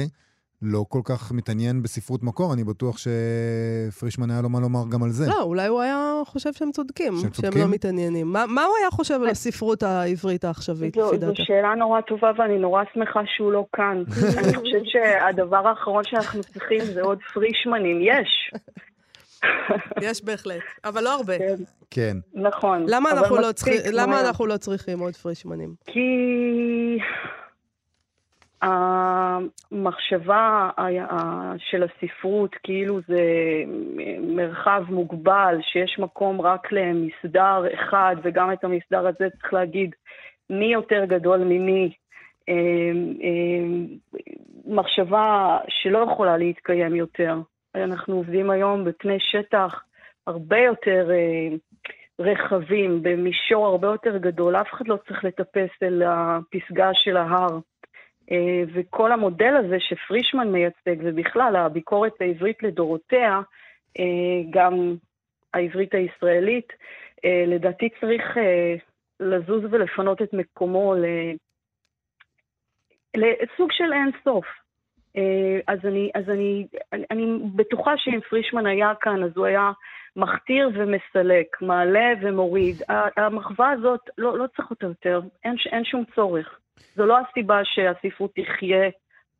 לא 0.61 0.85
כל 0.89 1.01
כך 1.03 1.31
מתעניין 1.31 1.83
בספרות 1.83 2.23
מקור, 2.23 2.53
אני 2.53 2.63
בטוח 2.63 2.97
שפרישמן 2.97 4.31
היה 4.31 4.41
לו 4.41 4.49
מה 4.49 4.59
לומר 4.59 4.79
גם 4.91 5.03
על 5.03 5.09
זה. 5.09 5.29
לא, 5.29 5.41
אולי 5.41 5.67
הוא 5.67 5.81
היה 5.81 6.21
חושב 6.25 6.53
שהם 6.53 6.71
צודקים, 6.71 7.13
שהם, 7.21 7.29
צודקים? 7.29 7.51
שהם 7.51 7.61
לא 7.61 7.67
מתעניינים. 7.67 8.27
מה, 8.27 8.45
מה 8.45 8.63
הוא 8.63 8.73
היה 8.81 8.91
חושב 8.91 9.19
על 9.21 9.29
הספרות 9.29 9.83
העברית 9.83 10.43
העכשווית, 10.43 10.97
לפי 10.97 11.17
דעתך? 11.17 11.37
זו 11.39 11.45
שאלה 11.45 11.75
נורא 11.75 12.01
טובה, 12.01 12.31
ואני 12.37 12.59
נורא 12.59 12.83
שמחה 12.93 13.19
שהוא 13.25 13.51
לא 13.51 13.65
כאן. 13.73 14.03
אני 14.39 14.53
חושבת 14.53 14.85
שהדבר 14.85 15.67
האחרון 15.67 16.03
שאנחנו 16.03 16.43
צריכים 16.43 16.79
זה 16.79 17.01
עוד 17.01 17.19
פרישמנים. 17.33 17.99
יש. 18.01 18.51
יש 20.09 20.23
בהחלט, 20.23 20.61
אבל 20.85 21.03
לא 21.03 21.13
הרבה. 21.13 21.37
כן. 21.37 21.55
כן. 21.91 22.17
נכון. 22.33 22.85
למה, 22.87 23.11
אנחנו 23.11 23.35
לא. 23.35 23.49
למה 23.91 24.21
אנחנו 24.21 24.45
לא 24.45 24.57
צריכים 24.57 24.99
עוד 24.99 25.15
פרישמנים? 25.15 25.73
כי... 25.85 25.99
המחשבה 28.61 30.69
של 31.57 31.83
הספרות, 31.83 32.55
כאילו 32.63 32.99
זה 33.07 33.23
מרחב 34.21 34.83
מוגבל, 34.89 35.57
שיש 35.61 35.99
מקום 35.99 36.41
רק 36.41 36.71
למסדר 36.71 37.63
אחד, 37.73 38.15
וגם 38.23 38.53
את 38.53 38.63
המסדר 38.63 39.07
הזה 39.07 39.27
צריך 39.41 39.53
להגיד 39.53 39.95
מי 40.49 40.65
יותר 40.65 41.05
גדול 41.05 41.39
ממי. 41.39 41.93
אמ, 42.47 43.13
אמ, 43.21 43.87
מחשבה 44.65 45.57
שלא 45.67 46.05
יכולה 46.11 46.37
להתקיים 46.37 46.95
יותר. 46.95 47.35
אנחנו 47.75 48.15
עובדים 48.15 48.49
היום 48.49 48.85
בפני 48.85 49.17
שטח 49.19 49.83
הרבה 50.27 50.57
יותר 50.57 51.09
אה, 51.11 51.55
רחבים, 52.19 53.03
במישור 53.03 53.65
הרבה 53.65 53.87
יותר 53.87 54.17
גדול. 54.17 54.55
אף 54.55 54.67
אחד 54.73 54.87
לא 54.87 54.97
צריך 55.07 55.23
לטפס 55.23 55.69
אל 55.83 56.03
הפסגה 56.05 56.89
של 56.93 57.17
ההר. 57.17 57.59
אה, 58.31 58.63
וכל 58.73 59.11
המודל 59.11 59.55
הזה 59.55 59.77
שפרישמן 59.79 60.51
מייצג, 60.51 60.95
ובכלל 60.99 61.55
הביקורת 61.55 62.21
העברית 62.21 62.63
לדורותיה, 62.63 63.41
אה, 63.99 64.41
גם 64.49 64.95
העברית 65.53 65.93
הישראלית, 65.93 66.73
אה, 67.25 67.43
לדעתי 67.47 67.89
צריך 67.99 68.23
לזוז 69.19 69.63
ולפנות 69.71 70.21
את 70.21 70.33
מקומו 70.33 70.93
לסוג 73.17 73.71
של 73.71 73.93
אין 73.93 74.11
סוף. 74.23 74.45
אז, 75.67 75.79
אני, 75.83 76.11
אז 76.15 76.29
אני, 76.29 76.67
אני 77.11 77.39
בטוחה 77.55 77.91
שאם 77.97 78.19
פרישמן 78.29 78.65
היה 78.65 78.93
כאן, 79.01 79.23
אז 79.23 79.31
הוא 79.35 79.45
היה 79.45 79.71
מכתיר 80.15 80.69
ומסלק, 80.73 81.61
מעלה 81.61 82.13
ומוריד. 82.21 82.75
המחווה 83.17 83.69
הזאת, 83.69 84.09
לא, 84.17 84.37
לא 84.37 84.47
צריך 84.55 84.69
אותה 84.69 84.85
יותר, 84.85 85.21
אין, 85.43 85.55
אין 85.71 85.85
שום 85.85 86.03
צורך. 86.15 86.59
זו 86.95 87.05
לא 87.05 87.17
הסיבה 87.17 87.59
שהספרות 87.63 88.31
תחיה 88.35 88.89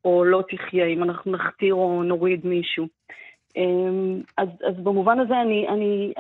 או 0.05 0.25
לא 0.25 0.43
תחיה, 0.49 0.85
אם 0.85 1.03
אנחנו 1.03 1.31
נכתיר 1.31 1.73
או 1.73 2.03
נוריד 2.03 2.45
מישהו. 2.45 2.87
אמ, 3.57 4.21
אז, 4.37 4.49
אז 4.67 4.75
במובן 4.83 5.19
הזה 5.19 5.41
אני, 5.41 5.67
אני, 5.67 6.13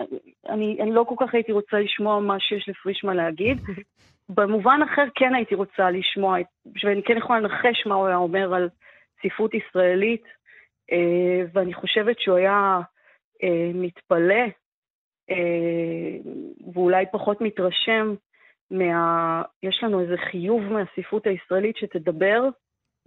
אני, 0.49 0.77
אני 0.81 0.91
לא 0.91 1.05
כל 1.09 1.15
כך 1.19 1.33
הייתי 1.33 1.51
רוצה 1.51 1.79
לשמוע 1.79 2.19
מה 2.19 2.39
שיש 2.39 2.69
לפרישמן 2.69 3.15
להגיד. 3.15 3.57
במובן 4.29 4.79
אחר 4.91 5.03
כן 5.15 5.35
הייתי 5.35 5.55
רוצה 5.55 5.91
לשמוע, 5.91 6.37
ואני 6.83 7.03
כן 7.03 7.17
יכולה 7.17 7.39
לנחש 7.39 7.85
מה 7.85 7.95
הוא 7.95 8.07
היה 8.07 8.17
אומר 8.17 8.53
על 8.53 8.69
ספרות 9.23 9.53
ישראלית, 9.53 10.23
אה, 10.91 11.41
ואני 11.53 11.73
חושבת 11.73 12.19
שהוא 12.19 12.37
היה 12.37 12.79
אה, 13.43 13.71
מתפלא, 13.73 14.45
אה, 15.29 16.17
ואולי 16.73 17.05
פחות 17.11 17.41
מתרשם 17.41 18.15
מה... 18.71 19.41
יש 19.63 19.83
לנו 19.83 20.01
איזה 20.01 20.17
חיוב 20.17 20.63
מהספרות 20.63 21.27
הישראלית 21.27 21.77
שתדבר 21.77 22.43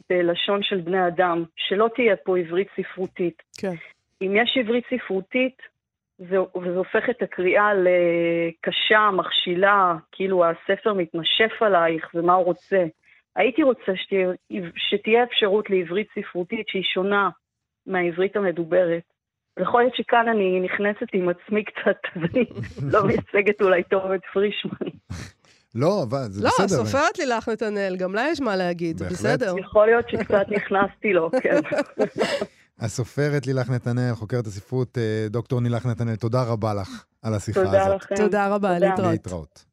בלשון 0.09 0.63
של 0.63 0.81
בני 0.81 1.07
אדם, 1.07 1.45
שלא 1.57 1.89
תהיה 1.95 2.17
פה 2.17 2.39
עברית 2.39 2.69
ספרותית. 2.77 3.43
כן. 3.59 3.75
אם 4.23 4.37
יש 4.37 4.57
עברית 4.57 4.85
ספרותית, 4.95 5.63
זה, 6.19 6.37
וזה 6.41 6.79
הופך 6.79 7.11
את 7.11 7.23
הקריאה 7.23 7.71
לקשה, 7.75 9.11
מכשילה, 9.11 9.97
כאילו 10.13 10.45
הספר 10.45 10.95
מתנשף 10.95 11.51
עלייך 11.61 12.11
ומה 12.15 12.35
הוא 12.35 12.45
רוצה. 12.45 12.85
הייתי 13.37 13.63
רוצה 13.63 13.93
שתהיה, 13.97 14.31
שתהיה 14.77 15.25
אפשרות 15.25 15.71
לעברית 15.71 16.09
ספרותית 16.19 16.69
שהיא 16.69 16.83
שונה 16.83 17.31
מהעברית 17.87 18.37
המדוברת. 18.37 19.03
יכול 19.59 19.81
להיות 19.81 19.95
שכאן 19.95 20.29
אני 20.29 20.61
נכנסת 20.61 21.07
עם 21.13 21.29
עצמי 21.29 21.65
קצת, 21.65 21.99
ואני 22.17 22.45
לא 22.93 23.07
מייצגת 23.07 23.63
אולי 23.63 23.83
טוב 23.83 24.11
את 24.11 24.21
פרישמן. 24.33 24.89
לא, 25.75 26.03
אבל 26.03 26.27
זה 26.31 26.45
לא, 26.45 26.51
בסדר. 26.59 26.79
לא, 26.81 26.85
סופרת 26.85 27.19
לילך 27.19 27.49
נתנאל, 27.49 27.97
גם 27.97 28.15
לה 28.15 28.23
יש 28.33 28.41
מה 28.41 28.57
להגיד, 28.57 28.99
זה 28.99 29.05
בסדר. 29.11 29.55
יכול 29.59 29.87
להיות 29.87 30.05
שקצת 30.11 30.47
נכנסתי 30.57 31.13
לו, 31.13 31.31
כן. 31.43 31.61
הסופרת 32.79 33.47
לילך 33.47 33.71
נתנאל, 33.71 34.15
חוקרת 34.15 34.47
הספרות, 34.47 34.99
אה, 34.99 35.27
דוקטור 35.31 35.61
לילך 35.63 35.87
נתנאל, 35.87 36.17
תודה 36.17 36.43
רבה 36.43 36.75
לך 36.75 37.05
על 37.23 37.35
השיחה 37.35 37.65
תודה 37.65 37.87
הזאת. 37.87 38.03
לכם. 38.03 38.15
תודה 38.17 38.49
רבה, 38.49 38.79
להתראות. 38.79 39.11
להתראות. 39.11 39.70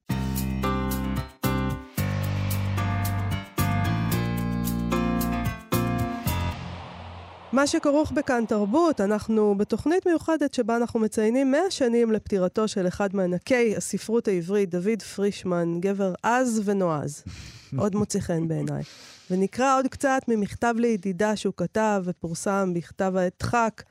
מה 7.52 7.68
שכרוך 7.68 8.12
בכאן 8.12 8.46
תרבות, 8.48 9.02
אנחנו 9.02 9.56
בתוכנית 9.58 10.06
מיוחדת 10.06 10.54
שבה 10.54 10.76
אנחנו 10.76 11.00
מציינים 11.00 11.52
100 11.52 11.60
שנים 11.70 12.12
לפטירתו 12.12 12.68
של 12.68 12.88
אחד 12.88 13.16
מענקי 13.16 13.76
הספרות 13.76 14.28
העברית, 14.28 14.70
דוד 14.70 15.02
פרישמן, 15.16 15.80
גבר 15.80 16.14
עז 16.24 16.62
ונועז. 16.66 17.24
עוד 17.78 17.96
מוצא 17.96 18.20
חן 18.20 18.48
בעיניי. 18.48 18.84
ונקרא 19.32 19.78
עוד 19.78 19.88
קצת 19.88 20.22
ממכתב 20.28 20.74
לידידה 20.78 21.36
שהוא 21.36 21.54
כתב 21.58 22.02
ופורסם 22.06 22.72
בכתב 22.76 23.14
הדחק. 23.16 23.84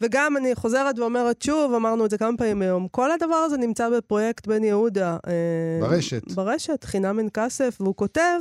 וגם 0.00 0.36
אני 0.36 0.54
חוזרת 0.54 0.98
ואומרת 0.98 1.42
שוב, 1.42 1.74
אמרנו 1.74 2.04
את 2.04 2.10
זה 2.10 2.18
כמה 2.18 2.36
פעמים 2.36 2.62
היום, 2.62 2.88
כל 2.88 3.12
הדבר 3.12 3.34
הזה 3.34 3.56
נמצא 3.56 3.90
בפרויקט 3.90 4.46
בן 4.46 4.64
יהודה. 4.64 5.16
אה, 5.26 5.88
ברשת. 5.88 6.30
ברשת, 6.32 6.84
חינם 6.84 7.18
אין 7.18 7.28
כסף, 7.34 7.76
והוא 7.80 7.94
כותב 7.96 8.40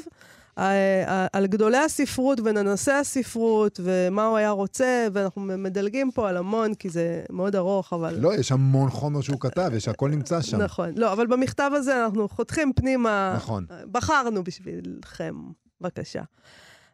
על 1.34 1.48
גדולי 1.48 1.78
הספרות 1.78 2.40
וננסי 2.44 2.92
הספרות, 2.92 3.80
ומה 3.84 4.26
הוא 4.26 4.38
היה 4.38 4.50
רוצה, 4.50 5.08
ואנחנו 5.14 5.42
מדלגים 5.42 6.12
פה 6.12 6.30
על 6.30 6.38
המון, 6.38 6.74
כי 6.74 6.90
זה 6.90 7.22
מאוד 7.30 7.56
ארוך, 7.56 7.94
אבל... 7.94 8.16
לא, 8.20 8.36
יש 8.36 8.52
המון 8.52 8.90
חומר 8.90 9.22
שהוא 9.22 9.40
כתב, 9.40 9.72
יש 9.76 9.88
הכל 9.88 10.10
נמצא 10.10 10.42
שם. 10.42 10.58
נכון. 10.62 10.94
לא, 10.96 11.14
אבל 11.14 11.28
במכתב 11.28 11.72
הזה 11.74 12.04
אנחנו 12.04 12.30
חותכים 12.30 12.74
פנימה... 12.74 13.34
נכון. 13.36 13.66
בחרנו 13.92 14.44
בשבילכם, 14.44 15.36
בבקשה. 15.82 16.22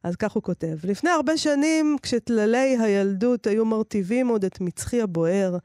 אז 0.03 0.15
כך 0.15 0.31
הוא 0.31 0.43
כותב: 0.43 0.77
לפני 0.83 1.09
הרבה 1.09 1.37
שנים, 1.37 1.97
כשטללי 2.01 2.77
הילדות 2.79 3.47
היו 3.47 3.65
מרטיבים 3.65 4.27
עוד 4.27 4.45
את 4.45 4.61
מצחי 4.61 5.01
הבוער, 5.01 5.57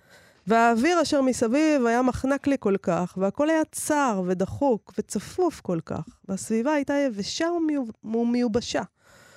והאוויר 0.47 1.03
אשר 1.03 1.23
מסביב 1.23 1.87
היה 1.87 2.03
מחנק 2.03 2.47
לי 2.47 2.57
כל 2.61 2.77
כך, 2.83 3.15
והכל 3.17 3.51
היה 3.51 3.65
צר 3.73 4.23
ודחוק 4.27 4.93
וצפוף 4.99 5.61
כל 5.61 5.79
כך, 5.87 6.05
והסביבה 6.29 6.73
הייתה 6.73 6.95
יבשה 6.95 7.47
ומיוב- 7.57 7.93
ומיובשה. 8.05 8.83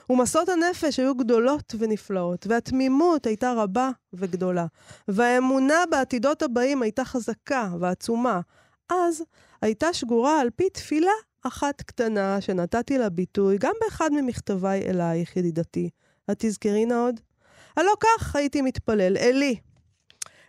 ומסעות 0.10 0.50
הנפש 0.50 1.00
היו 1.00 1.16
גדולות 1.16 1.76
ונפלאות, 1.78 2.48
והתמימות 2.50 3.26
הייתה 3.26 3.54
רבה 3.54 3.90
וגדולה, 4.14 4.66
והאמונה 5.08 5.84
בעתידות 5.92 6.42
הבאים 6.42 6.82
הייתה 6.82 7.06
חזקה 7.06 7.70
ועצומה. 7.80 8.42
אז 8.90 9.24
הייתה 9.62 9.94
שגורה 9.94 10.42
על 10.42 10.50
פי 10.50 10.70
תפילה 10.70 11.12
אחת 11.44 11.82
קטנה 11.82 12.42
שנתתי 12.42 12.98
לה 12.98 13.10
ביטוי 13.10 13.58
גם 13.60 13.74
באחד 13.82 14.10
ממכתביי 14.14 14.82
אלייך, 14.82 15.38
ידידתי. 15.38 15.90
את 16.32 16.36
תזכרי 16.40 16.86
נא 16.86 16.94
עוד? 16.94 17.20
הלא 17.78 17.94
כך 18.00 18.36
הייתי 18.36 18.62
מתפלל, 18.62 19.18
אלי. 19.18 19.56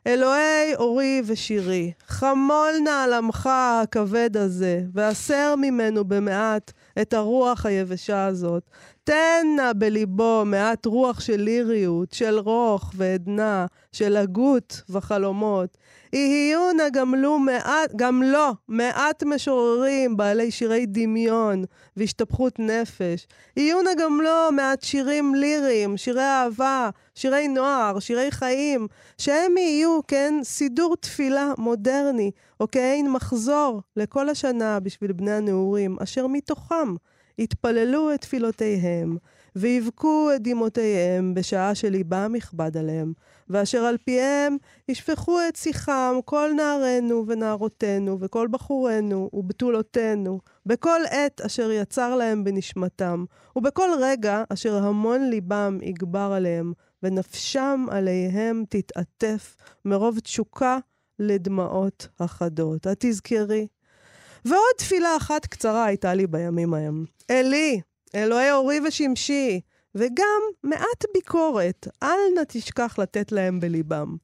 אלוהי 0.07 0.75
אורי 0.75 1.23
ושירי, 1.27 1.93
חמול 2.09 2.73
נא 2.85 3.05
על 3.05 3.13
עמך 3.13 3.49
הכבד 3.53 4.37
הזה, 4.37 4.81
והסר 4.93 5.55
ממנו 5.59 6.05
במעט 6.05 6.73
את 7.03 7.15
הרוח 7.15 7.67
היבשה 7.67 8.27
הזאת. 8.27 8.63
תן 9.05 9.47
נא 9.57 9.73
בליבו 9.77 10.43
מעט 10.47 10.87
רוח 10.87 11.21
של 11.21 11.41
ליריות, 11.41 12.13
של 12.13 12.39
רוך 12.39 12.93
ועדנה, 12.97 13.67
של 13.93 14.17
הגות 14.17 14.83
וחלומות. 14.91 15.79
יהיו 16.13 16.73
נא 16.73 16.89
גם 16.93 17.15
לו 17.15 17.39
מעט, 17.39 17.93
גם 17.97 18.23
לו, 18.23 18.55
מעט 18.69 19.23
משוררים 19.23 20.17
בעלי 20.17 20.51
שירי 20.51 20.87
דמיון 20.87 21.65
והשתפכות 21.97 22.59
נפש. 22.59 23.27
יהיו 23.57 23.83
נא 23.83 23.91
גם 23.99 24.21
לו 24.21 24.53
מעט 24.53 24.83
שירים 24.83 25.35
ליריים, 25.35 25.97
שירי 25.97 26.23
אהבה, 26.23 26.91
שירי 27.17 27.49
נוער, 27.49 27.99
שירי 27.99 28.31
חיים, 28.31 28.87
שהם 29.19 29.57
יהיו, 29.57 30.01
כן, 30.09 30.35
סידור 30.43 30.97
תפילה 30.97 31.53
מודרני, 31.59 32.31
או 32.61 32.67
כעין 32.73 33.11
מחזור 33.11 33.83
לכל 33.97 34.29
השנה 34.29 34.81
בשביל 34.81 35.13
בני 35.13 35.33
הנעורים, 35.33 35.97
אשר 36.03 36.27
מתוכם 36.27 36.95
יתפללו 37.39 38.15
את 38.15 38.21
תפילותיהם, 38.21 39.17
ויבכו 39.57 40.31
את 40.37 40.43
דמעותיהם 40.43 41.35
בשעה 41.35 41.75
שליבם 41.75 42.35
יכבד 42.37 42.77
עליהם, 42.77 43.13
ואשר 43.51 43.85
על 43.85 43.97
פיהם 44.05 44.57
ישפכו 44.89 45.39
את 45.49 45.57
שיחם 45.57 46.19
כל 46.25 46.51
נערינו 46.57 47.25
ונערותינו, 47.27 48.19
וכל 48.21 48.49
בחורינו 48.51 49.31
ובתולותינו, 49.33 50.41
בכל 50.67 51.01
עת 51.11 51.41
אשר 51.41 51.71
יצר 51.71 52.17
להם 52.17 52.45
בנשמתם, 52.45 53.25
ובכל 53.57 53.89
רגע 54.01 54.45
אשר 54.49 54.77
המון 54.77 55.31
ליבם 55.31 55.79
יגבר 55.83 56.33
עליהם, 56.37 56.73
ונפשם 57.07 57.87
עליהם 57.91 58.65
תתעטף 58.69 59.57
מרוב 59.85 60.21
תשוקה 60.21 60.79
לדמעות 61.19 62.09
אחדות. 62.19 62.87
את 62.87 62.97
תזכרי. 63.01 63.67
ועוד 64.45 64.77
תפילה 64.79 65.17
אחת 65.17 65.47
קצרה 65.47 65.85
הייתה 65.85 66.15
לי 66.15 66.27
בימים 66.27 66.75
ההם. 66.75 67.05
אלי, 67.31 67.81
אלוהי 68.15 68.53
אורי 68.53 68.81
ושמשי, 68.89 69.61
וגם 69.95 70.43
מעט 70.65 71.05
ביקורת, 71.15 71.89
אל 72.03 72.19
נא 72.35 72.41
תשכח 72.49 72.99
לתת 72.99 73.33
להם 73.33 73.61
בליבם. 73.61 74.17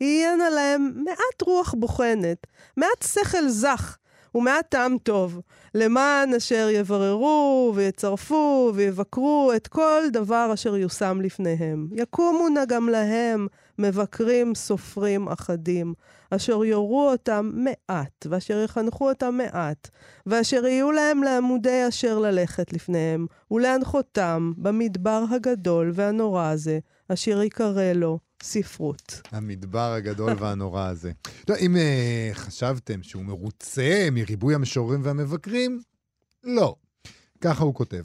יהיינה 0.00 0.50
להם 0.50 0.92
מעט 1.04 1.42
רוח 1.42 1.74
בוחנת, 1.78 2.46
מעט 2.76 3.02
שכל 3.02 3.48
זך, 3.48 3.96
ומעט 4.34 4.66
טעם 4.68 4.96
טוב, 5.02 5.40
למען 5.74 6.34
אשר 6.34 6.68
יבררו 6.70 7.72
ויצרפו 7.74 8.72
ויבקרו 8.74 9.52
את 9.56 9.68
כל 9.68 10.02
דבר 10.12 10.50
אשר 10.54 10.76
יושם 10.76 11.20
לפניהם. 11.20 11.88
יקומו 11.92 12.48
נא 12.48 12.64
גם 12.64 12.88
להם 12.88 13.46
מבקרים 13.78 14.54
סופרים 14.54 15.28
אחדים, 15.28 15.94
אשר 16.30 16.64
יורו 16.64 17.10
אותם 17.10 17.50
מעט, 17.54 18.26
ואשר 18.30 18.62
יחנכו 18.64 19.08
אותם 19.08 19.34
מעט, 19.34 19.88
ואשר 20.26 20.66
יהיו 20.66 20.92
להם 20.92 21.22
לעמודי 21.22 21.88
אשר 21.88 22.18
ללכת 22.18 22.72
לפניהם, 22.72 23.26
ולהנחותם 23.50 24.52
במדבר 24.56 25.24
הגדול 25.30 25.90
והנורא 25.94 26.46
הזה, 26.46 26.78
אשר 27.08 27.42
יקרא 27.42 27.92
לו 27.92 28.18
ספרות. 28.42 29.20
המדבר 29.32 29.92
הגדול 29.92 30.32
והנורא 30.38 30.86
הזה. 30.86 31.12
טוב, 31.46 31.56
אם 31.66 31.76
uh, 31.76 32.34
חשבתם 32.34 33.02
שהוא 33.02 33.24
מרוצה 33.24 34.08
מריבוי 34.12 34.54
המשוררים 34.54 35.00
והמבקרים, 35.04 35.82
לא. 36.44 36.76
ככה 37.40 37.64
הוא 37.64 37.74
כותב. 37.74 38.04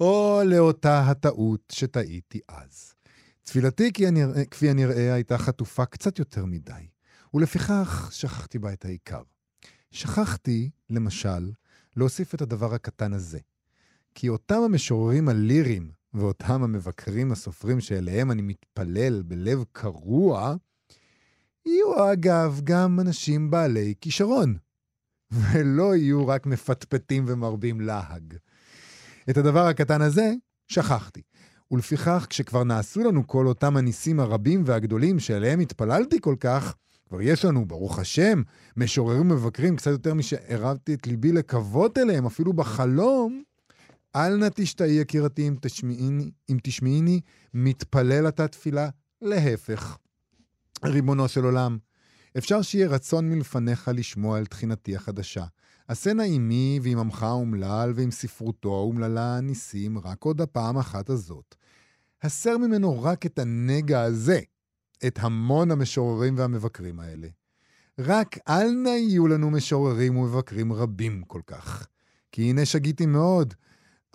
או 0.00 0.40
לאותה 0.44 1.00
הטעות 1.00 1.72
שטעיתי 1.72 2.40
אז. 2.48 2.94
תפילתי 3.42 3.92
כי 3.92 4.06
הנראה, 4.06 4.44
כפי 4.44 4.70
הנראה 4.70 5.14
הייתה 5.14 5.38
חטופה 5.38 5.84
קצת 5.84 6.18
יותר 6.18 6.44
מדי, 6.44 6.86
ולפיכך 7.34 8.08
שכחתי 8.12 8.58
בה 8.58 8.72
את 8.72 8.84
העיקר. 8.84 9.22
שכחתי, 9.90 10.70
למשל, 10.90 11.50
להוסיף 11.96 12.34
את 12.34 12.42
הדבר 12.42 12.74
הקטן 12.74 13.12
הזה. 13.12 13.38
כי 14.14 14.28
אותם 14.28 14.60
המשוררים 14.64 15.28
הליריים 15.28 15.90
ואותם 16.14 16.62
המבקרים 16.62 17.32
הסופרים 17.32 17.80
שאליהם 17.80 18.30
אני 18.30 18.42
מתפלל 18.42 19.22
בלב 19.22 19.64
קרוע, 19.72 20.54
יהיו 21.66 22.12
אגב 22.12 22.60
גם 22.64 23.00
אנשים 23.00 23.50
בעלי 23.50 23.94
כישרון, 24.00 24.56
ולא 25.30 25.96
יהיו 25.96 26.28
רק 26.28 26.46
מפטפטים 26.46 27.24
ומרבים 27.28 27.80
להג. 27.80 28.34
את 29.30 29.36
הדבר 29.36 29.66
הקטן 29.66 30.02
הזה 30.02 30.32
שכחתי. 30.68 31.22
ולפיכך, 31.70 32.26
כשכבר 32.30 32.64
נעשו 32.64 33.00
לנו 33.00 33.26
כל 33.26 33.46
אותם 33.46 33.76
הניסים 33.76 34.20
הרבים 34.20 34.62
והגדולים 34.66 35.18
שאליהם 35.18 35.60
התפללתי 35.60 36.20
כל 36.20 36.36
כך, 36.40 36.74
כבר 37.08 37.22
יש 37.22 37.44
לנו, 37.44 37.66
ברוך 37.66 37.98
השם, 37.98 38.42
משוררים 38.76 39.30
ומבקרים 39.30 39.76
קצת 39.76 39.90
יותר 39.90 40.14
משערבתי 40.14 40.94
את 40.94 41.06
ליבי 41.06 41.32
לקוות 41.32 41.98
אליהם, 41.98 42.26
אפילו 42.26 42.52
בחלום, 42.52 43.42
אל 44.16 44.36
נא 44.36 44.48
תשתהי 44.54 45.00
יקירתי 45.00 45.48
אם 45.48 45.56
תשמעיני, 45.60 46.30
אם 46.50 46.58
תשמעיני, 46.62 47.20
מתפלל 47.54 48.28
אתה 48.28 48.48
תפילה, 48.48 48.88
להפך. 49.22 49.98
ריבונו 50.84 51.28
של 51.28 51.44
עולם, 51.44 51.78
אפשר 52.38 52.62
שיהיה 52.62 52.88
רצון 52.88 53.30
מלפניך 53.30 53.90
לשמוע 53.94 54.38
על 54.38 54.46
תחינתי 54.46 54.96
החדשה. 54.96 55.44
עשה 55.88 56.12
נא 56.12 56.22
עמי 56.22 56.80
ועם 56.82 56.98
עמך 56.98 57.22
האומלל 57.22 57.92
ועם 57.96 58.10
ספרותו 58.10 58.74
האומללה 58.74 59.36
הניסים 59.36 59.98
רק 59.98 60.24
עוד 60.24 60.40
הפעם 60.40 60.78
אחת 60.78 61.10
הזאת. 61.10 61.54
הסר 62.22 62.58
ממנו 62.58 63.02
רק 63.02 63.26
את 63.26 63.38
הנגע 63.38 64.02
הזה, 64.02 64.40
את 65.06 65.18
המון 65.22 65.70
המשוררים 65.70 66.38
והמבקרים 66.38 67.00
האלה. 67.00 67.28
רק 67.98 68.38
אל 68.48 68.70
נא 68.70 68.88
יהיו 68.88 69.26
לנו 69.26 69.50
משוררים 69.50 70.16
ומבקרים 70.16 70.72
רבים 70.72 71.22
כל 71.26 71.40
כך. 71.46 71.86
כי 72.32 72.42
הנה 72.42 72.64
שגיתי 72.64 73.06
מאוד, 73.06 73.54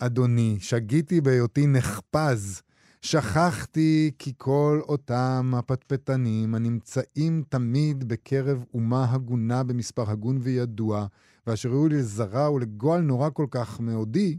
אדוני, 0.00 0.56
שגיתי 0.60 1.20
בהיותי 1.20 1.66
נחפז. 1.66 2.62
שכחתי 3.02 4.10
כי 4.18 4.32
כל 4.36 4.80
אותם 4.88 5.52
הפטפטנים 5.56 6.54
הנמצאים 6.54 7.42
תמיד 7.48 8.08
בקרב 8.08 8.64
אומה 8.74 9.12
הגונה 9.12 9.62
במספר 9.62 10.10
הגון 10.10 10.38
וידוע, 10.42 11.06
ואשר 11.46 11.68
היו 11.70 11.88
לזרע 11.88 12.50
ולגועל 12.50 13.00
נורא 13.00 13.30
כל 13.32 13.46
כך 13.50 13.80
מאודי, 13.80 14.38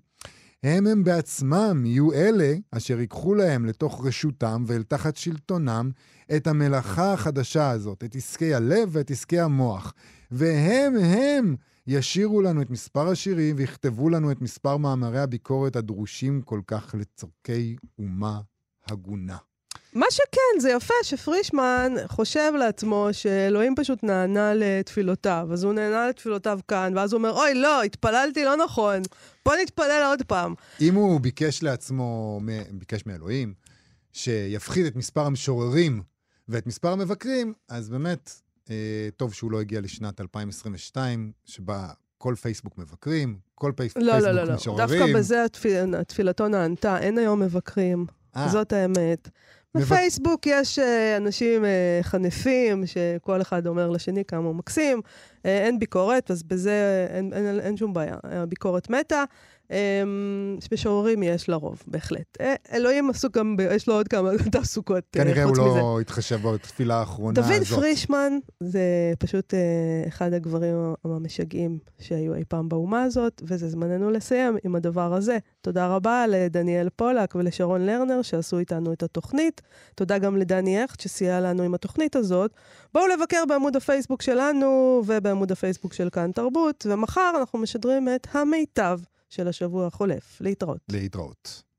הם 0.64 0.88
הם 0.88 1.04
בעצמם 1.04 1.84
יהיו 1.86 2.14
אלה 2.14 2.54
אשר 2.72 3.00
ייקחו 3.00 3.36
להם 3.36 3.66
לתוך 3.66 4.06
רשותם 4.06 4.64
ואל 4.68 4.84
תחת 4.84 5.18
שלטונם 5.18 5.92
את 6.36 6.48
המלאכה 6.48 7.14
החדשה 7.14 7.70
הזאת, 7.70 8.04
את 8.04 8.16
עסקי 8.16 8.54
הלב 8.54 8.90
ואת 8.92 9.12
עסקי 9.12 9.40
המוח. 9.40 9.94
והם 10.32 10.98
הם 10.98 11.56
ישירו 11.88 12.42
לנו 12.42 12.62
את 12.62 12.70
מספר 12.70 13.08
השירים 13.08 13.56
ויכתבו 13.58 14.10
לנו 14.10 14.32
את 14.32 14.42
מספר 14.42 14.78
מאמרי 14.78 15.20
הביקורת 15.20 15.76
הדרושים 15.76 16.42
כל 16.42 16.62
כך 16.68 16.96
לצורכי 17.00 17.76
אומה 18.00 18.40
הגונה. 18.88 19.38
מה 19.94 20.06
שכן, 20.10 20.60
זה 20.60 20.70
יפה 20.70 20.94
שפרישמן 21.04 21.94
חושב 22.08 22.52
לעצמו 22.60 23.08
שאלוהים 23.12 23.76
פשוט 23.76 24.04
נענה 24.04 24.54
לתפילותיו, 24.56 25.48
אז 25.54 25.64
הוא 25.64 25.74
נענה 25.74 26.10
לתפילותיו 26.10 26.60
כאן, 26.68 26.94
ואז 26.96 27.14
הוא 27.14 27.18
אומר, 27.18 27.32
אוי, 27.32 27.54
לא, 27.54 27.84
התפללתי 27.84 28.46
לא 28.46 28.56
נכון, 28.56 29.02
בוא 29.46 29.54
נתפלל 29.62 30.04
עוד 30.06 30.22
פעם. 30.28 30.54
אם 30.82 30.96
הוא 30.96 31.22
ביקש 31.22 31.64
לעצמו, 31.64 32.40
ביקש 32.72 33.06
מאלוהים, 33.06 33.54
שיפחית 34.14 34.88
את 34.88 34.96
מספר 34.96 35.26
המשוררים 35.26 36.02
ואת 36.50 36.68
מספר 36.68 36.92
המבקרים, 36.92 37.54
אז 37.70 37.90
באמת, 37.90 38.42
טוב 39.18 39.34
שהוא 39.34 39.52
לא 39.52 39.62
הגיע 39.62 39.82
לשנת 39.82 40.22
2022, 40.22 41.32
שבה 41.46 41.88
כל 42.18 42.36
פייסבוק 42.42 42.78
מבקרים, 42.78 43.38
כל 43.56 43.72
פייס, 43.76 43.98
לא, 43.98 44.12
פייסבוק 44.12 44.28
לא, 44.34 44.42
לא, 44.42 44.44
לא. 44.44 44.56
משוררים. 44.56 44.88
דווקא 44.88 45.14
בזה 45.18 45.44
התפיל... 45.46 46.04
תפילתו 46.04 46.48
נענתה, 46.48 46.98
אין 47.00 47.18
היום 47.18 47.40
מבקרים. 47.40 48.06
אה. 48.36 48.48
זאת 48.50 48.74
האמת. 48.74 49.30
מבק- 49.76 49.84
בפייסבוק 49.86 50.48
יש 50.48 50.80
אה, 50.80 51.18
אנשים 51.18 51.66
אה, 51.66 52.00
חנפים, 52.02 52.84
שכל 52.86 53.42
אחד 53.42 53.68
אומר 53.68 53.90
לשני 53.90 54.26
כמה 54.26 54.48
הוא 54.48 54.56
מקסים, 54.56 55.02
אה, 55.46 55.66
אין 55.66 55.80
ביקורת, 55.80 56.32
אז 56.32 56.44
בזה 56.44 57.08
אין, 57.10 57.34
אין, 57.34 57.60
אין 57.60 57.78
שום 57.78 57.94
בעיה. 57.94 58.16
הביקורת 58.24 58.90
מתה. 58.90 59.24
אמ, 59.72 60.58
משוררים 60.74 61.24
יש 61.24 61.50
לרוב, 61.50 61.84
בהחלט. 61.88 62.38
אה, 62.42 62.54
אלוהים 62.74 63.10
עסוק 63.10 63.38
גם, 63.38 63.56
יש 63.72 63.88
לו 63.88 63.94
עוד 63.94 64.08
כמה 64.08 64.30
תעסוקות 64.52 65.04
אה, 65.18 65.24
כנראה 65.24 65.44
הוא 65.44 65.56
חוץ 65.56 65.68
מזה. 65.68 65.80
לא 65.80 66.00
התחשב 66.00 66.48
בתפילה 66.48 66.96
האחרונה 66.96 67.40
הזאת. 67.40 67.52
דוד 67.52 67.64
פרישמן 67.68 68.34
זה 68.60 69.14
פשוט 69.20 69.54
אה, 69.54 69.60
אחד 70.08 70.34
הגברים 70.34 70.76
המשגעים 71.04 71.78
שהיו 72.00 72.36
אי 72.36 72.44
פעם 72.48 72.70
באומה 72.70 73.04
הזאת, 73.04 73.42
וזה 73.46 73.70
זמננו 73.70 74.12
לסיים 74.12 74.58
עם 74.64 74.76
הדבר 74.76 75.14
הזה. 75.14 75.38
תודה 75.62 75.88
רבה 75.88 76.26
לדניאל 76.28 76.90
פולק 76.96 77.36
ולשרון 77.36 77.86
לרנר 77.86 78.22
שעשו 78.22 78.60
איתנו 78.60 78.94
את 78.94 79.04
התוכנית. 79.04 79.62
תודה 79.96 80.18
גם 80.18 80.38
לדני 80.38 80.82
הכט 80.82 81.00
שסייע 81.00 81.42
לנו 81.42 81.64
עם 81.64 81.74
התוכנית 81.74 82.16
הזאת. 82.16 82.52
בואו 82.94 83.08
לבקר 83.08 83.44
בעמוד 83.48 83.76
הפייסבוק 83.76 84.22
שלנו 84.22 85.02
ובעמוד 85.06 85.52
הפייסבוק 85.52 85.94
של 85.94 86.10
כאן 86.10 86.32
תרבות, 86.32 86.86
ומחר 86.90 87.32
אנחנו 87.40 87.60
משדרים 87.60 88.08
את 88.16 88.28
המיטב 88.32 89.00
של 89.32 89.48
השבוע 89.48 89.88
החולף. 89.88 90.42
להתראות. 90.42 90.80
להתראות. 90.90 91.71